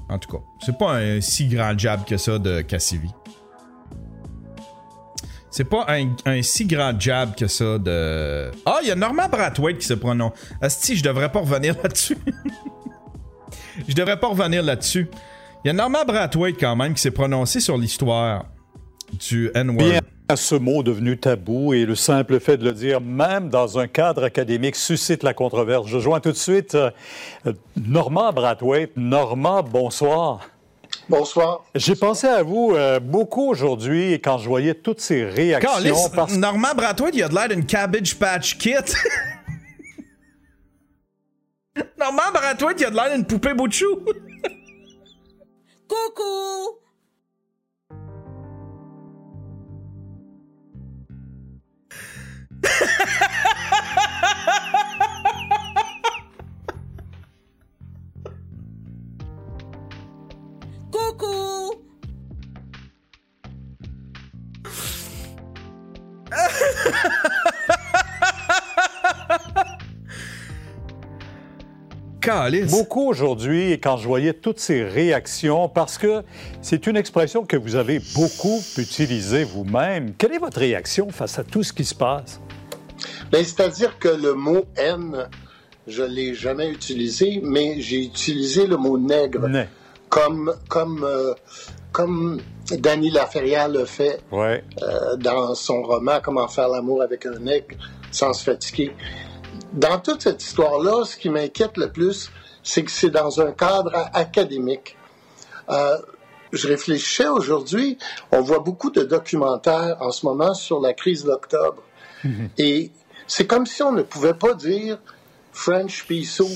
En 0.09 0.17
tout 0.17 0.31
cas, 0.31 0.43
c'est 0.65 0.77
pas 0.77 0.93
un 0.93 1.21
si 1.21 1.47
grand 1.47 1.77
jab 1.77 2.03
que 2.03 2.17
ça 2.17 2.39
de 2.39 2.61
Cassivi. 2.61 3.09
C'est 5.51 5.65
pas 5.65 5.85
un, 5.87 6.41
si 6.41 6.65
grand 6.65 6.99
jab 6.99 7.35
que 7.35 7.47
ça 7.47 7.77
de. 7.77 8.51
Ah, 8.65 8.79
il 8.81 8.87
y 8.87 8.91
a 8.91 8.95
Norman 8.95 9.29
Brathwaite 9.29 9.77
qui 9.77 9.85
se 9.85 9.93
prononce. 9.93 10.33
Asti, 10.61 10.95
je 10.95 11.03
devrais 11.03 11.31
pas 11.31 11.39
revenir 11.39 11.75
là-dessus. 11.81 12.17
je 13.87 13.93
devrais 13.93 14.19
pas 14.19 14.27
revenir 14.27 14.63
là-dessus. 14.63 15.07
Il 15.63 15.67
y 15.67 15.69
a 15.69 15.73
Norman 15.73 16.05
Brathwaite 16.07 16.59
quand 16.59 16.75
même 16.75 16.95
qui 16.95 17.01
s'est 17.01 17.11
prononcé 17.11 17.59
sur 17.59 17.77
l'histoire 17.77 18.45
du 19.19 19.51
N-word 19.53 20.01
ce 20.35 20.55
mot 20.55 20.83
devenu 20.83 21.17
tabou 21.17 21.73
et 21.73 21.85
le 21.85 21.95
simple 21.95 22.39
fait 22.39 22.57
de 22.57 22.65
le 22.65 22.73
dire, 22.73 23.01
même 23.01 23.49
dans 23.49 23.79
un 23.79 23.87
cadre 23.87 24.23
académique, 24.23 24.75
suscite 24.75 25.23
la 25.23 25.33
controverse. 25.33 25.87
Je 25.87 25.97
joins 25.99 26.19
tout 26.19 26.31
de 26.31 26.37
suite 26.37 26.75
euh, 26.75 26.91
Normand 27.75 28.31
Brathwaite. 28.31 28.91
Normand, 28.95 29.63
bonsoir. 29.63 30.47
Bonsoir. 31.07 31.63
J'ai 31.73 31.95
pensé 31.95 32.27
à 32.27 32.43
vous 32.43 32.73
euh, 32.75 32.99
beaucoup 32.99 33.49
aujourd'hui 33.49 34.13
quand 34.21 34.37
je 34.37 34.47
voyais 34.47 34.75
toutes 34.75 35.01
ces 35.01 35.25
réactions. 35.25 35.95
parce... 36.13 36.35
Normand 36.35 36.75
Brathwaite, 36.75 37.15
il 37.15 37.23
a 37.23 37.29
de 37.29 37.35
l'air 37.35 37.49
d'une 37.49 37.65
Cabbage 37.65 38.15
Patch 38.15 38.57
Kit. 38.57 38.73
Normand 41.97 42.31
Brathwaite, 42.33 42.81
il 42.81 42.85
a 42.85 42.89
de 42.91 42.95
l'air 42.95 43.15
d'une 43.15 43.25
poupée 43.25 43.53
bout 43.55 43.67
de 43.67 43.73
chou. 43.73 43.95
Coucou! 45.87 46.78
Coucou 60.91 61.73
Beaucoup 72.69 73.07
aujourd'hui, 73.07 73.73
quand 73.73 73.97
je 73.97 74.07
voyais 74.07 74.33
toutes 74.33 74.59
ces 74.59 74.83
réactions, 74.83 75.67
parce 75.67 75.97
que 75.97 76.23
c'est 76.61 76.85
une 76.85 76.95
expression 76.95 77.43
que 77.43 77.57
vous 77.57 77.75
avez 77.75 77.99
beaucoup 78.13 78.61
utilisée 78.77 79.43
vous-même. 79.43 80.13
Quelle 80.15 80.33
est 80.33 80.39
votre 80.39 80.59
réaction 80.59 81.09
face 81.09 81.39
à 81.39 81.43
tout 81.43 81.63
ce 81.63 81.73
qui 81.73 81.85
se 81.85 81.95
passe? 81.95 82.39
Ben, 83.31 83.43
c'est-à-dire 83.43 83.99
que 83.99 84.09
le 84.09 84.33
mot 84.33 84.65
haine, 84.75 85.29
je 85.87 86.03
l'ai 86.03 86.33
jamais 86.33 86.69
utilisé, 86.69 87.39
mais 87.43 87.79
j'ai 87.79 88.03
utilisé 88.03 88.67
le 88.67 88.77
mot 88.77 88.97
nègre. 88.97 89.47
Comme, 90.09 90.55
comme, 90.67 91.03
euh, 91.03 91.35
comme 91.91 92.41
Danny 92.71 93.11
Laferrière 93.11 93.69
le 93.69 93.85
fait 93.85 94.21
ouais. 94.31 94.63
euh, 94.81 95.15
dans 95.17 95.53
son 95.53 95.83
roman 95.83 96.19
Comment 96.23 96.47
faire 96.47 96.67
l'amour 96.67 97.03
avec 97.03 97.27
un 97.27 97.37
nègre 97.37 97.75
sans 98.11 98.33
se 98.33 98.43
fatiguer. 98.43 98.91
Dans 99.73 99.99
toute 99.99 100.23
cette 100.23 100.41
histoire-là, 100.43 101.05
ce 101.05 101.15
qui 101.15 101.29
m'inquiète 101.29 101.77
le 101.77 101.91
plus, 101.91 102.31
c'est 102.63 102.83
que 102.83 102.91
c'est 102.91 103.11
dans 103.11 103.39
un 103.39 103.51
cadre 103.51 103.91
académique. 104.13 104.97
Euh, 105.69 105.97
je 106.51 106.67
réfléchissais 106.67 107.27
aujourd'hui, 107.27 107.97
on 108.31 108.41
voit 108.41 108.59
beaucoup 108.59 108.89
de 108.89 109.03
documentaires 109.03 109.97
en 109.99 110.11
ce 110.11 110.25
moment 110.25 110.55
sur 110.55 110.79
la 110.79 110.93
crise 110.93 111.23
d'octobre. 111.23 111.83
Et 112.57 112.91
c'est 113.29 113.45
comme 113.45 113.65
si 113.65 113.81
on 113.83 113.91
ne 113.91 114.01
pouvait 114.01 114.33
pas 114.33 114.55
dire 114.55 114.97
French 115.53 116.05
pea 116.07 116.25
soup 116.25 116.49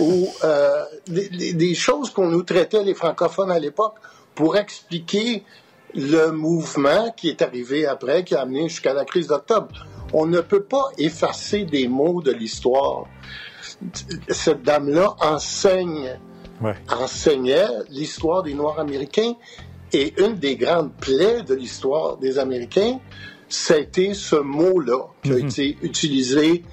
ou 0.00 0.28
euh, 0.42 0.84
des, 1.06 1.74
choses 1.74 2.10
qu'on 2.10 2.28
nous 2.28 2.42
traitait 2.42 2.82
les 2.82 2.94
francophones 2.94 3.50
à 3.50 3.58
l'époque 3.58 3.94
pour 4.34 4.56
expliquer 4.56 5.44
le 5.94 6.30
mouvement 6.32 7.10
qui 7.16 7.28
est 7.28 7.40
arrivé 7.40 7.86
après, 7.86 8.24
qui 8.24 8.34
a 8.34 8.40
amené 8.40 8.68
jusqu'à 8.68 8.94
la 8.94 9.04
crise 9.04 9.28
d'octobre. 9.28 9.86
On 10.12 10.26
ne 10.26 10.40
peut 10.40 10.64
pas 10.64 10.86
effacer 10.98 11.64
des 11.64 11.86
mots 11.88 12.20
de 12.20 12.32
l'histoire. 12.32 13.04
Cette 14.28 14.62
dame-là 14.62 15.14
enseigne, 15.20 16.18
enseignait 16.90 17.68
l'histoire 17.90 18.42
des 18.42 18.54
Noirs 18.54 18.80
américains 18.80 19.34
et 19.92 20.14
une 20.20 20.34
des 20.34 20.56
grandes 20.56 20.92
plaies 20.94 21.42
de 21.42 21.54
l'histoire 21.54 22.16
des 22.16 22.38
Américains, 22.38 22.98
c'était 23.52 24.14
ce 24.14 24.36
mot-là 24.36 25.08
qui 25.22 25.30
a 25.30 25.34
mhm. 25.34 25.46
été 25.46 25.78
utilisé, 25.82 26.64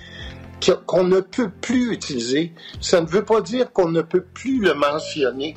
qu'on 0.85 1.03
ne 1.03 1.19
peut 1.19 1.49
plus 1.49 1.91
utiliser. 1.91 2.53
Ça 2.79 3.01
ne 3.01 3.05
veut 3.05 3.25
pas 3.25 3.41
dire 3.41 3.71
qu'on 3.73 3.89
ne 3.89 4.01
peut 4.01 4.23
plus 4.33 4.61
le 4.61 4.73
mentionner. 4.73 5.55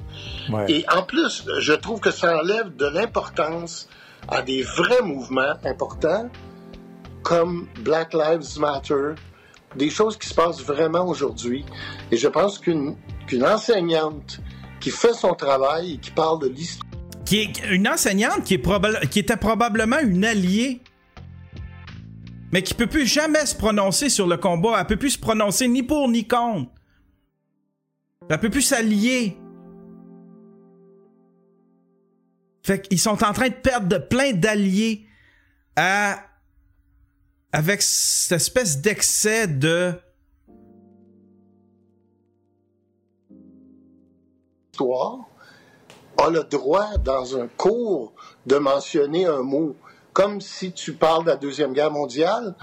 Et 0.68 0.85
en 0.92 1.02
plus, 1.02 1.44
je 1.61 1.72
trouve 1.74 2.00
que 2.00 2.11
ça 2.11 2.37
enlève 2.37 2.74
de 2.74 2.87
l'importance 2.87 3.88
à 4.28 4.42
des 4.42 4.62
vrais 4.62 5.02
mouvements 5.02 5.54
importants 5.64 6.28
comme 7.22 7.68
Black 7.80 8.14
Lives 8.14 8.58
Matter, 8.58 9.14
des 9.76 9.90
choses 9.90 10.16
qui 10.16 10.28
se 10.28 10.35
passent 10.35 10.62
vraiment 10.62 11.06
aujourd'hui. 11.06 11.64
Et 12.11 12.16
je 12.16 12.28
pense 12.28 12.58
qu'une 12.58 12.96
enseignante 13.44 14.40
qui 14.80 14.90
fait 14.90 15.14
son 15.14 15.35
travail 15.35 15.94
et 15.94 15.98
qui 15.98 16.11
parle 16.11 16.40
de 16.40 16.48
l'histoire. 16.48 16.90
Qui 17.24 17.38
est 17.38 17.70
une 17.70 17.87
enseignante 17.87 18.42
qui, 18.44 18.54
est 18.54 19.08
qui 19.08 19.20
était 19.20 19.37
probablement 19.37 20.00
une 20.00 20.24
alliée 20.24 20.82
mais 22.52 22.62
qui 22.62 22.74
peut 22.74 22.86
plus 22.86 23.06
jamais 23.06 23.46
se 23.46 23.56
prononcer 23.56 24.10
sur 24.10 24.26
le 24.26 24.36
combat. 24.36 24.78
Elle 24.78 24.86
peut 24.86 24.96
plus 24.96 25.12
se 25.12 25.18
prononcer 25.18 25.68
ni 25.68 25.82
pour 25.82 26.08
ni 26.08 26.28
contre. 26.28 26.70
Elle 28.28 28.38
peut 28.38 28.50
plus 28.50 28.62
s'allier. 28.62 29.36
Fait 32.62 32.80
qu'ils 32.80 33.00
sont 33.00 33.24
en 33.24 33.32
train 33.32 33.48
de 33.48 33.54
perdre 33.54 33.88
de 33.88 33.98
plein 33.98 34.32
d'alliés 34.32 35.06
à 35.74 36.22
avec 37.54 37.82
cette 37.82 38.36
espèce 38.36 38.80
d'excès 38.80 39.46
de 39.46 39.94
a 46.18 46.30
le 46.30 46.44
droit 46.44 46.96
dans 46.98 47.36
un 47.36 47.46
cours 47.48 48.12
de 48.46 48.56
mentionner 48.56 49.26
un 49.26 49.42
mot 49.42 49.74
comme 50.12 50.40
si 50.40 50.72
tu 50.72 50.92
parles 50.92 51.25
de 51.25 51.31
la 51.31 51.37
Deuxième 51.37 51.72
Guerre 51.72 51.90
mondiale. 51.90 52.55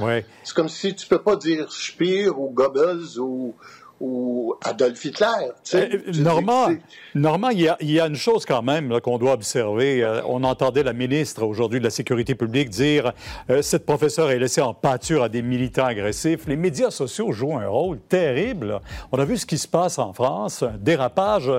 C'est 0.44 0.54
comme 0.54 0.70
si 0.70 0.96
tu 0.96 1.08
peux 1.08 1.22
pas 1.22 1.36
dire 1.36 1.72
Speer 1.72 2.30
ou 2.30 2.50
Goebbels 2.52 3.20
ou, 3.20 3.56
ou 4.00 4.56
Adolf 4.64 5.04
Hitler. 5.04 5.26
Euh, 5.74 6.00
Normand, 6.16 6.70
Normand, 7.16 7.50
il 7.50 7.62
y, 7.62 8.00
a, 8.00 8.08
une 8.08 8.16
chose 8.16 8.46
quand 8.46 8.62
même 8.62 9.02
qu'on 9.02 9.18
doit 9.18 9.34
observer. 9.34 10.04
Euh, 10.04 10.22
on 10.26 10.44
entendait 10.44 10.84
la 10.84 10.94
ministre 10.94 11.44
aujourd'hui 11.44 11.80
de 11.80 11.84
la 11.84 11.90
Sécurité 11.90 12.36
publique 12.36 12.70
dire 12.70 13.14
euh, 13.50 13.62
cette 13.62 13.86
professeure 13.86 14.32
est 14.32 14.40
laissée 14.40 14.62
en 14.62 14.74
pâture 14.74 15.24
à 15.24 15.30
des 15.30 15.42
militants 15.42 15.86
agressifs. 15.86 16.48
Les 16.48 16.56
médias 16.56 16.92
sociaux 16.92 17.32
jouent 17.32 17.58
un 17.58 17.68
rôle 17.68 18.00
terrible. 18.00 18.80
On 19.12 19.20
a 19.20 19.26
vu 19.26 19.38
ce 19.38 19.46
qui 19.46 19.58
se 19.58 19.68
passe 19.68 20.00
en 20.00 20.14
France, 20.14 20.64
un 20.64 20.78
dérapage 20.78 21.52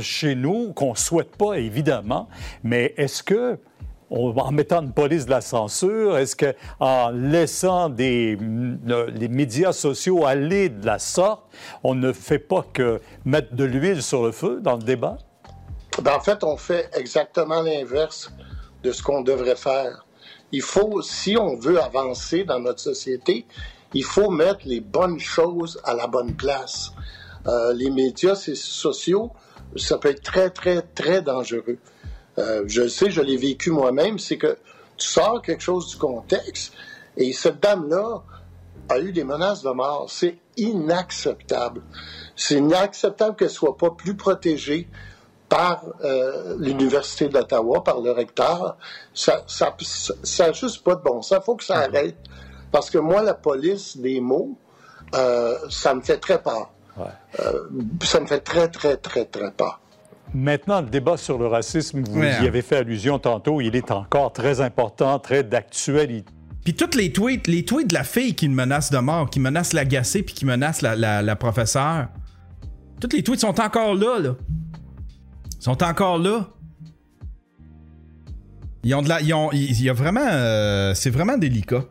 chez 0.00 0.34
nous 0.34 0.72
qu'on 0.72 0.94
souhaite 0.94 1.36
pas 1.36 1.54
évidemment. 1.54 2.28
Mais 2.62 2.94
est-ce 2.96 3.22
que 3.22 3.58
en 4.10 4.52
mettant 4.52 4.82
une 4.82 4.92
police 4.92 5.26
de 5.26 5.30
la 5.30 5.40
censure? 5.40 6.16
Est-ce 6.16 6.36
qu'en 6.36 7.10
laissant 7.10 7.88
des, 7.88 8.38
les 8.38 9.28
médias 9.28 9.72
sociaux 9.72 10.26
aller 10.26 10.68
de 10.68 10.86
la 10.86 10.98
sorte, 10.98 11.44
on 11.84 11.94
ne 11.94 12.12
fait 12.12 12.38
pas 12.38 12.64
que 12.72 13.00
mettre 13.24 13.54
de 13.54 13.64
l'huile 13.64 14.02
sur 14.02 14.24
le 14.24 14.32
feu 14.32 14.60
dans 14.62 14.76
le 14.76 14.82
débat? 14.82 15.18
Ben, 16.02 16.14
en 16.14 16.20
fait, 16.20 16.44
on 16.44 16.56
fait 16.56 16.90
exactement 16.94 17.62
l'inverse 17.62 18.32
de 18.82 18.92
ce 18.92 19.02
qu'on 19.02 19.22
devrait 19.22 19.56
faire. 19.56 20.06
Il 20.52 20.62
faut, 20.62 21.02
si 21.02 21.36
on 21.36 21.56
veut 21.56 21.80
avancer 21.80 22.44
dans 22.44 22.60
notre 22.60 22.80
société, 22.80 23.46
il 23.94 24.04
faut 24.04 24.30
mettre 24.30 24.60
les 24.64 24.80
bonnes 24.80 25.18
choses 25.18 25.80
à 25.84 25.94
la 25.94 26.06
bonne 26.06 26.34
place. 26.34 26.92
Euh, 27.46 27.72
les 27.72 27.90
médias 27.90 28.34
sociaux, 28.34 29.32
ça 29.76 29.98
peut 29.98 30.10
être 30.10 30.22
très, 30.22 30.50
très, 30.50 30.82
très 30.82 31.22
dangereux. 31.22 31.78
Euh, 32.38 32.64
je 32.66 32.88
sais, 32.88 33.10
je 33.10 33.20
l'ai 33.20 33.36
vécu 33.36 33.70
moi-même, 33.70 34.18
c'est 34.18 34.38
que 34.38 34.56
tu 34.96 35.06
sors 35.06 35.42
quelque 35.42 35.62
chose 35.62 35.88
du 35.88 35.96
contexte 35.96 36.72
Et 37.16 37.32
cette 37.32 37.60
dame-là 37.60 38.22
a 38.88 38.98
eu 38.98 39.12
des 39.12 39.24
menaces 39.24 39.62
de 39.62 39.70
mort. 39.70 40.06
C'est 40.08 40.38
inacceptable. 40.56 41.82
C'est 42.36 42.56
inacceptable 42.56 43.36
qu'elle 43.36 43.50
soit 43.50 43.76
pas 43.76 43.90
plus 43.90 44.16
protégée 44.16 44.88
par 45.48 45.84
euh, 46.04 46.56
l'Université 46.58 47.28
d'Ottawa, 47.28 47.82
par 47.82 48.00
le 48.00 48.12
recteur. 48.12 48.76
Ça 49.14 49.42
ça, 49.46 49.76
ça, 50.22 50.52
juste 50.52 50.84
pas 50.84 50.94
de 50.94 51.02
bon 51.02 51.22
sens. 51.22 51.38
Il 51.42 51.44
faut 51.44 51.56
que 51.56 51.64
ça 51.64 51.78
arrête. 51.78 52.16
Parce 52.70 52.90
que 52.90 52.98
moi, 52.98 53.22
la 53.22 53.34
police 53.34 53.96
des 53.96 54.20
mots, 54.20 54.56
euh, 55.14 55.56
ça 55.70 55.94
me 55.94 56.02
fait 56.02 56.18
très 56.18 56.40
peur. 56.40 56.70
Euh, 57.40 57.68
ça 58.02 58.20
me 58.20 58.26
fait 58.26 58.40
très, 58.40 58.68
très, 58.68 58.96
très, 58.96 59.24
très 59.24 59.50
peur. 59.52 59.80
Maintenant, 60.34 60.80
le 60.80 60.88
débat 60.88 61.16
sur 61.16 61.38
le 61.38 61.46
racisme, 61.46 62.02
vous 62.02 62.22
y 62.22 62.46
avez 62.46 62.62
fait 62.62 62.76
allusion 62.76 63.18
tantôt, 63.18 63.60
il 63.60 63.74
est 63.74 63.90
encore 63.90 64.32
très 64.32 64.60
important, 64.60 65.18
très 65.18 65.42
d'actualité. 65.42 66.30
Puis 66.64 66.74
toutes 66.74 66.94
les 66.94 67.12
tweets, 67.12 67.46
les 67.46 67.64
tweets 67.64 67.88
de 67.88 67.94
la 67.94 68.04
fille 68.04 68.34
qui 68.34 68.48
menace 68.48 68.90
de 68.90 68.98
mort, 68.98 69.30
qui 69.30 69.40
menace 69.40 69.72
l'agacé, 69.72 70.22
puis 70.22 70.34
qui 70.34 70.44
menace 70.44 70.82
la, 70.82 70.96
la, 70.96 71.22
la 71.22 71.36
professeure, 71.36 72.08
toutes 73.00 73.12
les 73.14 73.22
tweets 73.22 73.40
sont 73.40 73.58
encore 73.60 73.94
là, 73.94 74.18
là. 74.18 74.34
sont 75.60 75.82
encore 75.82 76.18
là. 76.18 76.48
Ils 78.84 78.94
ont 78.94 79.02
de 79.02 79.08
la. 79.08 79.20
Ils 79.20 79.34
ont, 79.34 79.50
il 79.52 79.82
y 79.82 79.88
a 79.88 79.92
vraiment. 79.92 80.26
Euh, 80.26 80.94
c'est 80.94 81.10
vraiment 81.10 81.36
délicat. 81.36 81.84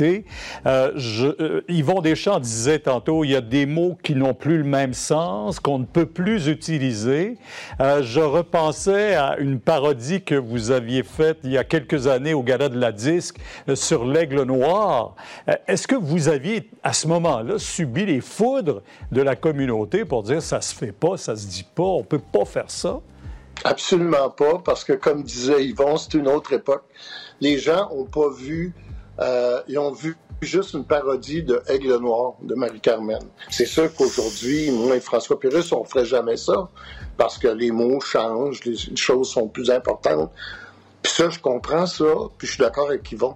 Euh, 0.00 0.92
je, 0.96 1.26
euh, 1.40 1.62
Yvon 1.68 2.00
Deschamps 2.00 2.40
disait 2.40 2.78
tantôt, 2.78 3.24
il 3.24 3.30
y 3.30 3.36
a 3.36 3.40
des 3.40 3.66
mots 3.66 3.96
qui 4.02 4.14
n'ont 4.14 4.34
plus 4.34 4.58
le 4.58 4.64
même 4.64 4.94
sens, 4.94 5.60
qu'on 5.60 5.78
ne 5.78 5.84
peut 5.84 6.06
plus 6.06 6.48
utiliser. 6.48 7.36
Euh, 7.80 8.02
je 8.02 8.20
repensais 8.20 9.14
à 9.14 9.36
une 9.38 9.60
parodie 9.60 10.22
que 10.22 10.34
vous 10.34 10.70
aviez 10.70 11.02
faite 11.02 11.38
il 11.44 11.52
y 11.52 11.58
a 11.58 11.64
quelques 11.64 12.06
années 12.06 12.34
au 12.34 12.42
Gala 12.42 12.68
de 12.68 12.78
la 12.78 12.92
Disque 12.92 13.36
sur 13.74 14.04
l'aigle 14.04 14.42
noir. 14.42 15.14
Est-ce 15.66 15.86
que 15.86 15.96
vous 15.96 16.28
aviez, 16.28 16.68
à 16.82 16.92
ce 16.92 17.06
moment-là, 17.08 17.58
subi 17.58 18.06
les 18.06 18.20
foudres 18.20 18.82
de 19.12 19.22
la 19.22 19.36
communauté 19.36 20.04
pour 20.04 20.22
dire 20.22 20.42
ça 20.42 20.60
se 20.60 20.74
fait 20.74 20.92
pas, 20.92 21.16
ça 21.16 21.36
se 21.36 21.46
dit 21.46 21.66
pas, 21.74 21.82
on 21.82 22.02
peut 22.02 22.18
pas 22.18 22.44
faire 22.44 22.70
ça? 22.70 23.00
Absolument 23.64 24.30
pas, 24.30 24.58
parce 24.64 24.84
que 24.84 24.92
comme 24.92 25.22
disait 25.22 25.64
Yvon, 25.64 25.96
c'est 25.96 26.14
une 26.14 26.28
autre 26.28 26.52
époque. 26.52 26.84
Les 27.40 27.58
gens 27.58 27.88
n'ont 27.90 28.04
pas 28.04 28.28
vu 28.30 28.74
euh, 29.20 29.60
ils 29.68 29.78
ont 29.78 29.92
vu 29.92 30.16
juste 30.42 30.74
une 30.74 30.84
parodie 30.84 31.42
de 31.42 31.62
Aigle 31.68 31.96
Noir 31.98 32.34
de 32.42 32.54
Marie-Carmen. 32.54 33.20
C'est 33.50 33.66
sûr 33.66 33.92
qu'aujourd'hui, 33.94 34.70
moi 34.70 34.96
et 34.96 35.00
François 35.00 35.40
Pérus, 35.40 35.72
on 35.72 35.84
ferait 35.84 36.04
jamais 36.04 36.36
ça 36.36 36.68
parce 37.16 37.38
que 37.38 37.48
les 37.48 37.70
mots 37.70 38.00
changent, 38.00 38.64
les 38.64 38.76
choses 38.96 39.30
sont 39.30 39.48
plus 39.48 39.70
importantes. 39.70 40.30
Puis 41.02 41.12
ça, 41.12 41.30
je 41.30 41.38
comprends 41.38 41.86
ça, 41.86 42.04
puis 42.36 42.46
je 42.46 42.52
suis 42.54 42.62
d'accord 42.62 42.88
avec 42.88 43.10
Yvon. 43.10 43.34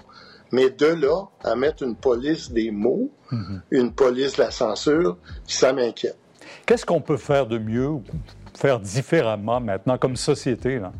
Mais 0.52 0.68
de 0.68 0.86
là 0.86 1.28
à 1.44 1.54
mettre 1.54 1.84
une 1.84 1.94
police 1.94 2.50
des 2.50 2.70
mots, 2.70 3.10
mhm. 3.30 3.62
une 3.70 3.92
police 3.92 4.34
de 4.34 4.42
la 4.42 4.50
censure, 4.50 5.16
ça 5.46 5.72
m'inquiète. 5.72 6.18
Qu'est-ce 6.66 6.84
qu'on 6.84 7.00
peut 7.00 7.16
faire 7.16 7.46
de 7.46 7.58
mieux 7.58 7.88
ou 7.88 8.02
faire 8.54 8.80
différemment 8.80 9.60
maintenant 9.60 9.96
comme 9.96 10.16
société? 10.16 10.78
Là? 10.78 10.92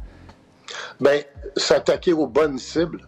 Bien, 1.00 1.20
s'attaquer 1.56 2.12
aux 2.12 2.26
bonnes 2.26 2.58
cibles 2.58 3.00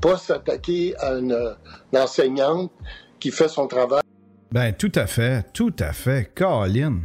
pas 0.00 0.16
s'attaquer 0.16 0.96
à 0.98 1.14
une, 1.14 1.56
enseignante 1.94 2.72
qui 3.18 3.30
fait 3.30 3.48
son 3.48 3.66
travail. 3.66 4.02
Ben, 4.50 4.72
tout 4.72 4.92
à 4.94 5.06
fait, 5.06 5.44
tout 5.52 5.74
à 5.78 5.92
fait. 5.92 6.32
Colin. 6.34 7.00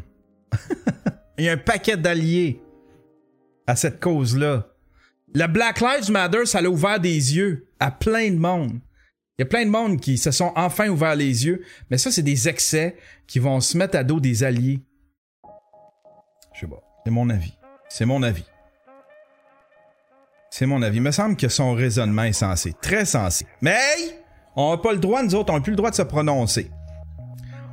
Il 1.37 1.45
y 1.45 1.49
a 1.49 1.53
un 1.53 1.57
paquet 1.57 1.97
d'alliés 1.97 2.61
à 3.67 3.75
cette 3.75 3.99
cause-là. 3.99 4.67
Le 5.33 5.47
Black 5.47 5.81
Lives 5.81 6.11
Matter, 6.11 6.45
ça 6.45 6.59
a 6.59 6.63
ouvert 6.63 6.99
des 6.99 7.35
yeux 7.35 7.67
à 7.79 7.91
plein 7.91 8.31
de 8.31 8.37
monde. 8.37 8.79
Il 9.37 9.41
y 9.41 9.43
a 9.43 9.45
plein 9.45 9.65
de 9.65 9.69
monde 9.69 9.99
qui 9.99 10.17
se 10.17 10.31
sont 10.31 10.53
enfin 10.55 10.87
ouverts 10.87 11.17
les 11.17 11.45
yeux, 11.45 11.61
mais 11.89 11.97
ça, 11.97 12.09
c'est 12.09 12.23
des 12.23 12.47
excès 12.47 12.95
qui 13.27 13.39
vont 13.39 13.59
se 13.59 13.77
mettre 13.77 13.97
à 13.97 14.03
dos 14.05 14.21
des 14.21 14.45
alliés. 14.45 14.79
Je 16.53 16.61
sais 16.61 16.67
pas. 16.67 16.81
C'est 17.03 17.11
mon 17.11 17.29
avis. 17.29 17.53
C'est 17.89 18.05
mon 18.05 18.23
avis. 18.23 18.45
C'est 20.57 20.67
mon 20.67 20.81
avis. 20.83 20.99
Il 20.99 21.01
me 21.01 21.11
semble 21.11 21.35
que 21.35 21.49
son 21.49 21.73
raisonnement 21.73 22.23
est 22.23 22.31
sensé. 22.31 22.73
Très 22.81 23.03
sensé. 23.03 23.45
Mais 23.59 23.71
hey! 23.71 24.15
On 24.55 24.71
n'a 24.71 24.77
pas 24.77 24.93
le 24.93 24.99
droit, 24.99 25.21
nous 25.21 25.35
autres, 25.35 25.51
on 25.51 25.57
n'a 25.57 25.61
plus 25.61 25.71
le 25.71 25.75
droit 25.75 25.89
de 25.89 25.95
se 25.95 26.01
prononcer. 26.01 26.71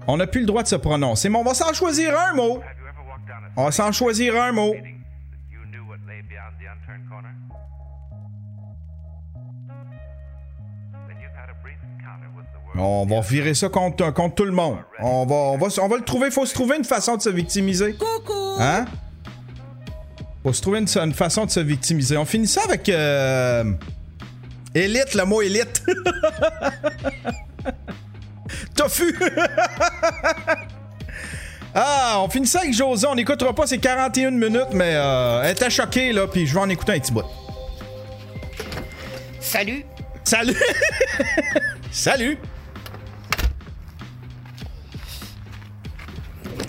On 0.08 0.16
n'a 0.16 0.26
plus 0.26 0.40
le 0.40 0.46
droit 0.46 0.64
de 0.64 0.66
se 0.66 0.74
prononcer, 0.74 1.28
mais 1.28 1.38
on 1.38 1.44
va 1.44 1.54
s'en 1.54 1.72
choisir 1.72 2.12
un 2.18 2.34
mot. 2.34 2.60
On 3.56 3.66
va 3.66 3.70
s'en 3.70 3.92
choisir 3.92 4.34
un 4.34 4.50
mot. 4.50 4.74
On 12.74 13.06
va 13.06 13.20
virer 13.20 13.54
ça 13.54 13.68
contre, 13.68 14.12
contre 14.12 14.34
tout 14.34 14.44
le 14.44 14.50
monde. 14.50 14.78
On 14.98 15.24
va, 15.24 15.34
on 15.36 15.56
va, 15.56 15.68
on 15.82 15.88
va 15.88 15.96
le 15.98 16.02
trouver. 16.02 16.26
Il 16.26 16.32
faut 16.32 16.46
se 16.46 16.54
trouver 16.54 16.78
une 16.78 16.84
façon 16.84 17.16
de 17.16 17.22
se 17.22 17.30
victimiser. 17.30 17.94
Coucou! 17.94 18.56
Hein? 18.58 18.86
Faut 20.42 20.52
se 20.52 20.60
trouver 20.60 20.80
une, 20.80 21.14
façon 21.14 21.46
de 21.46 21.50
se 21.50 21.60
victimiser. 21.60 22.16
On 22.16 22.24
finit 22.24 22.48
ça 22.48 22.62
avec. 22.64 22.88
Euh... 22.88 23.64
Élite, 24.74 25.14
le 25.14 25.24
mot 25.24 25.42
élite. 25.42 25.84
Tofu. 28.74 29.14
ah, 31.74 32.18
on 32.20 32.28
finit 32.28 32.46
ça 32.46 32.60
avec 32.60 32.74
José. 32.74 33.06
On 33.06 33.14
n'écoutera 33.14 33.54
pas 33.54 33.66
ces 33.66 33.78
41 33.78 34.32
minutes, 34.32 34.72
mais 34.72 34.94
euh, 34.94 35.42
elle 35.44 35.52
était 35.52 35.70
choquée, 35.70 36.12
là, 36.12 36.26
puis 36.26 36.46
je 36.46 36.54
vais 36.54 36.60
en 36.60 36.68
écouter 36.70 36.92
un 36.92 36.98
petit 36.98 37.12
bout. 37.12 37.24
Salut. 39.40 39.84
Salut. 40.24 40.56
Salut. 41.92 42.38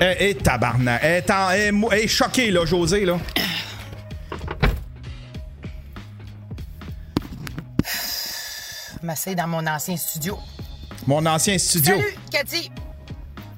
Eh, 0.01 0.15
eh, 0.19 0.35
tabarnak. 0.35 1.01
Elle 1.03 1.23
est, 1.93 2.07
choquée, 2.07 2.51
là, 2.51 2.65
José, 2.65 3.05
là. 3.05 3.17
M'asseoir 9.03 9.35
dans 9.35 9.47
mon 9.47 9.65
ancien 9.67 9.97
studio. 9.97 10.39
Mon 11.05 11.25
ancien 11.25 11.57
studio. 11.57 11.95
Salut, 11.95 12.15
Cathy. 12.31 12.71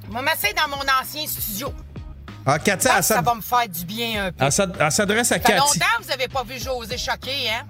Je 0.07 0.11
m'asseoir 0.11 0.53
dans 0.55 0.75
mon 0.75 0.83
ancien 1.01 1.27
studio. 1.27 1.73
Ah, 2.45 2.59
Cathy, 2.59 2.87
ça, 2.87 3.01
ça 3.01 3.21
va 3.21 3.35
me 3.35 3.41
faire 3.41 3.67
du 3.67 3.85
bien 3.85 4.25
un 4.25 4.31
peu. 4.31 4.45
Elle 4.45 4.91
s'adresse 4.91 5.31
à 5.31 5.39
Cathy. 5.39 5.47
Ça 5.47 5.47
fait 5.47 5.57
longtemps 5.57 5.97
que 5.99 6.03
vous 6.03 6.11
avez 6.11 6.27
pas 6.27 6.43
vu 6.43 6.59
José 6.59 6.97
choqué, 6.97 7.49
hein? 7.49 7.65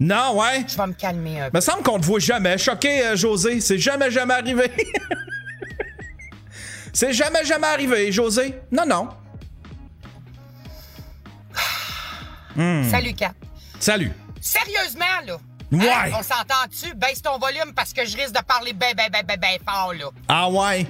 Non, 0.00 0.38
ouais. 0.38 0.64
Je 0.66 0.76
vais 0.76 0.86
me 0.86 0.92
calmer 0.92 1.40
un 1.40 1.50
peu. 1.50 1.58
Me 1.58 1.60
semble 1.60 1.82
qu'on 1.82 2.00
te 2.00 2.04
voit 2.04 2.18
jamais 2.18 2.58
choqué, 2.58 3.06
euh, 3.06 3.16
José. 3.16 3.60
C'est 3.60 3.78
jamais, 3.78 4.10
jamais 4.10 4.34
arrivé. 4.34 4.70
C'est 6.92 7.12
jamais, 7.12 7.44
jamais 7.44 7.68
arrivé, 7.68 8.12
José. 8.12 8.54
Non, 8.70 8.84
non. 8.84 9.08
Salut, 12.90 13.14
Kat. 13.14 13.32
Salut. 13.80 14.12
Sérieusement, 14.40 15.04
là. 15.26 15.36
Ouais. 15.72 16.12
On 16.12 16.22
s'entend-tu? 16.22 16.94
Baisse 16.94 17.22
ton 17.22 17.38
volume 17.38 17.72
parce 17.74 17.92
que 17.92 18.04
je 18.04 18.16
risque 18.16 18.34
de 18.34 18.42
parler 18.42 18.74
ben, 18.74 18.94
ben, 18.94 19.08
ben, 19.10 19.24
ben, 19.26 19.38
ben 19.40 19.58
fort, 19.66 19.94
là. 19.94 20.10
Ah 20.28 20.50
ouais? 20.50 20.86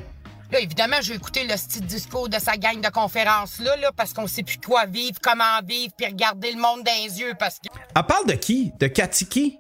Là, 0.51 0.61
évidemment, 0.61 0.97
je 1.01 1.11
vais 1.11 1.17
écouter 1.17 1.47
le 1.47 1.57
style 1.57 1.87
discours 1.87 2.29
de 2.29 2.39
sa 2.39 2.57
gang 2.57 2.81
de 2.81 2.89
conférences 2.89 3.59
là, 3.61 3.77
là, 3.77 3.91
parce 3.97 4.13
qu'on 4.13 4.27
sait 4.27 4.43
plus 4.43 4.59
quoi 4.59 4.85
vivre, 4.85 5.19
comment 5.23 5.63
vivre, 5.65 5.93
puis 5.97 6.07
regarder 6.07 6.53
le 6.53 6.61
monde 6.61 6.83
dans 6.83 7.03
les 7.03 7.21
yeux, 7.21 7.33
parce 7.39 7.59
que... 7.59 7.69
Elle 7.97 8.03
parle 8.03 8.27
de 8.27 8.35
qui? 8.35 8.73
De 8.79 8.89
Katiki? 8.89 9.59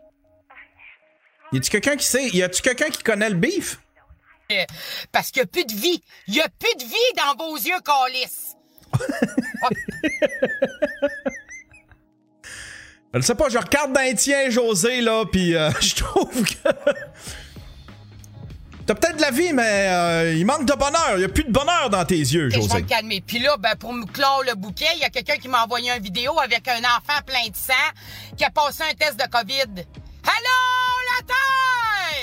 Y 1.52 1.58
a-tu 1.58 1.70
quelqu'un 1.70 1.96
qui 1.96 2.06
sait? 2.06 2.28
Y 2.30 2.42
a-tu 2.42 2.60
quelqu'un 2.60 2.90
qui 2.90 3.02
connaît 3.02 3.30
le 3.30 3.36
beef? 3.36 3.78
Euh, 4.50 4.64
parce 5.12 5.30
qu'il 5.30 5.40
y 5.40 5.44
a 5.44 5.46
plus 5.46 5.64
de 5.64 5.72
vie. 5.72 6.02
Il 6.26 6.34
y 6.34 6.40
a 6.40 6.48
plus 6.48 6.74
de 6.76 6.84
vie 6.84 6.94
dans 7.16 7.36
vos 7.42 7.56
yeux, 7.56 7.80
Calis. 7.84 8.56
Je 13.14 13.20
sais 13.20 13.34
pas, 13.34 13.48
je 13.50 13.58
regarde 13.58 13.92
dans 13.92 14.00
les 14.00 14.14
tiens, 14.14 14.48
José, 14.48 15.02
là, 15.02 15.24
puis 15.30 15.54
euh, 15.54 15.70
je 15.80 15.94
trouve 15.96 16.44
que. 16.44 16.68
T'as 18.84 18.94
peut-être 18.94 19.16
de 19.16 19.22
la 19.22 19.30
vie, 19.30 19.52
mais 19.52 19.86
euh, 19.88 20.34
il 20.34 20.44
manque 20.44 20.64
de 20.64 20.72
bonheur. 20.72 21.12
Il 21.16 21.20
y 21.20 21.24
a 21.24 21.28
plus 21.28 21.44
de 21.44 21.52
bonheur 21.52 21.88
dans 21.88 22.04
tes 22.04 22.16
yeux, 22.16 22.50
José. 22.50 22.68
je 22.68 22.74
vais 22.74 22.82
me 22.82 22.88
calmer. 22.88 23.22
Puis 23.24 23.38
là, 23.38 23.56
ben, 23.58 23.76
pour 23.76 23.92
me 23.92 24.04
clore 24.06 24.42
le 24.44 24.54
bouquet, 24.54 24.88
il 24.96 25.00
y 25.00 25.04
a 25.04 25.10
quelqu'un 25.10 25.36
qui 25.36 25.48
m'a 25.48 25.62
envoyé 25.62 25.92
une 25.92 26.02
vidéo 26.02 26.32
avec 26.40 26.66
un 26.66 26.80
enfant 26.80 27.20
plein 27.24 27.48
de 27.48 27.56
sang 27.56 27.72
qui 28.36 28.44
a 28.44 28.50
passé 28.50 28.82
un 28.90 28.94
test 28.94 29.16
de 29.16 29.28
COVID. 29.30 29.84
Allô, 30.24 30.58
la 31.10 31.26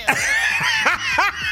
Terre! 0.08 0.18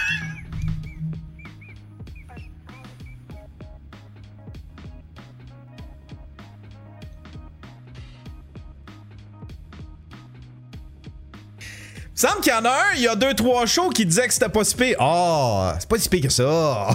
Semble 12.17 12.41
qu'il 12.41 12.51
y 12.51 12.55
en 12.55 12.65
a 12.65 12.71
un, 12.71 12.93
il 12.95 13.01
y 13.03 13.07
a 13.07 13.15
deux, 13.15 13.35
trois 13.35 13.67
shows 13.67 13.89
qui 13.89 14.03
disaient 14.03 14.27
que 14.27 14.33
c'était 14.33 14.49
pas 14.49 14.63
si 14.63 14.73
pire. 14.73 14.95
Ah, 14.99 15.73
oh, 15.75 15.77
c'est 15.79 15.87
pas 15.87 15.99
si 15.99 16.09
pire 16.09 16.23
que 16.23 16.29
ça. 16.29 16.43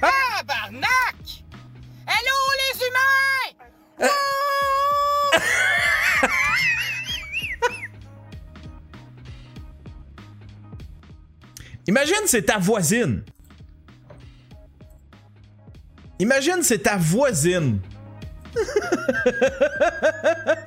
Tabarnak! 0.00 1.16
Hello 2.06 2.38
les 2.56 2.86
humains! 2.86 3.52
Imagine, 11.86 12.24
c'est 12.24 12.44
ta 12.44 12.56
voisine. 12.56 13.22
Imagine, 16.18 16.62
c'est 16.62 16.84
ta 16.84 16.96
voisine. 16.96 17.80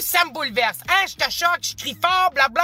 Ça 0.00 0.24
me 0.24 0.32
bouleverse? 0.32 0.78
Hein, 0.88 1.06
je 1.08 1.14
te 1.24 1.30
choque, 1.30 1.60
je 1.62 1.74
crie 1.76 1.96
fort, 2.00 2.30
blabla. 2.34 2.62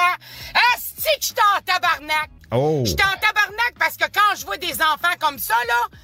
Asti 0.74 1.02
que 1.02 1.20
je 1.20 1.26
suis 1.26 1.34
en 1.56 1.60
tabarnak! 1.62 2.30
Oh! 2.52 2.82
Je 2.86 2.92
en 2.92 2.96
tabarnak 2.96 3.74
parce 3.78 3.96
que 3.96 4.04
quand 4.04 4.36
je 4.38 4.44
vois 4.46 4.56
des 4.56 4.72
enfants 4.74 5.14
comme 5.20 5.38
ça, 5.38 5.54
là, 5.66 5.98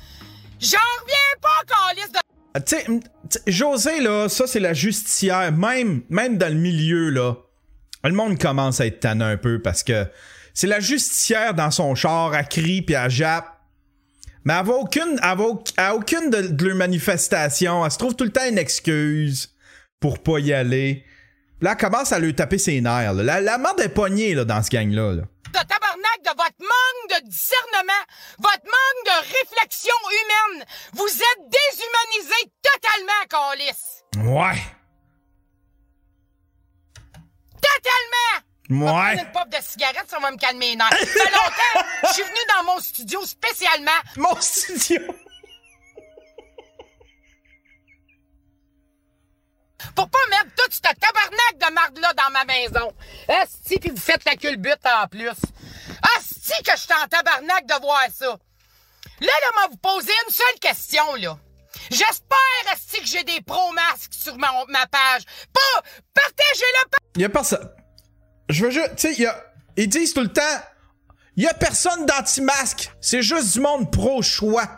j'en 0.60 0.78
reviens 1.00 1.40
pas 1.40 1.48
qu'on 1.68 1.94
liste 1.96 2.12
de... 2.12 2.18
Ah, 2.54 2.60
Tu 2.60 2.76
sais, 2.76 3.50
José, 3.50 4.00
là, 4.00 4.28
ça, 4.28 4.46
c'est 4.46 4.60
la 4.60 4.74
justicière. 4.74 5.50
Même, 5.52 6.02
même 6.10 6.36
dans 6.38 6.48
le 6.52 6.58
milieu, 6.58 7.08
là, 7.10 7.34
le 8.04 8.12
monde 8.12 8.38
commence 8.38 8.80
à 8.80 8.86
être 8.86 9.00
tannant 9.00 9.26
un 9.26 9.36
peu 9.38 9.60
parce 9.62 9.82
que 9.82 10.06
c'est 10.54 10.66
la 10.66 10.80
justicière 10.80 11.54
dans 11.54 11.70
son 11.70 11.94
char, 11.94 12.34
elle 12.34 12.46
crie 12.48 12.82
puis 12.82 12.94
elle 12.94 13.10
jappe. 13.10 13.48
Mais 14.44 14.54
elle 14.54 14.66
va 14.66 14.74
aucune, 14.74 15.18
elle 15.22 15.38
va 15.38 15.44
au- 15.44 15.64
à 15.76 15.94
aucune 15.94 16.28
de, 16.28 16.42
de 16.48 16.66
leurs 16.66 16.76
manifestations. 16.76 17.84
Elle 17.84 17.90
se 17.92 17.98
trouve 17.98 18.14
tout 18.16 18.24
le 18.24 18.32
temps 18.32 18.46
une 18.46 18.58
excuse 18.58 19.54
pour 20.00 20.22
pas 20.22 20.40
y 20.40 20.52
aller. 20.52 21.04
Là, 21.62 21.70
elle 21.72 21.76
commence 21.78 22.12
à 22.12 22.18
lui 22.18 22.34
taper 22.34 22.58
ses 22.58 22.80
nerfs. 22.80 23.14
là. 23.14 23.22
La, 23.22 23.40
la 23.40 23.56
merde 23.58 23.80
est 23.80 23.88
pognée 23.88 24.34
là, 24.34 24.44
dans 24.44 24.62
ce 24.62 24.68
gang-là. 24.68 25.12
là. 25.14 25.22
de 25.22 25.66
tabarnak 25.68 26.18
de 26.24 26.30
votre 26.30 26.60
manque 26.60 27.20
de 27.22 27.28
discernement, 27.28 28.04
votre 28.38 28.64
manque 28.64 29.04
de 29.06 29.18
réflexion 29.20 29.94
humaine. 30.10 30.64
Vous 30.94 31.06
êtes 31.06 31.48
déshumanisé 31.48 32.52
totalement, 32.62 33.22
Calis. 33.30 34.28
Ouais. 34.28 34.60
Totalement! 37.60 38.46
Je 38.68 38.74
vais 38.74 38.80
Ouais. 38.84 38.90
prendre 38.90 39.20
une 39.20 39.32
pop 39.32 39.48
de 39.50 39.62
cigarette, 39.62 40.06
ça 40.08 40.18
va 40.18 40.30
me 40.30 40.36
calmer 40.38 40.70
les 40.70 40.76
nerfs. 40.76 40.88
Ça 40.90 41.06
fait 41.06 41.30
longtemps, 41.30 41.86
je 42.08 42.12
suis 42.14 42.22
venu 42.22 42.38
dans 42.56 42.64
mon 42.64 42.80
studio 42.80 43.24
spécialement 43.26 43.90
Mon 44.16 44.40
studio. 44.40 45.00
Pour 49.94 50.08
pas 50.08 50.18
mettre 50.30 50.54
tout 50.56 50.70
ce 50.70 50.80
tabarnak 50.80 51.58
de 51.58 51.74
marde-là 51.74 52.12
dans 52.14 52.30
ma 52.30 52.44
maison. 52.44 52.92
Asti, 53.28 53.78
puis 53.78 53.90
vous 53.90 54.00
faites 54.00 54.24
la 54.24 54.36
culbute 54.36 54.84
en 54.84 55.06
plus. 55.08 55.28
Asti 56.16 56.62
que 56.62 56.72
je 56.72 56.80
suis 56.80 56.92
en 56.92 57.08
tabarnak 57.08 57.66
de 57.66 57.80
voir 57.80 58.06
ça. 58.12 58.26
Là, 59.20 59.26
là, 59.26 59.60
m'a 59.60 59.68
vous 59.70 59.76
poser 59.76 60.12
une 60.26 60.32
seule 60.32 60.58
question, 60.60 61.14
là. 61.16 61.38
J'espère, 61.90 62.72
Asti, 62.72 63.00
que 63.00 63.06
j'ai 63.06 63.24
des 63.24 63.40
pro-masques 63.40 64.12
sur 64.12 64.36
ma, 64.36 64.48
page. 64.86 65.22
Pas, 65.52 65.82
partagez-le. 66.14 66.90
Il 67.16 67.22
y 67.22 67.24
a 67.24 67.28
personne. 67.28 67.70
Je 68.48 68.64
veux 68.64 68.70
juste. 68.70 68.96
Tu 68.96 69.14
y 69.14 69.26
a. 69.26 69.44
Ils 69.76 69.88
disent 69.88 70.14
tout 70.14 70.22
le 70.22 70.32
temps. 70.32 70.60
Y 71.36 71.46
a 71.46 71.54
personne 71.54 72.04
d'anti-masque. 72.04 72.92
C'est 73.00 73.22
juste 73.22 73.54
du 73.54 73.60
monde 73.60 73.90
pro-choix. 73.90 74.68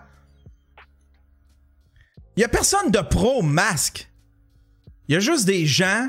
Y 2.37 2.45
a 2.45 2.49
personne 2.49 2.91
de 2.91 3.01
pro-masque. 3.01 4.09
Il 5.09 5.15
y 5.15 5.17
a 5.17 5.21
juste 5.21 5.45
des 5.45 5.67
gens. 5.67 6.09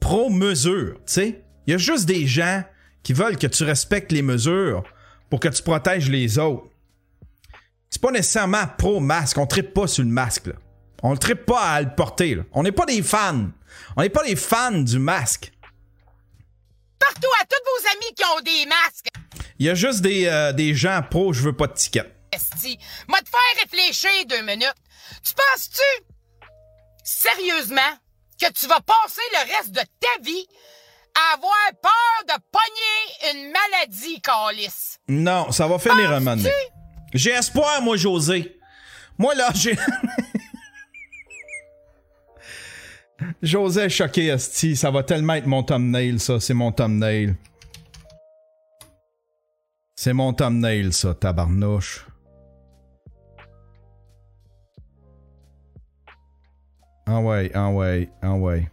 Pro-mesure, 0.00 0.96
tu 1.06 1.12
sais. 1.12 1.44
Il 1.66 1.72
y 1.72 1.74
a 1.74 1.78
juste 1.78 2.06
des 2.06 2.26
gens 2.26 2.64
qui 3.02 3.12
veulent 3.12 3.38
que 3.38 3.46
tu 3.46 3.64
respectes 3.64 4.10
les 4.12 4.22
mesures 4.22 4.82
pour 5.30 5.40
que 5.40 5.48
tu 5.48 5.62
protèges 5.62 6.08
les 6.08 6.38
autres. 6.38 6.66
C'est 7.88 8.02
pas 8.02 8.10
nécessairement 8.10 8.66
pro-masque. 8.78 9.38
On 9.38 9.46
tripe 9.46 9.72
pas 9.72 9.86
sur 9.86 10.02
le 10.02 10.10
masque, 10.10 10.46
là. 10.46 10.54
On 11.04 11.12
ne 11.12 11.16
tripe 11.16 11.46
pas 11.46 11.60
à 11.60 11.82
le 11.82 11.94
porter, 11.94 12.34
là. 12.36 12.42
On 12.52 12.62
n'est 12.62 12.72
pas 12.72 12.86
des 12.86 13.02
fans. 13.02 13.50
On 13.96 14.02
n'est 14.02 14.08
pas 14.08 14.24
des 14.24 14.36
fans 14.36 14.72
du 14.72 14.98
masque. 14.98 15.52
Partout 16.98 17.30
à 17.40 17.44
tous 17.44 17.56
vos 17.64 17.88
amis 17.90 18.14
qui 18.14 18.24
ont 18.24 18.40
des 18.40 18.66
masques. 18.66 19.08
Il 19.58 19.66
y 19.66 19.68
a 19.68 19.74
juste 19.74 20.00
des, 20.00 20.26
euh, 20.26 20.52
des 20.52 20.74
gens 20.74 21.02
pro, 21.08 21.32
je 21.32 21.42
veux 21.42 21.52
pas 21.52 21.66
de 21.66 21.74
ticket. 21.74 22.12
Esti, 22.32 22.78
m'a 23.08 23.18
te 23.20 23.28
faire 23.28 23.62
réfléchir 23.62 24.10
deux 24.28 24.42
minutes. 24.42 24.74
Tu 25.22 25.32
penses-tu, 25.34 26.04
sérieusement, 27.04 27.80
que 28.40 28.50
tu 28.52 28.66
vas 28.66 28.80
passer 28.80 29.20
le 29.32 29.56
reste 29.56 29.72
de 29.72 29.80
ta 29.80 30.22
vie 30.22 30.46
à 31.14 31.34
avoir 31.34 31.52
peur 31.82 32.24
de 32.26 32.42
pogner 32.50 33.32
une 33.32 33.52
maladie, 33.52 34.20
Calis? 34.20 34.98
Non, 35.08 35.52
ça 35.52 35.66
va 35.66 35.78
finir 35.78 36.10
un 36.12 36.20
moment? 36.20 36.48
J'ai 37.12 37.30
espoir, 37.32 37.82
moi, 37.82 37.96
José. 37.96 38.58
Moi, 39.18 39.34
là, 39.34 39.50
j'ai. 39.54 39.76
José 43.42 43.82
est 43.82 43.90
choqué, 43.90 44.28
Esti. 44.28 44.74
Ça 44.76 44.90
va 44.90 45.02
tellement 45.02 45.34
être 45.34 45.46
mon 45.46 45.62
thumbnail, 45.62 46.18
ça. 46.18 46.40
C'est 46.40 46.54
mon 46.54 46.72
thumbnail. 46.72 47.36
C'est 49.94 50.14
mon 50.14 50.32
thumbnail, 50.32 50.92
ça, 50.92 51.14
tabarnouche. 51.14 52.06
Ah 57.06 57.20
ouais, 57.20 57.50
ah 57.54 57.70
ouais, 57.70 58.08
ah 58.22 58.34
ouais. 58.34 58.68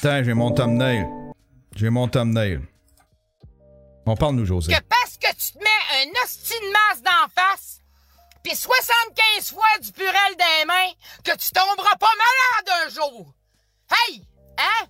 Putain, 0.00 0.22
j'ai 0.22 0.32
mon 0.32 0.50
thumbnail. 0.50 1.06
J'ai 1.76 1.90
mon 1.90 2.08
thumbnail. 2.08 2.62
On 4.06 4.16
parle 4.16 4.36
nous, 4.36 4.46
José. 4.46 4.72
Que 4.72 4.80
parce 4.88 5.18
que 5.18 5.28
tu 5.36 5.52
te 5.52 5.58
mets 5.58 5.64
un 5.94 6.24
hostie 6.24 6.58
de 6.58 6.72
masse 6.72 7.02
d'en 7.02 7.28
face, 7.34 7.82
pis 8.42 8.56
75 8.56 9.50
fois 9.50 9.78
du 9.82 9.92
purel 9.92 10.36
des 10.38 10.64
mains, 10.66 10.92
que 11.22 11.36
tu 11.36 11.50
tomberas 11.50 11.96
pas 11.96 12.06
malade 12.16 12.86
un 12.86 12.88
jour. 12.88 13.34
Hey! 13.90 14.26
Hein? 14.58 14.86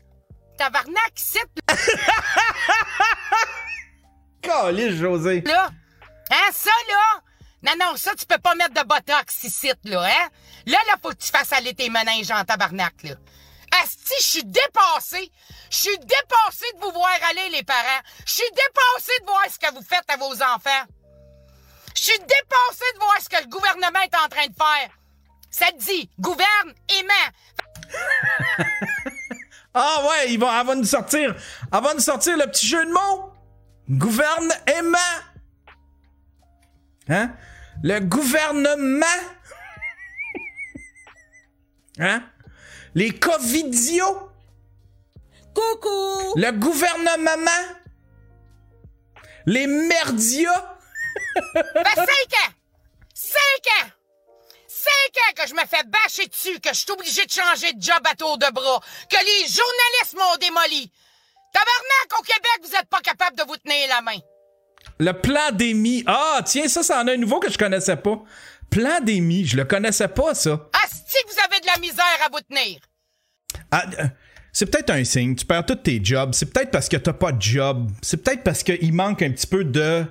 Tabarnak, 0.60 1.12
ici, 1.16 1.38
Calisse, 4.42 4.96
José. 5.00 5.40
là. 5.40 5.70
Hein, 6.30 6.50
ça, 6.52 6.70
là? 6.86 7.22
Non, 7.62 7.72
non, 7.80 7.96
ça, 7.96 8.14
tu 8.14 8.26
peux 8.26 8.36
pas 8.36 8.54
mettre 8.54 8.74
de 8.74 8.86
botox 8.86 9.44
ici, 9.44 9.72
là, 9.84 10.02
hein? 10.04 10.28
Là, 10.66 10.76
là, 10.86 10.96
faut 11.02 11.08
que 11.08 11.14
tu 11.14 11.28
fasses 11.28 11.54
aller 11.54 11.72
tes 11.72 11.88
méninges 11.88 12.30
en 12.30 12.44
tabarnak, 12.44 12.92
là. 13.04 13.14
Asti, 13.82 14.12
je 14.18 14.22
suis 14.22 14.44
dépassé. 14.44 15.32
Je 15.70 15.76
suis 15.76 15.98
dépassé 15.98 16.66
de 16.74 16.80
vous 16.82 16.92
voir 16.92 17.08
aller, 17.30 17.48
les 17.52 17.62
parents. 17.62 18.02
Je 18.26 18.32
suis 18.32 18.50
dépassé 18.50 19.12
de 19.22 19.24
voir 19.24 19.44
ce 19.50 19.58
que 19.58 19.72
vous 19.74 19.82
faites 19.82 20.10
à 20.10 20.18
vos 20.18 20.42
enfants. 20.42 20.84
Je 21.96 22.02
suis 22.02 22.18
dépassé 22.18 22.84
de 22.94 22.98
voir 22.98 23.16
ce 23.22 23.30
que 23.30 23.42
le 23.42 23.48
gouvernement 23.48 24.00
est 24.00 24.14
en 24.14 24.28
train 24.28 24.46
de 24.46 24.54
faire. 24.54 24.90
Ça 25.50 25.72
te 25.72 25.78
dit, 25.78 26.10
gouverne, 26.18 26.74
aimant. 26.98 27.30
Ah 29.74 30.02
ouais, 30.08 30.32
il 30.32 30.38
va, 30.38 30.60
elle 30.60 30.66
va 30.66 30.74
nous 30.74 30.84
sortir. 30.84 31.34
Elle 31.72 31.82
va 31.82 31.94
nous 31.94 32.00
sortir 32.00 32.36
le 32.36 32.46
petit 32.46 32.66
jeu 32.66 32.84
de 32.84 32.90
mots. 32.90 33.32
Gouverne 33.88 34.52
aimant. 34.66 34.98
Hein? 37.08 37.32
Le 37.82 37.98
gouvernement. 38.00 39.06
Hein? 41.98 42.22
Les 42.94 43.10
covidios. 43.10 44.30
Coucou! 45.54 46.34
Le 46.36 46.50
gouvernement. 46.52 47.76
Les 49.46 49.66
merdias. 49.66 50.78
fait 51.54 51.94
cinq 51.96 52.06
ans! 52.06 52.52
Cinq 53.14 53.84
ans! 53.84 53.99
Cinq 54.80 55.16
ans 55.18 55.42
que 55.42 55.48
je 55.48 55.54
me 55.54 55.66
fais 55.66 55.84
bâcher 55.84 56.26
dessus, 56.26 56.58
que 56.60 56.70
je 56.70 56.78
suis 56.78 56.90
obligé 56.90 57.26
de 57.26 57.30
changer 57.30 57.72
de 57.74 57.82
job 57.82 58.00
à 58.10 58.14
tour 58.14 58.38
de 58.38 58.50
bras, 58.52 58.80
que 59.10 59.16
les 59.16 59.48
journalistes 59.48 60.16
m'ont 60.16 60.36
démoli. 60.40 60.90
Tabarnak, 61.52 62.18
au 62.18 62.22
Québec, 62.22 62.60
vous 62.62 62.74
êtes 62.74 62.88
pas 62.88 63.00
capable 63.00 63.36
de 63.36 63.42
vous 63.42 63.56
tenir 63.58 63.88
la 63.88 64.00
main. 64.00 64.18
Le 64.98 65.12
plan 65.12 65.50
d'émis. 65.52 66.02
Ah, 66.06 66.40
tiens, 66.46 66.68
ça, 66.68 66.82
c'en 66.82 67.06
a 67.06 67.12
un 67.12 67.16
nouveau 67.16 67.40
que 67.40 67.50
je 67.50 67.58
connaissais 67.58 67.96
pas. 67.96 68.22
Plan 68.70 69.00
d'émis, 69.00 69.44
je 69.46 69.56
le 69.56 69.64
connaissais 69.64 70.08
pas, 70.08 70.34
ça. 70.34 70.68
Asti 70.84 71.16
que 71.26 71.32
vous 71.32 71.40
avez 71.44 71.60
de 71.60 71.66
la 71.66 71.78
misère 71.78 72.18
à 72.24 72.28
vous 72.30 72.40
tenir. 72.40 72.80
Ah, 73.70 73.84
euh, 73.98 74.06
c'est 74.52 74.66
peut-être 74.66 74.90
un 74.90 75.04
signe. 75.04 75.34
Tu 75.34 75.44
perds 75.44 75.66
tous 75.66 75.74
tes 75.74 76.02
jobs. 76.02 76.32
C'est 76.32 76.52
peut-être 76.52 76.70
parce 76.70 76.88
que 76.88 76.96
t'as 76.96 77.12
pas 77.12 77.32
de 77.32 77.42
job. 77.42 77.90
C'est 78.00 78.22
peut-être 78.22 78.44
parce 78.44 78.62
qu'il 78.62 78.92
manque 78.94 79.22
un 79.22 79.30
petit 79.30 79.46
peu 79.46 79.64
de. 79.64 80.04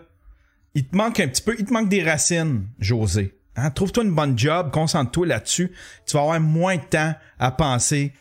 Il 0.75 0.87
te 0.87 0.95
manque 0.95 1.19
un 1.19 1.27
petit 1.27 1.41
peu. 1.41 1.55
Il 1.57 1.65
te 1.65 1.73
manque 1.73 1.89
des 1.89 2.03
racines, 2.03 2.67
José. 2.79 3.38
Hein? 3.59 3.71
Trouve-toi 3.71 4.03
une 4.03 4.13
bonne 4.15 4.37
job, 4.37 4.71
concentre-toi 4.71 5.27
là-dessus. 5.27 5.75
Tu 6.05 6.15
vas 6.15 6.23
avoir 6.23 6.39
moins 6.39 6.77
de 6.77 6.83
temps 6.83 7.13
à 7.39 7.51
penser 7.51 8.13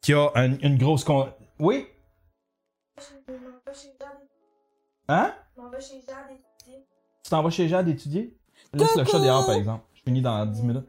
qu'il 0.00 0.14
y 0.14 0.18
a 0.18 0.30
un- 0.34 0.58
une 0.58 0.78
grosse. 0.78 1.04
Con... 1.04 1.32
Oui? 1.58 1.86
Hein? 5.08 5.34
Tu 7.22 7.30
t'en 7.30 7.42
vas 7.42 7.50
chez 7.50 7.68
Jade 7.68 7.88
étudier? 7.88 8.36
Laisse 8.72 8.96
le 8.96 9.04
chat 9.04 9.18
dehors, 9.18 9.46
par 9.46 9.54
exemple. 9.56 9.84
Je 9.94 10.02
finis 10.02 10.22
dans 10.22 10.44
10 10.46 10.62
minutes. 10.62 10.88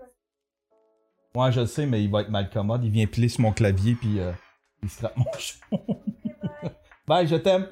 Ouais, 1.36 1.52
je 1.52 1.62
le 1.62 1.66
sais, 1.68 1.86
mais 1.86 2.04
il 2.04 2.10
va 2.10 2.22
être 2.22 2.30
mal 2.30 2.50
commode. 2.50 2.84
Il 2.84 2.92
vient 2.92 3.06
piler 3.08 3.28
sur 3.30 3.42
mon 3.42 3.52
clavier, 3.52 3.96
puis 3.96 4.20
euh, 4.20 4.32
il 4.84 4.90
se 4.90 5.00
trappe 5.00 5.18
mon 5.18 5.26
cheveu. 5.38 5.78
Bye, 7.08 7.28
je 7.28 7.36
t'aime. 7.36 7.68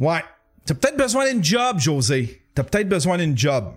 Ouais. 0.00 0.22
T'as 0.68 0.74
peut-être 0.74 0.98
besoin 0.98 1.32
d'une 1.32 1.42
job, 1.42 1.78
José. 1.78 2.42
T'as 2.54 2.62
peut-être 2.62 2.90
besoin 2.90 3.16
d'une 3.16 3.36
job. 3.36 3.74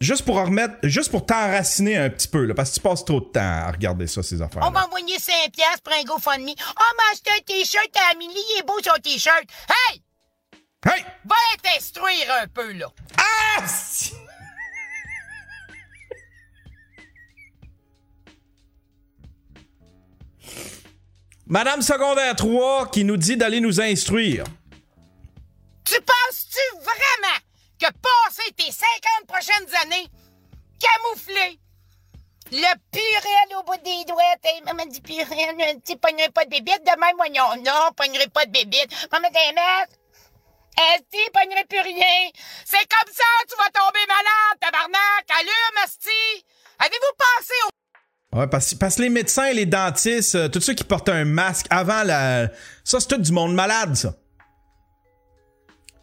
Juste 0.00 0.24
pour 0.24 0.36
en 0.38 0.46
remettre, 0.46 0.74
juste 0.82 1.12
pour 1.12 1.24
t'enraciner 1.24 1.96
un 1.96 2.10
petit 2.10 2.26
peu, 2.26 2.44
là, 2.44 2.52
parce 2.52 2.70
que 2.70 2.74
tu 2.74 2.80
passes 2.80 3.04
trop 3.04 3.20
de 3.20 3.26
temps 3.26 3.40
à 3.40 3.70
regarder 3.70 4.08
ça, 4.08 4.20
ces 4.24 4.42
affaires. 4.42 4.64
On 4.66 4.72
va 4.72 4.86
envoyer 4.86 5.16
5 5.20 5.52
piastres 5.52 5.82
pour 5.84 5.92
un 5.92 6.02
GoFundMe. 6.02 6.54
Oh, 6.58 6.96
m'a 6.96 7.12
acheté 7.12 7.30
un 7.38 7.42
t-shirt 7.46 7.96
à 7.96 8.14
Amélie, 8.14 8.32
il 8.34 8.58
est 8.58 8.66
beau 8.66 8.80
son 8.82 9.00
t-shirt. 9.00 9.44
Hey! 9.68 10.02
Hey! 10.88 11.04
Va 11.24 11.36
t'instruire 11.62 12.26
un 12.42 12.48
peu, 12.48 12.72
là. 12.72 12.88
Ah! 13.16 13.64
Madame 21.52 21.82
secondaire 21.82 22.34
3 22.34 22.88
qui 22.90 23.04
nous 23.04 23.18
dit 23.18 23.36
d'aller 23.36 23.60
nous 23.60 23.78
instruire. 23.78 24.44
Tu 25.84 26.00
penses-tu 26.00 26.76
vraiment 26.76 27.38
que 27.78 27.92
passer 27.92 28.50
tes 28.56 28.72
50 28.72 29.26
prochaines 29.28 29.68
années 29.82 30.08
camouflé, 30.80 31.60
le 32.52 32.72
purel 32.90 33.58
au 33.58 33.64
bout 33.64 33.76
des 33.84 34.02
doigts, 34.06 34.64
maman 34.64 34.86
dit 34.86 35.02
purel, 35.02 35.82
tu 35.84 35.94
pognerais 35.98 36.30
pas 36.30 36.46
de 36.46 36.50
bébite, 36.50 36.84
de 36.86 36.98
même, 36.98 37.16
moi, 37.18 37.28
non, 37.28 37.62
non, 37.62 37.92
pognerais 37.98 38.28
pas 38.28 38.46
de 38.46 38.50
bébite. 38.50 38.90
Maman, 39.12 39.28
t'es 39.28 39.52
masque. 39.52 40.00
Esti, 40.94 41.18
pognerais 41.34 41.66
plus 41.66 41.80
rien. 41.82 42.30
C'est 42.64 42.88
comme 42.88 43.12
ça, 43.12 43.28
tu 43.46 43.54
vas 43.58 43.68
tomber 43.78 44.06
malade, 44.08 44.58
tabarnak. 44.58 45.30
Allume, 45.38 45.84
Esti. 45.84 46.46
Avez-vous 46.78 47.14
pensé 47.18 47.52
au 47.66 47.81
Ouais, 48.32 48.46
parce, 48.46 48.74
parce 48.74 48.96
que 48.96 49.02
les 49.02 49.10
médecins 49.10 49.44
et 49.44 49.54
les 49.54 49.66
dentistes, 49.66 50.34
euh, 50.36 50.48
tous 50.48 50.60
ceux 50.60 50.72
qui 50.72 50.84
portent 50.84 51.10
un 51.10 51.24
masque 51.24 51.66
avant 51.68 52.02
la. 52.02 52.48
Ça, 52.82 52.98
c'est 52.98 53.08
tout 53.08 53.20
du 53.20 53.32
monde 53.32 53.54
malade, 53.54 53.94
ça. 53.94 54.14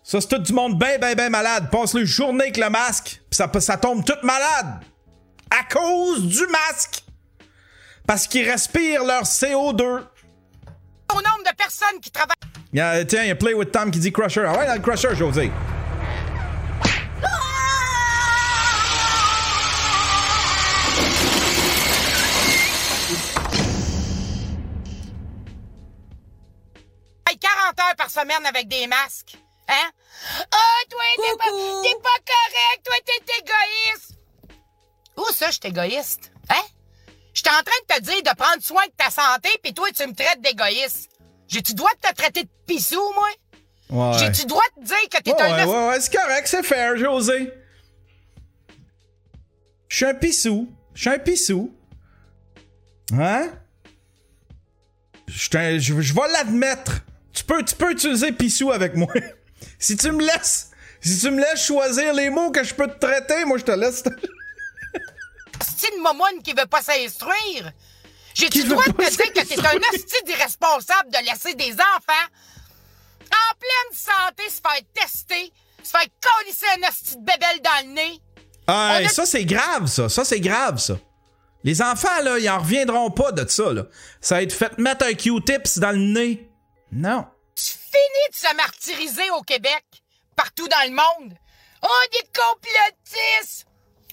Ça, 0.04 0.22
c'est 0.22 0.28
tout 0.28 0.38
du 0.38 0.54
monde 0.54 0.78
bien, 0.78 1.00
bien, 1.00 1.16
bien 1.16 1.30
malade. 1.30 1.70
Passe 1.72 1.96
les 1.96 2.06
journées 2.06 2.44
avec 2.44 2.58
le 2.58 2.70
masque, 2.70 3.22
pis 3.30 3.38
ça, 3.38 3.50
ça 3.60 3.78
tombe 3.78 4.06
tout 4.06 4.14
malade. 4.24 4.80
À 5.50 5.64
cause 5.74 6.24
du 6.28 6.46
masque. 6.48 7.04
Parce 8.06 8.28
qu'ils 8.28 8.48
respirent 8.50 9.04
leur 9.04 9.24
CO2. 9.24 9.82
au 9.82 11.16
nombre 11.16 11.44
de 11.50 11.56
personnes 11.56 12.00
qui 12.02 12.12
travaillent? 12.12 12.36
Il 12.72 12.78
y 12.78 12.82
a, 12.82 13.04
tiens, 13.06 13.24
il 13.24 13.30
y 13.30 13.32
a 13.32 13.36
Play 13.36 13.54
with 13.56 13.72
Tom 13.72 13.90
qui 13.90 14.00
dit 14.00 14.12
Crusher. 14.12 14.46
Ah 14.48 14.58
ouais, 14.58 14.68
dans 14.68 14.76
le 14.76 14.80
Crusher, 14.80 15.16
José. 15.16 15.52
Heures 27.80 27.96
par 27.98 28.10
semaine 28.10 28.46
avec 28.46 28.68
des 28.68 28.88
masques. 28.88 29.38
Hein? 29.68 29.92
Ah, 30.52 30.82
toi, 30.90 31.02
t'es 31.16 31.38
pas, 31.38 31.52
t'es 31.84 31.96
pas 32.02 32.20
correct. 32.26 32.84
Toi, 32.84 32.96
t'es 33.06 33.34
égoïste. 33.40 34.20
Où 35.18 35.26
ça, 35.34 35.48
je 35.48 35.60
suis 35.62 35.70
égoïste? 35.70 36.32
Hein? 36.50 36.66
J'étais 37.34 37.50
en 37.50 37.64
train 37.64 37.80
de 37.90 37.96
te 37.96 38.02
dire 38.02 38.24
de 38.24 38.36
prendre 38.38 38.62
soin 38.62 38.86
de 38.86 38.92
ta 38.98 39.10
santé, 39.10 39.50
puis 39.64 39.74
toi, 39.74 39.88
tu 39.96 40.06
me 40.08 40.14
traites 40.14 40.42
d'égoïste. 40.42 41.10
J'ai-tu 41.48 41.74
droit 41.74 41.92
de 42.02 42.08
te 42.10 42.14
traiter 42.16 42.44
de 42.44 42.50
pissou, 42.66 43.02
moi? 43.14 43.30
Ouais. 43.90 44.20
J'ai-tu 44.20 44.46
droit 44.46 44.64
de 44.78 44.84
dire 44.84 45.10
que 45.12 45.22
t'es 45.22 45.34
Ouais, 45.34 45.42
un... 45.42 45.68
ouais, 45.68 45.74
ouais, 45.74 45.88
ouais, 45.90 46.02
c'est 46.02 46.14
correct, 46.16 46.48
c'est 46.48 46.64
fair, 46.64 46.98
José. 46.98 47.52
Je 49.88 49.96
suis 49.96 50.06
un 50.06 50.14
pissou. 50.14 50.72
Je 50.94 51.02
suis 51.02 51.10
un 51.10 51.20
pissou. 51.20 51.76
Hein? 53.14 53.50
Je 55.28 55.38
suis 55.38 55.80
je 55.80 56.02
je 56.02 56.14
vais 56.14 56.28
l'admettre. 56.32 57.02
Tu 57.40 57.46
peux, 57.46 57.64
tu 57.64 57.74
peux 57.74 57.92
utiliser 57.92 58.34
pissou 58.34 58.70
avec 58.72 58.96
moi. 58.96 59.14
si 59.80 59.96
tu 59.96 60.12
me 60.12 60.22
laisses, 60.26 60.72
si 61.00 61.20
tu 61.20 61.32
me 61.32 61.40
laisses 61.40 61.66
choisir 61.66 62.14
les 62.14 62.30
mots 62.30 62.52
que 62.52 62.66
je 62.66 62.74
peux 62.74 62.86
te 62.86 63.00
traiter, 63.00 63.46
moi 63.46 63.58
je 63.58 63.64
te 63.64 63.72
laisse. 63.72 64.04
esti 65.62 65.96
de 65.96 66.02
momoine 66.02 66.42
qui 66.44 66.52
veut 66.52 66.66
pas 66.66 66.82
s'instruire. 66.82 67.72
J'ai-tu 68.34 68.64
le 68.64 68.70
droit 68.70 68.84
de 68.84 68.92
te 68.92 69.10
dire 69.10 69.34
que 69.34 69.48
t'es 69.48 69.58
un 69.58 69.80
hostie 69.94 70.24
d'irresponsable 70.26 71.12
de 71.12 71.30
laisser 71.30 71.54
des 71.56 71.72
enfants 71.72 72.28
en 73.32 73.56
pleine 73.58 73.94
santé 73.98 74.44
se 74.50 74.60
faire 74.62 74.82
tester, 74.94 75.54
se 75.82 75.92
faire 75.92 76.08
colisser 76.22 76.66
un 76.78 76.90
hostie 76.90 77.16
de 77.16 77.22
bébelle 77.22 77.62
dans 77.64 77.88
le 77.88 77.94
nez? 77.94 78.22
A- 78.68 79.08
ça 79.08 79.26
c'est 79.26 79.46
grave, 79.46 79.88
ça. 79.88 80.10
Ça 80.10 80.26
c'est 80.26 80.42
grave, 80.42 80.78
ça. 80.78 80.98
Les 81.64 81.82
enfants, 81.82 82.22
là, 82.22 82.38
ils 82.38 82.50
en 82.50 82.60
reviendront 82.60 83.12
pas 83.12 83.32
de 83.32 83.48
ça, 83.50 83.72
là. 83.72 83.86
Ça 84.20 84.36
va 84.36 84.44
être 84.44 84.54
fait 84.54 84.78
mettre 84.78 85.06
un 85.06 85.14
Q-tips 85.14 85.80
dans 85.80 85.92
le 85.92 85.98
nez. 85.98 86.49
Non. 86.92 87.26
Tu 87.56 87.64
finis 87.66 88.30
de 88.32 88.36
se 88.36 88.56
martyriser 88.56 89.30
au 89.32 89.42
Québec, 89.42 89.86
partout 90.36 90.68
dans 90.68 90.84
le 90.90 90.96
monde. 90.96 91.34
Oh, 91.84 91.88
des 92.12 92.28
complotistes! 92.36 93.66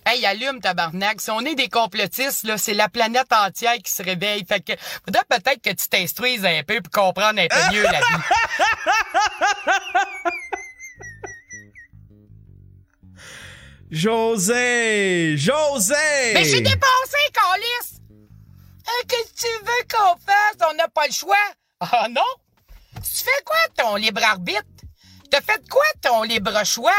Hey, 0.05 0.25
allume, 0.25 0.61
tabarnak. 0.61 1.21
Si 1.21 1.31
on 1.33 1.41
est 1.41 1.57
des 1.57 1.69
complotistes, 1.69 2.45
là, 2.45 2.59
c'est 2.59 2.75
la 2.75 2.89
planète 2.89 3.33
entière 3.33 3.77
qui 3.79 3.91
se 3.91 4.05
réveille. 4.05 4.45
Fait 4.47 4.61
que, 4.61 4.73
faudrait 5.05 5.25
peut-être 5.29 5.61
que 5.61 5.71
tu 5.71 5.89
t'instruises 5.89 6.45
un 6.45 6.63
peu 6.63 6.81
pour 6.81 6.93
comprendre 6.93 7.41
un 7.41 7.49
peu 7.49 7.75
mieux 7.75 7.83
la 7.83 7.99
vie. 7.99 8.01
José! 13.91 15.37
José! 15.37 15.95
Mais 16.35 16.45
j'ai 16.45 16.61
dépensé, 16.61 17.17
Calis! 17.33 18.01
Hein, 18.87 19.03
Qu'est-ce 19.09 19.33
que 19.33 19.49
tu 19.49 19.65
veux 19.65 19.87
qu'on 19.91 20.17
fasse? 20.19 20.69
On 20.71 20.75
n'a 20.75 20.89
pas 20.89 21.07
le 21.07 21.13
choix. 21.13 21.37
Ah 21.81 22.07
non? 22.09 22.23
Tu 23.15 23.25
fais 23.25 23.43
quoi 23.45 23.57
ton 23.77 23.97
libre 23.97 24.23
arbitre? 24.23 24.63
T'as 25.31 25.41
fait 25.41 25.63
quoi 25.69 25.85
ton 26.01 26.23
libre 26.23 26.65
choix? 26.65 26.93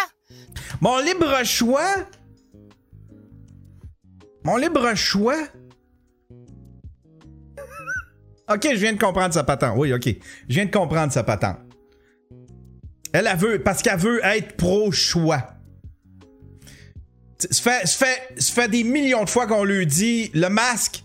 Mon 0.81 0.99
libre 0.99 1.43
choix? 1.43 1.95
Mon 4.43 4.57
libre 4.57 4.95
choix? 4.95 5.47
ok, 8.49 8.67
je 8.71 8.77
viens 8.77 8.93
de 8.93 8.99
comprendre 8.99 9.33
sa 9.33 9.43
patente. 9.43 9.73
Oui, 9.77 9.93
ok. 9.93 10.07
Je 10.47 10.55
viens 10.55 10.65
de 10.65 10.71
comprendre 10.71 11.11
sa 11.11 11.23
patente. 11.23 11.57
Elle, 13.13 13.29
veut, 13.37 13.61
parce 13.61 13.81
qu'elle 13.81 13.99
veut 13.99 14.23
être 14.23 14.55
pro-choix. 14.57 15.43
Ça 17.39 17.85
fait, 17.85 18.67
des 18.69 18.83
millions 18.83 19.23
de 19.23 19.29
fois 19.29 19.47
qu'on 19.47 19.63
lui 19.63 19.85
dit 19.85 20.31
le 20.33 20.49
masque, 20.49 21.03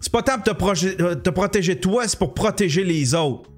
c'est 0.00 0.12
pas 0.12 0.22
tant 0.22 0.38
pour 0.38 0.72
te, 0.72 1.02
euh, 1.02 1.14
te 1.14 1.30
protéger 1.30 1.78
toi, 1.78 2.08
c'est 2.08 2.18
pour 2.18 2.32
protéger 2.32 2.84
les 2.84 3.14
autres. 3.14 3.49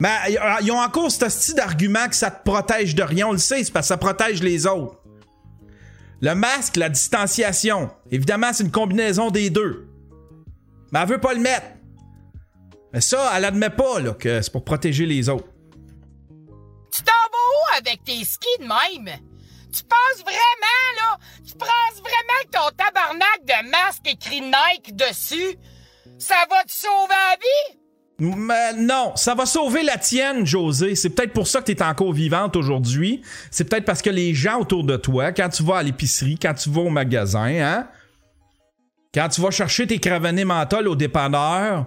Mais 0.00 0.16
ils- 0.28 0.38
ils 0.62 0.70
ont 0.72 0.78
encore 0.80 1.10
ce 1.10 1.28
style 1.28 1.54
d'argument 1.54 2.06
que 2.08 2.14
ça 2.14 2.30
te 2.30 2.44
protège 2.44 2.94
de 2.94 3.02
rien. 3.02 3.26
On 3.28 3.32
le 3.32 3.38
sait, 3.38 3.64
c'est 3.64 3.72
parce 3.72 3.86
que 3.86 3.88
ça 3.88 3.96
protège 3.96 4.42
les 4.42 4.66
autres. 4.66 4.96
Le 6.20 6.34
masque, 6.34 6.76
la 6.76 6.88
distanciation, 6.88 7.90
évidemment, 8.10 8.52
c'est 8.52 8.64
une 8.64 8.70
combinaison 8.70 9.30
des 9.30 9.50
deux. 9.50 9.88
Mais 10.92 11.00
elle 11.00 11.08
veut 11.08 11.20
pas 11.20 11.34
le 11.34 11.40
mettre. 11.40 11.66
Mais 12.92 13.00
ça, 13.00 13.32
elle 13.36 13.44
admet 13.44 13.70
pas 13.70 14.00
là, 14.00 14.12
que 14.14 14.40
c'est 14.40 14.50
pour 14.52 14.64
protéger 14.64 15.04
les 15.06 15.28
autres. 15.28 15.48
Tu 16.90 17.02
t'en 17.02 17.12
vas 17.12 17.76
où 17.76 17.76
avec 17.78 18.02
tes 18.04 18.24
skis 18.24 18.46
de 18.60 18.64
même? 18.64 19.16
Tu 19.70 19.82
penses 19.84 20.22
vraiment, 20.22 20.88
là? 20.96 21.18
Tu 21.46 21.54
penses 21.54 22.00
vraiment 22.00 22.40
que 22.44 22.50
ton 22.50 22.70
tabarnak 22.76 23.44
de 23.44 23.70
masque 23.70 24.06
écrit 24.06 24.40
Nike 24.40 24.96
dessus, 24.96 25.56
ça 26.18 26.36
va 26.48 26.64
te 26.64 26.72
sauver 26.72 27.08
la 27.10 27.36
vie? 27.36 27.78
Mais 28.20 28.72
non, 28.72 29.12
ça 29.14 29.36
va 29.36 29.46
sauver 29.46 29.84
la 29.84 29.96
tienne, 29.96 30.44
José. 30.44 30.96
C'est 30.96 31.10
peut-être 31.10 31.32
pour 31.32 31.46
ça 31.46 31.60
que 31.60 31.66
tu 31.66 31.72
es 31.72 31.82
encore 31.82 32.12
vivante 32.12 32.56
aujourd'hui. 32.56 33.22
C'est 33.52 33.64
peut-être 33.64 33.84
parce 33.84 34.02
que 34.02 34.10
les 34.10 34.34
gens 34.34 34.58
autour 34.58 34.82
de 34.82 34.96
toi, 34.96 35.30
quand 35.30 35.48
tu 35.48 35.62
vas 35.62 35.76
à 35.78 35.82
l'épicerie, 35.84 36.36
quand 36.36 36.54
tu 36.54 36.68
vas 36.68 36.80
au 36.80 36.90
magasin, 36.90 37.46
hein, 37.46 37.88
quand 39.14 39.28
tu 39.28 39.40
vas 39.40 39.52
chercher 39.52 39.86
tes 39.86 40.00
cravenés 40.00 40.44
mentales 40.44 40.88
au 40.88 40.96
dépanneur, 40.96 41.86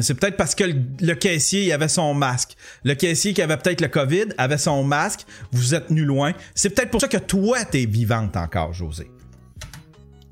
c'est 0.00 0.14
peut-être 0.14 0.38
parce 0.38 0.54
que 0.54 0.64
le, 0.64 0.74
le 1.00 1.14
caissier 1.14 1.70
avait 1.74 1.88
son 1.88 2.14
masque. 2.14 2.56
Le 2.84 2.94
caissier 2.94 3.34
qui 3.34 3.42
avait 3.42 3.58
peut-être 3.58 3.82
le 3.82 3.88
COVID 3.88 4.28
avait 4.38 4.56
son 4.56 4.84
masque. 4.84 5.26
Vous 5.52 5.74
êtes 5.74 5.90
nu 5.90 6.04
loin. 6.04 6.32
C'est 6.54 6.70
peut-être 6.70 6.90
pour 6.90 7.00
ça 7.02 7.08
que 7.08 7.18
toi, 7.18 7.62
t'es 7.66 7.84
vivante 7.84 8.36
encore, 8.38 8.72
José. 8.72 9.10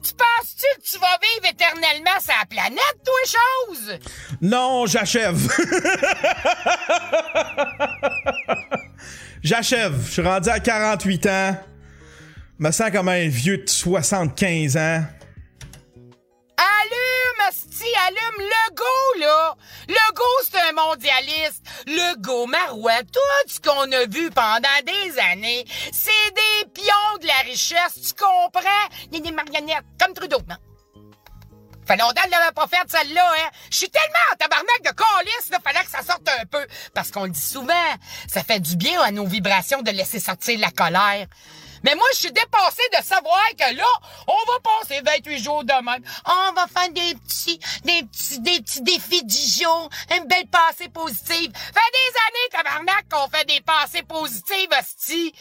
Tu 0.09 0.15
penses-tu 0.15 0.81
que 0.81 0.91
tu 0.91 0.99
vas 0.99 1.19
vivre 1.21 1.53
éternellement 1.53 2.19
la 2.29 2.47
planète, 2.47 2.97
toi, 3.05 3.15
chose? 3.27 3.99
Non, 4.41 4.87
j'achève. 4.87 5.37
j'achève. 9.43 10.03
Je 10.07 10.11
suis 10.11 10.23
rendu 10.23 10.49
à 10.49 10.61
48 10.61 11.27
ans. 11.27 11.57
Me 12.59 12.71
sens 12.71 12.91
comme 12.91 13.09
un 13.09 13.29
vieux 13.29 13.59
de 13.59 13.69
75 13.69 14.77
ans. 14.79 15.05
Allume, 16.89 17.53
sti, 17.53 17.85
allume 18.07 18.39
le 18.39 18.75
go, 18.75 19.21
là! 19.21 19.55
Le 19.89 20.15
go, 20.15 20.25
c'est 20.51 20.61
un 20.61 20.73
mondialiste. 20.73 21.63
Le 21.87 22.17
go, 22.21 22.47
Marois, 22.47 23.03
tout 23.05 23.21
ce 23.47 23.61
qu'on 23.61 23.91
a 23.93 24.07
vu 24.07 24.31
pendant 24.31 24.69
des 24.87 25.19
années, 25.19 25.65
c'est 25.93 26.11
des 26.35 26.71
pions 26.73 27.19
de 27.21 27.27
la 27.27 27.39
richesse, 27.45 27.95
tu 27.95 28.15
comprends? 28.15 28.89
Il 29.11 29.19
y 29.19 29.21
a 29.21 29.21
des 29.21 29.33
marionnettes, 29.33 29.85
comme 30.01 30.15
Trudeau, 30.15 30.41
non? 30.49 30.57
Fait 31.87 31.97
longtemps 31.97 32.21
qu'elle 32.23 32.31
l'avait 32.31 32.53
pas 32.53 32.67
fait, 32.67 32.89
celle-là, 32.89 33.33
hein. 33.39 33.51
Je 33.71 33.77
suis 33.79 33.91
tellement 33.91 34.33
en 34.33 34.37
tabarnak 34.37 34.83
de 34.83 34.91
calice, 34.91 35.51
là, 35.51 35.59
fallait 35.63 35.85
que 35.85 35.91
ça 35.91 36.03
sorte 36.03 36.29
un 36.29 36.45
peu. 36.47 36.67
Parce 36.95 37.11
qu'on 37.11 37.25
le 37.25 37.31
dit 37.31 37.41
souvent, 37.41 37.75
ça 38.29 38.43
fait 38.45 38.61
du 38.61 38.77
bien 38.77 39.01
à 39.01 39.11
nos 39.11 39.27
vibrations 39.27 39.83
de 39.83 39.91
laisser 39.91 40.21
sortir 40.21 40.59
la 40.59 40.71
colère. 40.71 41.27
Mais 41.85 41.95
moi, 41.95 42.07
je 42.13 42.19
suis 42.19 42.33
dépassé 42.33 42.83
de 42.99 43.05
savoir 43.05 43.45
que 43.59 43.75
là, 43.77 43.87
on 44.27 44.53
va 44.53 44.59
passer 44.81 45.01
28 45.05 45.43
jours 45.43 45.65
de 45.65 45.73
même. 45.73 46.03
On 46.27 46.53
va 46.55 46.67
faire 46.67 46.93
des 46.93 47.15
petits, 47.15 47.59
des 47.85 48.03
petits, 48.05 48.41
des 48.41 48.61
petits 48.61 48.83
défis 48.83 49.25
du 49.25 49.63
jour, 49.63 49.89
une 50.17 50.27
belle 50.27 50.49
passée 50.51 50.89
positive. 50.89 51.51
Fait 51.53 51.93
des 51.93 52.13
années, 52.27 52.49
tabarnak, 52.53 53.07
qu'on 53.11 53.29
fait 53.29 53.47
des 53.47 53.61
passées 53.61 54.03
positives, 54.03 54.69
hostie. 54.79 55.33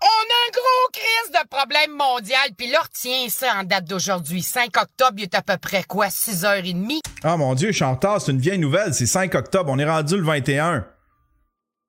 On 0.00 0.06
a 0.06 0.06
un 0.06 0.52
gros 0.52 0.92
crise 0.92 1.32
de 1.32 1.48
problème 1.48 1.96
mondial, 1.96 2.50
puis 2.56 2.68
là, 2.70 2.80
retiens 2.82 3.28
ça 3.28 3.56
en 3.56 3.64
date 3.64 3.84
d'aujourd'hui. 3.84 4.42
5 4.42 4.76
octobre, 4.76 5.14
il 5.16 5.24
est 5.24 5.34
à 5.34 5.42
peu 5.42 5.56
près 5.56 5.82
quoi? 5.82 6.06
6h30? 6.06 7.00
Ah 7.24 7.36
mon 7.36 7.54
dieu, 7.54 7.72
Chantal, 7.72 8.20
c'est 8.20 8.30
une 8.30 8.38
vieille 8.38 8.60
nouvelle, 8.60 8.94
c'est 8.94 9.06
5 9.06 9.34
octobre, 9.34 9.72
on 9.72 9.78
est 9.78 9.88
rendu 9.88 10.16
le 10.16 10.22
21. 10.22 10.86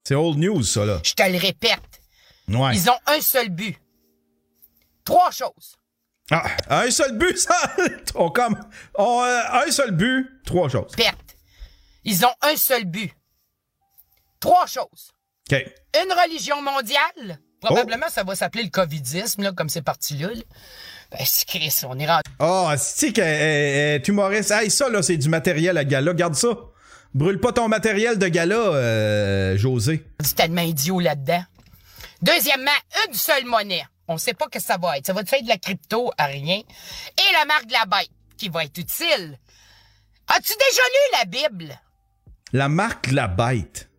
C'est 0.08 0.16
old 0.16 0.40
news, 0.40 0.64
ça, 0.64 0.86
là. 0.86 1.00
Je 1.04 1.14
te 1.14 1.22
le 1.22 1.38
répète. 1.38 1.80
Ouais. 2.50 2.76
Ils 2.76 2.90
ont 2.90 3.00
un 3.06 3.22
seul 3.22 3.50
but. 3.50 3.78
Trois 5.06 5.32
choses. 5.32 5.78
Ah, 6.32 6.46
un 6.70 6.92
seul 6.92 7.18
but, 7.18 7.38
ça! 7.38 7.56
on 8.16 8.30
comme. 8.30 8.60
on, 8.96 9.24
euh, 9.24 9.66
un 9.68 9.72
seul 9.72 9.92
but, 9.92 10.28
trois 10.46 10.70
choses. 10.70 10.92
Perte. 10.96 11.36
Ils 12.04 12.26
ont 12.26 12.34
un 12.42 12.56
seul 12.56 12.86
but. 12.86 13.12
Trois 14.40 14.68
choses. 14.68 15.12
OK. 15.52 15.58
Une 15.96 16.12
religion 16.14 16.62
mondiale. 16.62 17.40
Probablement, 17.62 18.08
ça 18.10 18.24
va 18.24 18.36
s'appeler 18.36 18.64
le 18.64 18.70
covidisme, 18.70 19.44
là, 19.44 19.52
comme 19.52 19.68
c'est 19.68 19.82
parti 19.82 20.16
là. 20.18 20.30
Ben, 21.12 21.20
c'est 21.26 21.46
Chris, 21.46 21.76
on 21.84 21.98
est 22.00 22.08
rendu. 22.08 22.24
Ah, 22.40 22.76
c'est 22.78 23.12
qu'elle 23.12 23.26
est 23.26 24.08
humoriste? 24.08 24.52
Hey, 24.52 24.70
ça, 24.70 24.88
là, 24.90 25.02
c'est 25.02 25.18
du 25.18 25.28
matériel 25.28 25.78
à 25.78 25.84
gala. 25.84 26.14
Garde 26.14 26.36
ça. 26.36 26.50
Brûle 27.14 27.40
pas 27.40 27.52
ton 27.52 27.68
matériel 27.68 28.18
de 28.20 28.28
gala, 28.28 28.56
euh, 28.56 29.58
José. 29.58 30.06
C'est 30.24 30.36
tellement 30.36 30.62
idiot 30.62 31.00
là-dedans. 31.00 31.44
Deuxièmement, 32.22 32.72
une 33.08 33.14
seule 33.14 33.46
monnaie. 33.46 33.86
On 34.08 34.18
sait 34.18 34.34
pas 34.34 34.48
que 34.48 34.60
ça 34.60 34.78
va 34.78 34.98
être. 34.98 35.06
Ça 35.06 35.14
va 35.14 35.24
te 35.24 35.30
faire 35.30 35.42
de 35.42 35.48
la 35.48 35.58
crypto 35.58 36.12
à 36.18 36.26
rien. 36.26 36.58
Et 36.58 37.34
la 37.34 37.46
marque 37.46 37.68
de 37.68 37.74
la 37.74 37.86
bête, 37.86 38.10
qui 38.38 38.50
va 38.50 38.66
être 38.66 38.78
utile. 38.78 39.38
As-tu 40.28 40.54
déjà 40.54 40.82
lu 40.82 41.18
la 41.20 41.26
Bible? 41.26 41.80
La 42.54 42.70
marque 42.70 43.10
de 43.10 43.16
la 43.16 43.28
bête. 43.28 43.90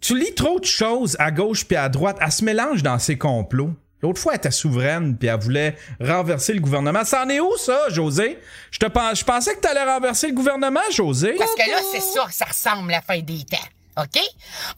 Tu 0.00 0.18
lis 0.18 0.34
trop 0.34 0.60
de 0.60 0.64
choses 0.64 1.16
à 1.18 1.30
gauche 1.30 1.66
puis 1.66 1.76
à 1.76 1.88
droite. 1.88 2.16
Elle 2.20 2.32
se 2.32 2.44
mélange 2.44 2.82
dans 2.82 2.98
ses 2.98 3.16
complots. 3.16 3.70
L'autre 4.02 4.20
fois, 4.20 4.34
elle 4.34 4.38
était 4.38 4.50
souveraine 4.50 5.16
puis 5.16 5.28
elle 5.28 5.40
voulait 5.40 5.76
renverser 5.98 6.52
le 6.52 6.60
gouvernement. 6.60 7.04
Ça 7.04 7.24
en 7.24 7.28
est 7.30 7.40
où, 7.40 7.56
ça, 7.56 7.88
José? 7.88 8.38
Je, 8.70 8.78
te 8.78 8.84
pense, 8.86 9.20
je 9.20 9.24
pensais 9.24 9.54
que 9.54 9.60
t'allais 9.60 9.84
renverser 9.84 10.28
le 10.28 10.34
gouvernement, 10.34 10.80
José. 10.90 11.34
Parce 11.38 11.54
que 11.54 11.70
là, 11.70 11.78
c'est 11.90 12.02
sûr 12.02 12.26
que 12.26 12.34
ça 12.34 12.44
ressemble 12.44 12.92
à 12.92 12.96
la 12.96 13.02
fin 13.02 13.18
des 13.20 13.44
temps. 13.44 13.56
OK? 13.96 14.20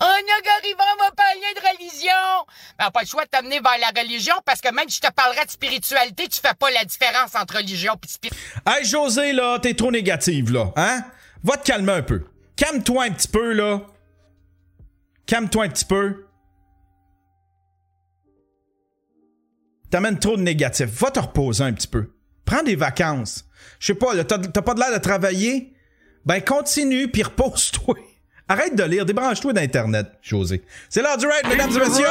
On 0.01 0.05
arrive, 0.05 0.77
on 0.79 1.03
va 1.03 1.11
parler 1.13 1.55
de 1.55 1.61
religion. 1.61 2.47
Ben, 2.79 2.91
pas 2.91 3.01
le 3.01 3.07
choix 3.07 3.25
de 3.25 3.31
t'amener 3.31 3.61
vers 3.61 3.79
la 3.81 4.01
religion 4.01 4.35
parce 4.45 4.61
que 4.61 4.73
même 4.75 4.89
si 4.89 4.97
je 5.03 5.09
te 5.09 5.13
parlerais 5.13 5.47
de 5.47 5.51
spiritualité, 5.51 6.29
tu 6.29 6.41
fais 6.41 6.55
pas 6.55 6.71
la 6.71 6.85
différence 6.85 7.35
entre 7.35 7.57
religion 7.57 7.95
et 7.95 8.09
spiritualité. 8.09 8.61
Hey, 8.67 8.85
José, 8.85 9.33
là, 9.33 9.59
t'es 9.59 9.75
trop 9.75 9.91
négative, 9.91 10.53
là. 10.53 10.71
Hein? 10.77 11.03
Va 11.43 11.57
te 11.57 11.67
calmer 11.67 11.93
un 11.93 12.03
peu. 12.03 12.25
Calme-toi 12.57 13.05
un 13.05 13.11
petit 13.13 13.29
peu, 13.29 13.53
là. 13.53 13.83
Calme-toi 15.27 15.65
un 15.65 15.69
petit 15.69 15.85
peu. 15.85 16.27
T'amènes 19.91 20.19
trop 20.19 20.37
de 20.37 20.43
négatif. 20.43 20.87
Va 20.87 21.11
te 21.11 21.21
reposer 21.21 21.65
un 21.65 21.73
petit 21.73 21.89
peu. 21.89 22.13
Prends 22.45 22.63
des 22.63 22.77
vacances. 22.77 23.45
Je 23.79 23.87
sais 23.89 23.95
pas, 23.95 24.25
t'as 24.25 24.63
pas 24.63 24.75
de 24.75 24.81
l'air 24.81 24.93
de 24.93 24.99
travailler? 24.99 25.73
Ben, 26.25 26.43
continue, 26.43 27.11
puis 27.11 27.23
repose-toi. 27.23 27.97
Arrête 28.49 28.77
de 28.77 28.85
lire, 28.85 29.05
débranche-toi 29.05 29.53
d'Internet, 29.53 30.07
José. 30.23 30.63
C'est 30.89 31.03
l'heure 31.03 31.19
du 31.19 31.27
raid, 31.27 31.49
mesdames 31.49 31.71
et 31.71 31.79
messieurs! 31.81 32.07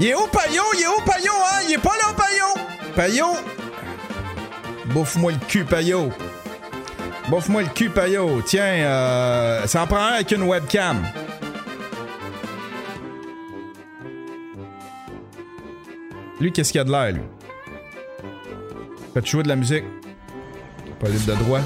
Il 0.00 0.06
est 0.06 0.14
où, 0.14 0.26
Paillon? 0.28 0.62
Il 0.72 0.82
est 0.82 0.86
où, 0.86 1.00
Paillon, 1.04 1.32
hein? 1.44 1.60
Il 1.68 1.74
est 1.74 1.78
pas 1.78 1.90
là, 1.90 2.14
Paillon! 2.16 2.54
Paillon! 2.96 3.36
Bouffe-moi 4.86 5.32
le 5.32 5.38
cul, 5.46 5.64
Paillot. 5.64 6.10
Bouffe-moi 7.28 7.62
le 7.62 7.68
cul, 7.68 7.90
Paillot. 7.90 8.40
Tiens, 8.46 8.62
euh, 8.64 9.66
ça 9.66 9.82
en 9.82 9.86
prend 9.86 9.98
un 9.98 10.12
avec 10.14 10.30
une 10.30 10.42
webcam. 10.42 11.04
Lui, 16.40 16.50
qu'est-ce 16.50 16.72
qu'il 16.72 16.80
a 16.80 16.84
de 16.84 16.90
l'air, 16.90 17.12
lui? 17.12 17.20
Faites 19.14 19.26
jouer 19.26 19.44
de 19.44 19.48
la 19.48 19.54
musique? 19.54 19.84
Pas 20.98 21.08
libre 21.08 21.26
de 21.26 21.34
droit. 21.44 21.60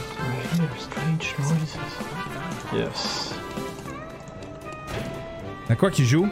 Yes. 2.75 3.33
À 5.71 5.75
quoi 5.75 5.91
qu'il 5.91 6.05
joue? 6.05 6.29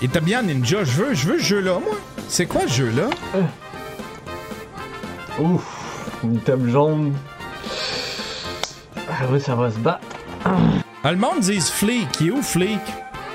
Il 0.00 0.08
était 0.08 0.20
bien 0.20 0.42
Ninja. 0.42 0.84
Je 0.84 1.02
veux, 1.02 1.14
je 1.14 1.26
veux 1.26 1.38
ce 1.38 1.44
jeu-là, 1.44 1.80
moi. 1.80 1.96
C'est 2.28 2.46
quoi 2.46 2.60
ce 2.62 2.74
jeu-là? 2.74 3.10
Ouf, 5.40 6.18
une 6.22 6.38
table 6.38 6.70
jaune. 6.70 7.14
Ah 9.08 9.24
oui, 9.28 9.40
ça 9.40 9.56
va 9.56 9.72
se 9.72 9.78
battre. 9.78 10.06
Ah, 10.44 11.10
le 11.10 11.18
monde 11.18 11.40
dit 11.40 11.60
Fleek. 11.60 12.20
Il 12.20 12.28
est 12.28 12.30
où 12.30 12.42
Fleek? 12.42 12.80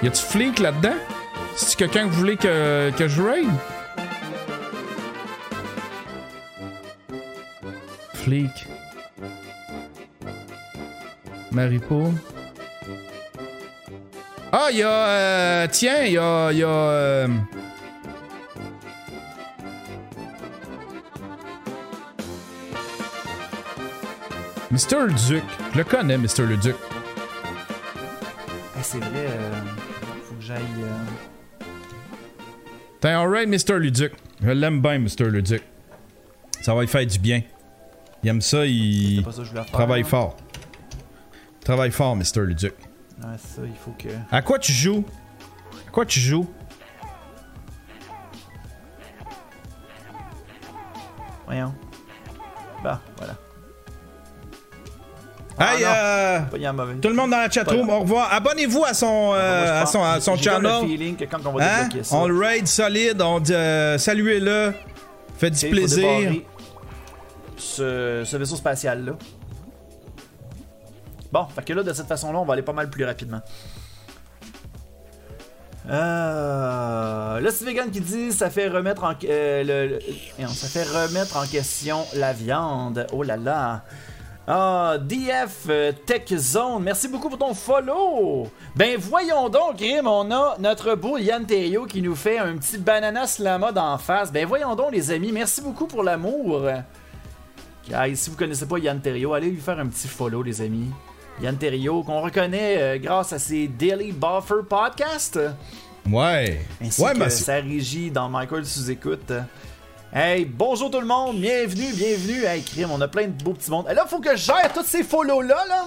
Y 0.04 0.08
a-tu 0.08 0.22
Fleek 0.24 0.60
là-dedans? 0.60 0.96
C'est 1.56 1.76
quelqu'un 1.78 2.04
que 2.06 2.10
vous 2.12 2.20
voulez 2.20 2.38
que, 2.38 2.92
que 2.98 3.08
je 3.08 3.22
raid? 3.22 3.50
Fleek. 8.14 8.68
Maripo. 11.52 12.14
Ah, 14.52 14.68
il 14.72 14.78
y 14.78 14.84
a. 14.84 14.90
euh, 14.90 15.68
tiens, 15.72 16.04
il 16.04 16.14
y 16.14 16.18
a. 16.18 16.52
Y 16.52 16.64
a. 16.64 16.68
euh, 16.68 17.28
Mr. 24.72 25.08
le 25.08 25.14
Duc. 25.28 25.44
Je 25.74 25.78
le 25.78 25.84
connais, 25.84 26.18
Mr. 26.18 26.46
le 26.48 26.58
Duc. 26.58 26.76
Mr. 33.46 33.78
Luduc. 33.78 34.14
Je 34.42 34.50
l'aime 34.50 34.82
bien, 34.82 35.00
Mr. 35.00 35.26
Luduc. 35.30 35.62
Ça 36.62 36.74
va 36.74 36.82
lui 36.82 36.88
faire 36.88 37.06
du 37.06 37.20
bien. 37.20 37.42
Il 38.24 38.30
aime 38.30 38.42
ça, 38.42 38.66
il 38.66 39.24
ça 39.24 39.44
faire, 39.44 39.66
travaille 39.66 40.02
hein? 40.02 40.06
fort. 40.06 40.38
Travaille 41.62 41.92
fort, 41.92 42.16
Mr. 42.16 42.42
Luduc. 42.42 42.74
Ah, 43.24 43.38
ça, 43.38 43.62
il 43.64 43.76
faut 43.76 43.92
que. 43.92 44.10
À 44.32 44.42
quoi 44.42 44.60
tu 44.60 44.72
joues? 44.72 45.06
À 45.88 45.92
quoi 45.92 46.06
tu 46.06 46.20
joues? 46.20 46.48
Voyons. 51.46 51.74
Bah, 52.84 53.02
voilà. 53.18 53.37
Hey, 55.60 55.84
non. 55.84 55.90
euh, 55.90 56.40
Pas 56.42 56.58
y 56.58 56.66
a 56.66 56.70
un 56.70 56.74
mauvais. 56.74 56.96
tout 56.96 57.08
le 57.10 57.16
monde 57.16 57.32
dans 57.32 57.38
la 57.38 57.50
chatroom, 57.50 57.90
au 57.90 58.00
revoir. 58.02 58.32
Abonnez-vous 58.32 58.84
à 58.86 58.94
son, 58.94 59.32
euh, 59.34 59.82
à 59.82 59.86
son, 59.88 60.04
à 60.04 60.20
son 60.22 60.38
channel. 60.38 60.86
le 60.88 61.26
quand 61.26 61.46
on 61.46 61.54
va 61.54 61.64
Hein? 61.64 61.90
ça, 62.04 62.16
On 62.16 62.28
le 62.28 62.38
raid 62.40 62.68
solide, 62.68 63.22
on 63.22 63.40
dit 63.40 63.54
euh, 63.54 63.98
saluez-le. 63.98 64.74
Fait 65.40 65.50
du 65.50 65.70
plaisir. 65.70 66.32
Ce, 67.58 68.24
ce 68.26 68.38
vaisseau 68.38 68.56
spatial-là. 68.56 69.14
Bon, 71.32 71.46
fait 71.56 71.64
que 71.66 71.74
là, 71.74 71.82
de 71.84 71.92
cette 71.94 72.08
façon-là, 72.08 72.38
on 72.40 72.46
va 72.46 72.54
aller 72.54 72.62
pas 72.62 72.74
mal 72.74 72.90
plus 72.90 73.04
rapidement. 73.06 73.42
Euh, 75.90 77.40
là, 77.40 77.50
c'est 77.52 77.66
Vegan 77.66 77.90
qui 77.90 78.02
dit 78.02 78.32
ça 78.32 78.50
fait 78.50 78.68
remettre 78.68 79.04
en 79.04 79.14
euh, 79.24 79.64
le, 79.64 79.88
le- 79.96 80.48
ça 80.50 80.68
fait 80.68 80.84
remettre 80.84 81.38
en 81.38 81.46
question 81.48 82.06
la 82.16 82.34
viande. 82.34 83.08
Oh 83.14 83.24
là 83.24 83.38
là. 83.38 83.84
Ah, 84.50 84.96
DF 84.98 85.66
euh, 85.70 85.92
Tech 86.06 86.34
Zone, 86.38 86.82
merci 86.82 87.10
beaucoup 87.10 87.28
pour 87.28 87.38
ton 87.38 87.54
follow. 87.54 88.48
Ben 88.78 88.98
voyons 88.98 89.50
donc, 89.50 89.76
Grim, 89.78 90.08
on 90.08 90.32
a 90.32 90.56
notre 90.60 90.96
beau 90.96 91.18
Yann 91.18 91.46
Théo 91.46 91.86
qui 91.86 92.02
nous 92.02 92.16
fait 92.16 92.38
un 92.38 92.56
petit 92.56 92.78
banana 92.78 93.28
slama 93.28 93.74
d'en 93.74 93.98
face. 93.98 94.32
Ben 94.32 94.46
voyons 94.48 94.74
donc, 94.76 94.94
les 94.94 95.12
amis, 95.12 95.34
merci 95.34 95.60
beaucoup 95.62 95.86
pour 95.86 96.02
l'amour. 96.02 96.62
Guys, 97.90 98.16
si 98.16 98.30
vous 98.30 98.38
connaissez 98.38 98.66
pas 98.66 98.80
Yann 98.80 99.02
Terrio, 99.02 99.34
allez 99.34 99.50
lui 99.50 99.60
faire 99.60 99.80
un 99.80 99.88
petit 99.88 100.08
follow, 100.08 100.42
les 100.44 100.62
amis. 100.62 100.92
Yann 101.42 101.58
Terriot, 101.58 102.04
qu'on 102.04 102.22
reconnaît 102.22 102.78
euh, 102.78 102.98
grâce 103.00 103.34
à 103.34 103.40
ses 103.40 103.68
Daily 103.68 104.14
Buffer 104.14 104.64
Podcast, 104.68 105.38
Ouais. 106.10 106.62
ainsi 106.82 107.02
ouais, 107.02 107.14
que 107.14 107.30
sa 107.30 107.56
régie 107.56 108.10
dans 108.12 108.30
Michael 108.30 108.66
sous-écoute. 108.66 109.34
Hey, 110.14 110.46
bonjour 110.46 110.90
tout 110.90 111.00
le 111.02 111.06
monde, 111.06 111.38
bienvenue, 111.40 111.92
bienvenue. 111.94 112.44
Hey, 112.46 112.64
crime, 112.64 112.90
on 112.92 113.02
a 113.02 113.08
plein 113.08 113.28
de 113.28 113.44
beaux 113.44 113.54
petits 113.54 113.70
mondes. 113.70 113.88
Et 113.92 113.94
là, 113.94 114.06
faut 114.08 114.20
que 114.20 114.32
je 114.36 114.42
gère 114.46 114.72
tous 114.74 114.86
ces 114.86 115.04
follow-là, 115.04 115.58
là. 115.68 115.86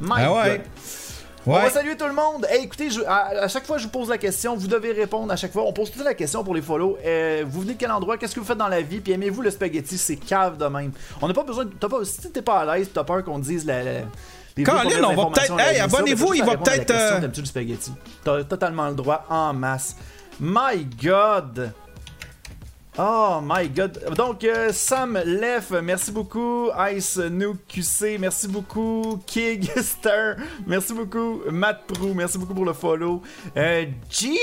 My 0.00 0.10
Ah 0.16 0.32
ouais. 0.34 0.58
God. 0.58 0.60
On 1.46 1.54
Ouais. 1.54 1.62
va 1.62 1.70
saluer 1.70 1.96
tout 1.96 2.06
le 2.06 2.12
monde. 2.12 2.46
Hey, 2.50 2.64
écoutez, 2.64 2.90
je- 2.90 3.02
à, 3.04 3.44
à 3.44 3.48
chaque 3.48 3.64
fois 3.64 3.78
je 3.78 3.84
vous 3.84 3.90
pose 3.90 4.10
la 4.10 4.18
question, 4.18 4.56
vous 4.56 4.66
devez 4.66 4.92
répondre 4.92 5.32
à 5.32 5.36
chaque 5.36 5.52
fois. 5.52 5.62
On 5.64 5.72
pose 5.72 5.90
toute 5.90 6.04
la 6.04 6.12
question 6.14 6.44
pour 6.44 6.54
les 6.54 6.60
follow. 6.60 6.98
Euh, 7.04 7.44
vous 7.46 7.62
venez 7.62 7.74
de 7.74 7.78
quel 7.78 7.90
endroit? 7.90 8.18
Qu'est-ce 8.18 8.34
que 8.34 8.40
vous 8.40 8.46
faites 8.46 8.58
dans 8.58 8.68
la 8.68 8.82
vie? 8.82 9.00
Puis 9.00 9.12
aimez-vous 9.12 9.40
le 9.40 9.50
spaghetti? 9.50 9.96
C'est 9.96 10.16
cave 10.16 10.58
de 10.58 10.66
même. 10.66 10.92
On 11.22 11.28
n'a 11.28 11.32
pas 11.34 11.44
besoin. 11.44 11.64
De, 11.64 11.70
t'as 11.70 11.88
pas, 11.88 12.04
si 12.04 12.30
t'es 12.30 12.42
pas 12.42 12.60
à 12.60 12.76
l'aise, 12.76 12.90
t'as 12.92 13.04
peur 13.04 13.24
qu'on 13.24 13.38
dise 13.38 13.64
la. 13.64 13.82
la 13.82 13.90
les 14.56 14.64
Colin, 14.64 14.80
on 15.04 15.14
va 15.14 15.26
peut-être- 15.30 15.58
hey, 15.60 15.78
abonnez-vous, 15.80 16.34
il 16.34 16.44
va 16.44 16.56
peut-être, 16.58 16.90
euh, 16.90 17.20
T'aimes-tu 17.20 17.40
le 17.40 17.46
spaghetti? 17.46 17.92
T'as 18.24 18.44
totalement 18.44 18.88
le 18.88 18.94
droit 18.94 19.24
en 19.30 19.54
masse. 19.54 19.96
My 20.40 20.84
God 21.02 21.72
Oh 22.98 23.40
my 23.42 23.68
god. 23.68 23.98
Donc, 24.16 24.42
euh, 24.44 24.72
Sam 24.72 25.16
Leff, 25.24 25.70
merci 25.70 26.10
beaucoup. 26.10 26.70
Ice 26.92 27.16
New 27.18 27.56
QC, 27.68 28.18
merci 28.18 28.48
beaucoup. 28.48 29.20
Kig 29.26 29.70
Star, 29.82 30.34
merci 30.66 30.92
beaucoup. 30.92 31.40
Matt 31.50 31.86
Prou, 31.86 32.12
merci 32.14 32.36
beaucoup 32.36 32.52
pour 32.54 32.64
le 32.64 32.72
follow. 32.72 33.22
Euh, 33.56 33.86
G 34.10 34.36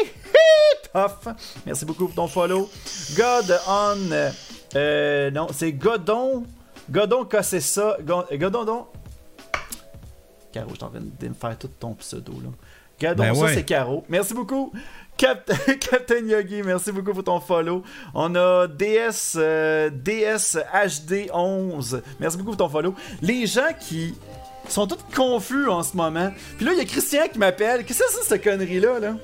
Tough, 0.94 1.34
merci 1.66 1.84
beaucoup 1.86 2.06
pour 2.06 2.16
ton 2.16 2.28
follow. 2.28 2.70
God 3.18 3.60
on. 3.68 4.12
euh, 4.12 4.32
euh, 4.76 5.30
non, 5.32 5.48
c'est 5.54 5.74
Godon. 5.74 6.46
Godon 6.90 7.26
cassé 7.26 7.60
ça. 7.60 7.98
Go- 8.02 8.24
Godon, 8.32 8.64
non. 8.64 8.88
Caro, 10.54 10.70
je 10.70 10.76
suis 10.76 10.84
en 10.86 10.90
train 10.90 11.02
de 11.02 11.28
me 11.28 11.34
faire 11.34 11.58
tout 11.60 11.70
ton 11.80 11.94
pseudo 11.96 12.32
là. 12.42 12.50
Gadon, 13.00 13.24
Ben 13.24 13.36
ça 13.36 13.42
ouais. 13.42 13.54
c'est 13.54 13.66
Caro. 13.66 14.06
Merci 14.10 14.34
beaucoup. 14.34 14.72
Cap- 15.18 15.52
Captain 15.80 16.26
Yogi, 16.26 16.62
merci 16.64 16.92
beaucoup 16.92 17.14
pour 17.14 17.24
ton 17.24 17.40
follow. 17.40 17.84
On 18.14 18.36
a 18.36 18.68
DS, 18.68 19.34
euh, 19.36 19.90
DS 19.90 20.58
HD11, 20.74 22.02
merci 22.20 22.38
beaucoup 22.38 22.50
pour 22.52 22.58
ton 22.58 22.70
follow. 22.70 22.94
Les 23.22 23.48
gens 23.48 23.70
qui 23.80 24.14
sont 24.70 24.86
tous 24.88 24.98
confus 25.16 25.68
en 25.70 25.82
ce 25.84 25.96
moment. 25.98 26.32
Puis 26.58 26.66
là, 26.66 26.74
il 26.74 26.78
y 26.78 26.82
a 26.82 26.86
Christian 26.86 27.28
qui 27.32 27.40
m'appelle. 27.40 27.84
Qu'est-ce 27.86 28.00
que 28.00 28.06
c'est 28.12 28.24
cette 28.24 28.44
connerie-là, 28.44 29.00
là? 29.00 29.16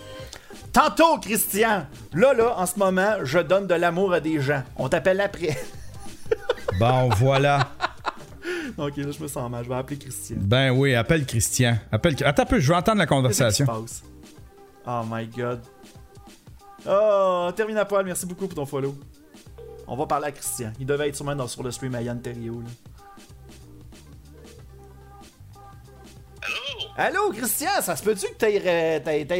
Tantôt, 0.72 1.20
Christian. 1.20 1.86
Là, 2.14 2.34
là, 2.34 2.56
en 2.58 2.66
ce 2.66 2.80
moment, 2.80 3.18
je 3.24 3.39
donne 3.39 3.68
de 3.68 3.76
l'amour 3.76 4.14
à 4.14 4.20
des 4.20 4.39
gens. 4.41 4.64
On 4.78 4.89
t'appelle 4.89 5.22
après. 5.22 5.58
Bon, 6.80 7.08
voilà. 7.18 7.68
ok, 8.80 8.98
là, 8.98 9.12
je 9.16 9.22
me 9.22 9.28
sens 9.28 9.50
mal. 9.52 9.64
Je 9.64 9.70
vais 9.70 9.76
appeler 9.76 10.00
Christian. 10.00 10.38
Ben 10.39 10.72
oui, 10.72 10.96
appelle 10.96 11.24
Christian. 11.24 11.78
Appelle... 11.91 12.16
Attends 12.26 12.41
un 12.41 12.46
peu, 12.48 12.60
je 12.60 12.68
veux 12.68 12.76
entendre 12.76 12.98
la 12.98 13.06
Qu'est-ce 13.06 13.10
qui 13.10 13.22
conversation. 13.22 13.66
se 13.68 13.72
passe? 13.72 14.04
Oh 14.88 15.02
my 15.08 15.28
god. 15.28 15.62
Oh, 16.88 17.49
termine 17.55 17.77
à 17.77 17.86
poil, 17.86 18.05
merci 18.05 18.25
beaucoup 18.25 18.47
pour 18.47 18.55
ton 18.55 18.65
follow. 18.65 18.95
On 19.88 19.95
va 19.95 20.05
parler 20.05 20.27
à 20.27 20.31
Christian. 20.31 20.71
Il 20.79 20.86
devait 20.86 21.07
être 21.09 21.15
sûrement 21.15 21.36
dans, 21.36 21.47
sur 21.47 21.63
le 21.63 21.71
stream 21.71 21.95
à 21.95 22.01
Yann 22.01 22.21
Terrio. 22.21 22.61
Là. 22.61 22.69
Allô? 26.41 26.57
Allô, 26.97 27.31
Christian, 27.31 27.81
ça 27.81 27.95
se 27.95 28.03
peut-tu 28.03 28.27
que 28.27 28.34
t'aies, 28.34 28.61
euh, 28.65 28.99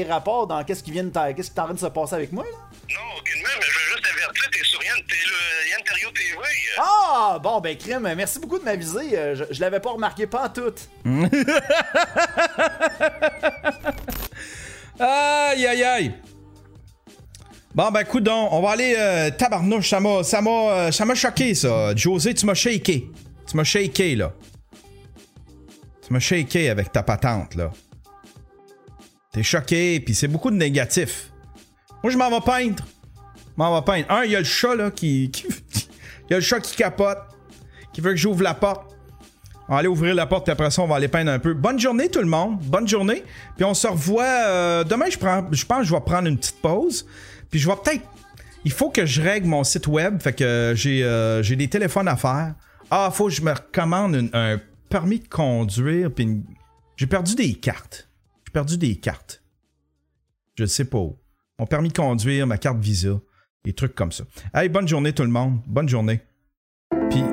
rapport 0.10 0.48
dans 0.48 0.64
qu'est-ce 0.64 0.84
qui 0.84 0.92
vient 0.92 1.04
de 1.04 1.10
ta- 1.10 1.34
qu'est-ce 1.34 1.52
qui 1.52 1.58
est 1.58 1.62
en 1.62 1.66
train 1.66 1.74
de 1.74 1.80
se 1.80 1.86
passer 1.88 2.16
avec 2.16 2.32
moi? 2.32 2.44
Là? 2.46 2.50
Non, 2.52 3.18
aucunement, 3.20 3.50
mais 3.60 3.66
je 3.66 3.80
veux 3.80 3.86
juste 3.96 4.08
avertir, 4.14 4.50
t'es 4.52 4.64
sur 4.64 4.84
Yann, 4.84 4.98
t'es 5.08 5.16
le 5.16 5.70
Yann 5.72 5.82
Terrio 5.86 6.10
TV. 6.12 6.38
euh. 6.38 6.82
Ah, 6.82 7.40
bon, 7.42 7.60
ben, 7.62 7.78
crime, 7.78 8.14
merci 8.16 8.40
beaucoup 8.40 8.60
de 8.60 8.64
m'aviser. 8.64 9.18
euh, 9.18 9.36
Je, 9.36 9.44
je 9.52 9.62
l'avais 9.62 9.80
pas 9.80 9.92
remarqué 9.92 10.28
pas 10.28 10.46
en 10.46 10.50
tout. 10.50 10.74
Aïe, 15.00 15.66
aïe, 15.68 15.84
aïe. 15.84 16.14
Bon, 17.76 17.90
ben, 17.90 18.04
coudon, 18.04 18.50
on 18.52 18.62
va 18.62 18.72
aller. 18.72 18.96
Euh, 18.98 19.32
tabarnouche, 19.32 19.94
euh, 19.94 20.92
ça 20.92 21.06
m'a 21.06 21.16
choqué, 21.16 21.56
ça. 21.56 21.96
José, 21.96 22.34
tu 22.36 22.46
m'as 22.46 22.54
shaké. 22.54 23.10
Tu 23.50 23.58
m'as 23.58 23.64
shaké, 23.64 24.16
là. 24.16 24.32
Tu 26.06 26.14
m'as 26.14 26.20
shaké 26.20 26.70
avec 26.70 26.92
ta 26.92 27.02
patente, 27.02 27.56
là. 27.56 27.72
T'es 29.32 29.42
choqué, 29.42 30.00
puis 30.00 30.14
c'est 30.14 30.28
beaucoup 30.28 30.52
de 30.52 30.56
négatifs. 30.56 31.32
Moi, 32.04 32.12
je 32.12 32.18
m'en 32.18 32.30
vais 32.30 32.42
peindre. 32.46 32.86
Je 33.26 33.52
m'en 33.58 33.74
vais 33.76 33.84
peindre. 33.84 34.06
Un, 34.12 34.24
il 34.24 34.32
y 34.32 34.36
a 34.36 34.40
le 34.40 34.46
chat, 34.46 34.76
là, 34.76 34.92
qui. 34.96 35.32
Il 35.34 36.32
y 36.32 36.34
a 36.34 36.38
le 36.38 36.42
chat 36.42 36.60
qui 36.60 36.76
capote, 36.76 37.18
qui 37.92 38.02
veut 38.02 38.12
que 38.12 38.18
j'ouvre 38.18 38.44
la 38.44 38.54
porte. 38.54 38.92
On 39.68 39.74
va 39.74 39.80
aller 39.80 39.88
ouvrir 39.88 40.14
la 40.14 40.28
porte, 40.28 40.44
puis 40.44 40.52
après 40.52 40.70
ça, 40.70 40.84
on 40.84 40.88
va 40.88 40.98
aller 40.98 41.08
peindre 41.08 41.32
un 41.32 41.40
peu. 41.40 41.56
Bonne 41.56 41.80
journée, 41.80 42.10
tout 42.10 42.20
le 42.20 42.28
monde. 42.28 42.60
Bonne 42.60 42.88
journée. 42.88 43.24
Puis 43.56 43.66
on 43.66 43.74
se 43.74 43.88
revoit. 43.88 44.24
euh, 44.26 44.84
demain, 44.84 45.10
je, 45.10 45.18
prends, 45.18 45.48
je 45.52 45.66
pense 45.66 45.80
que 45.80 45.86
je 45.86 45.94
vais 45.94 46.02
prendre 46.02 46.28
une 46.28 46.38
petite 46.38 46.62
pause. 46.62 47.08
Puis 47.54 47.60
je 47.60 47.70
vais 47.70 47.76
peut-être. 47.76 48.02
Il 48.66 48.72
faut 48.72 48.90
que 48.90 49.06
je 49.06 49.22
règle 49.22 49.46
mon 49.46 49.64
site 49.64 49.86
web. 49.86 50.20
Fait 50.20 50.34
que 50.34 50.74
j'ai 50.76 51.04
euh, 51.04 51.44
des 51.44 51.68
téléphones 51.68 52.08
à 52.08 52.16
faire. 52.16 52.56
Ah, 52.90 53.12
faut 53.14 53.26
que 53.26 53.32
je 53.32 53.44
me 53.44 53.52
recommande 53.52 54.32
un 54.34 54.60
permis 54.90 55.20
de 55.20 55.28
conduire. 55.28 56.10
Puis 56.12 56.42
j'ai 56.98 57.06
perdu 57.06 57.36
des 57.36 57.54
cartes. 57.54 58.10
J'ai 58.48 58.52
perdu 58.52 58.80
des 58.80 58.96
cartes. 58.96 59.44
Je 60.56 60.64
ne 60.64 60.68
sais 60.68 60.86
pas 60.86 60.98
où. 60.98 61.16
Mon 61.60 61.68
permis 61.68 61.90
de 61.90 61.94
conduire, 61.94 62.48
ma 62.48 62.58
carte 62.58 62.80
Visa. 62.80 63.20
Des 63.64 63.74
trucs 63.74 63.94
comme 63.94 64.12
ça. 64.12 64.24
Hey, 64.52 64.68
bonne 64.68 64.88
journée, 64.88 65.14
tout 65.14 65.22
le 65.22 65.30
monde. 65.30 65.60
Bonne 65.68 65.88
journée. 65.88 66.22
Puis. 67.12 67.24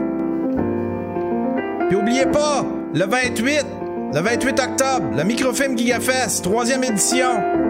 Puis 1.89 1.97
oubliez 1.97 2.27
pas, 2.27 2.67
le 2.93 3.07
28, 3.07 3.67
le 4.13 4.21
28 4.21 4.61
octobre, 4.61 5.17
le 5.17 5.25
microfilm 5.25 5.79
GigaFest, 5.79 6.43
troisième 6.43 6.85
édition. 6.85 7.70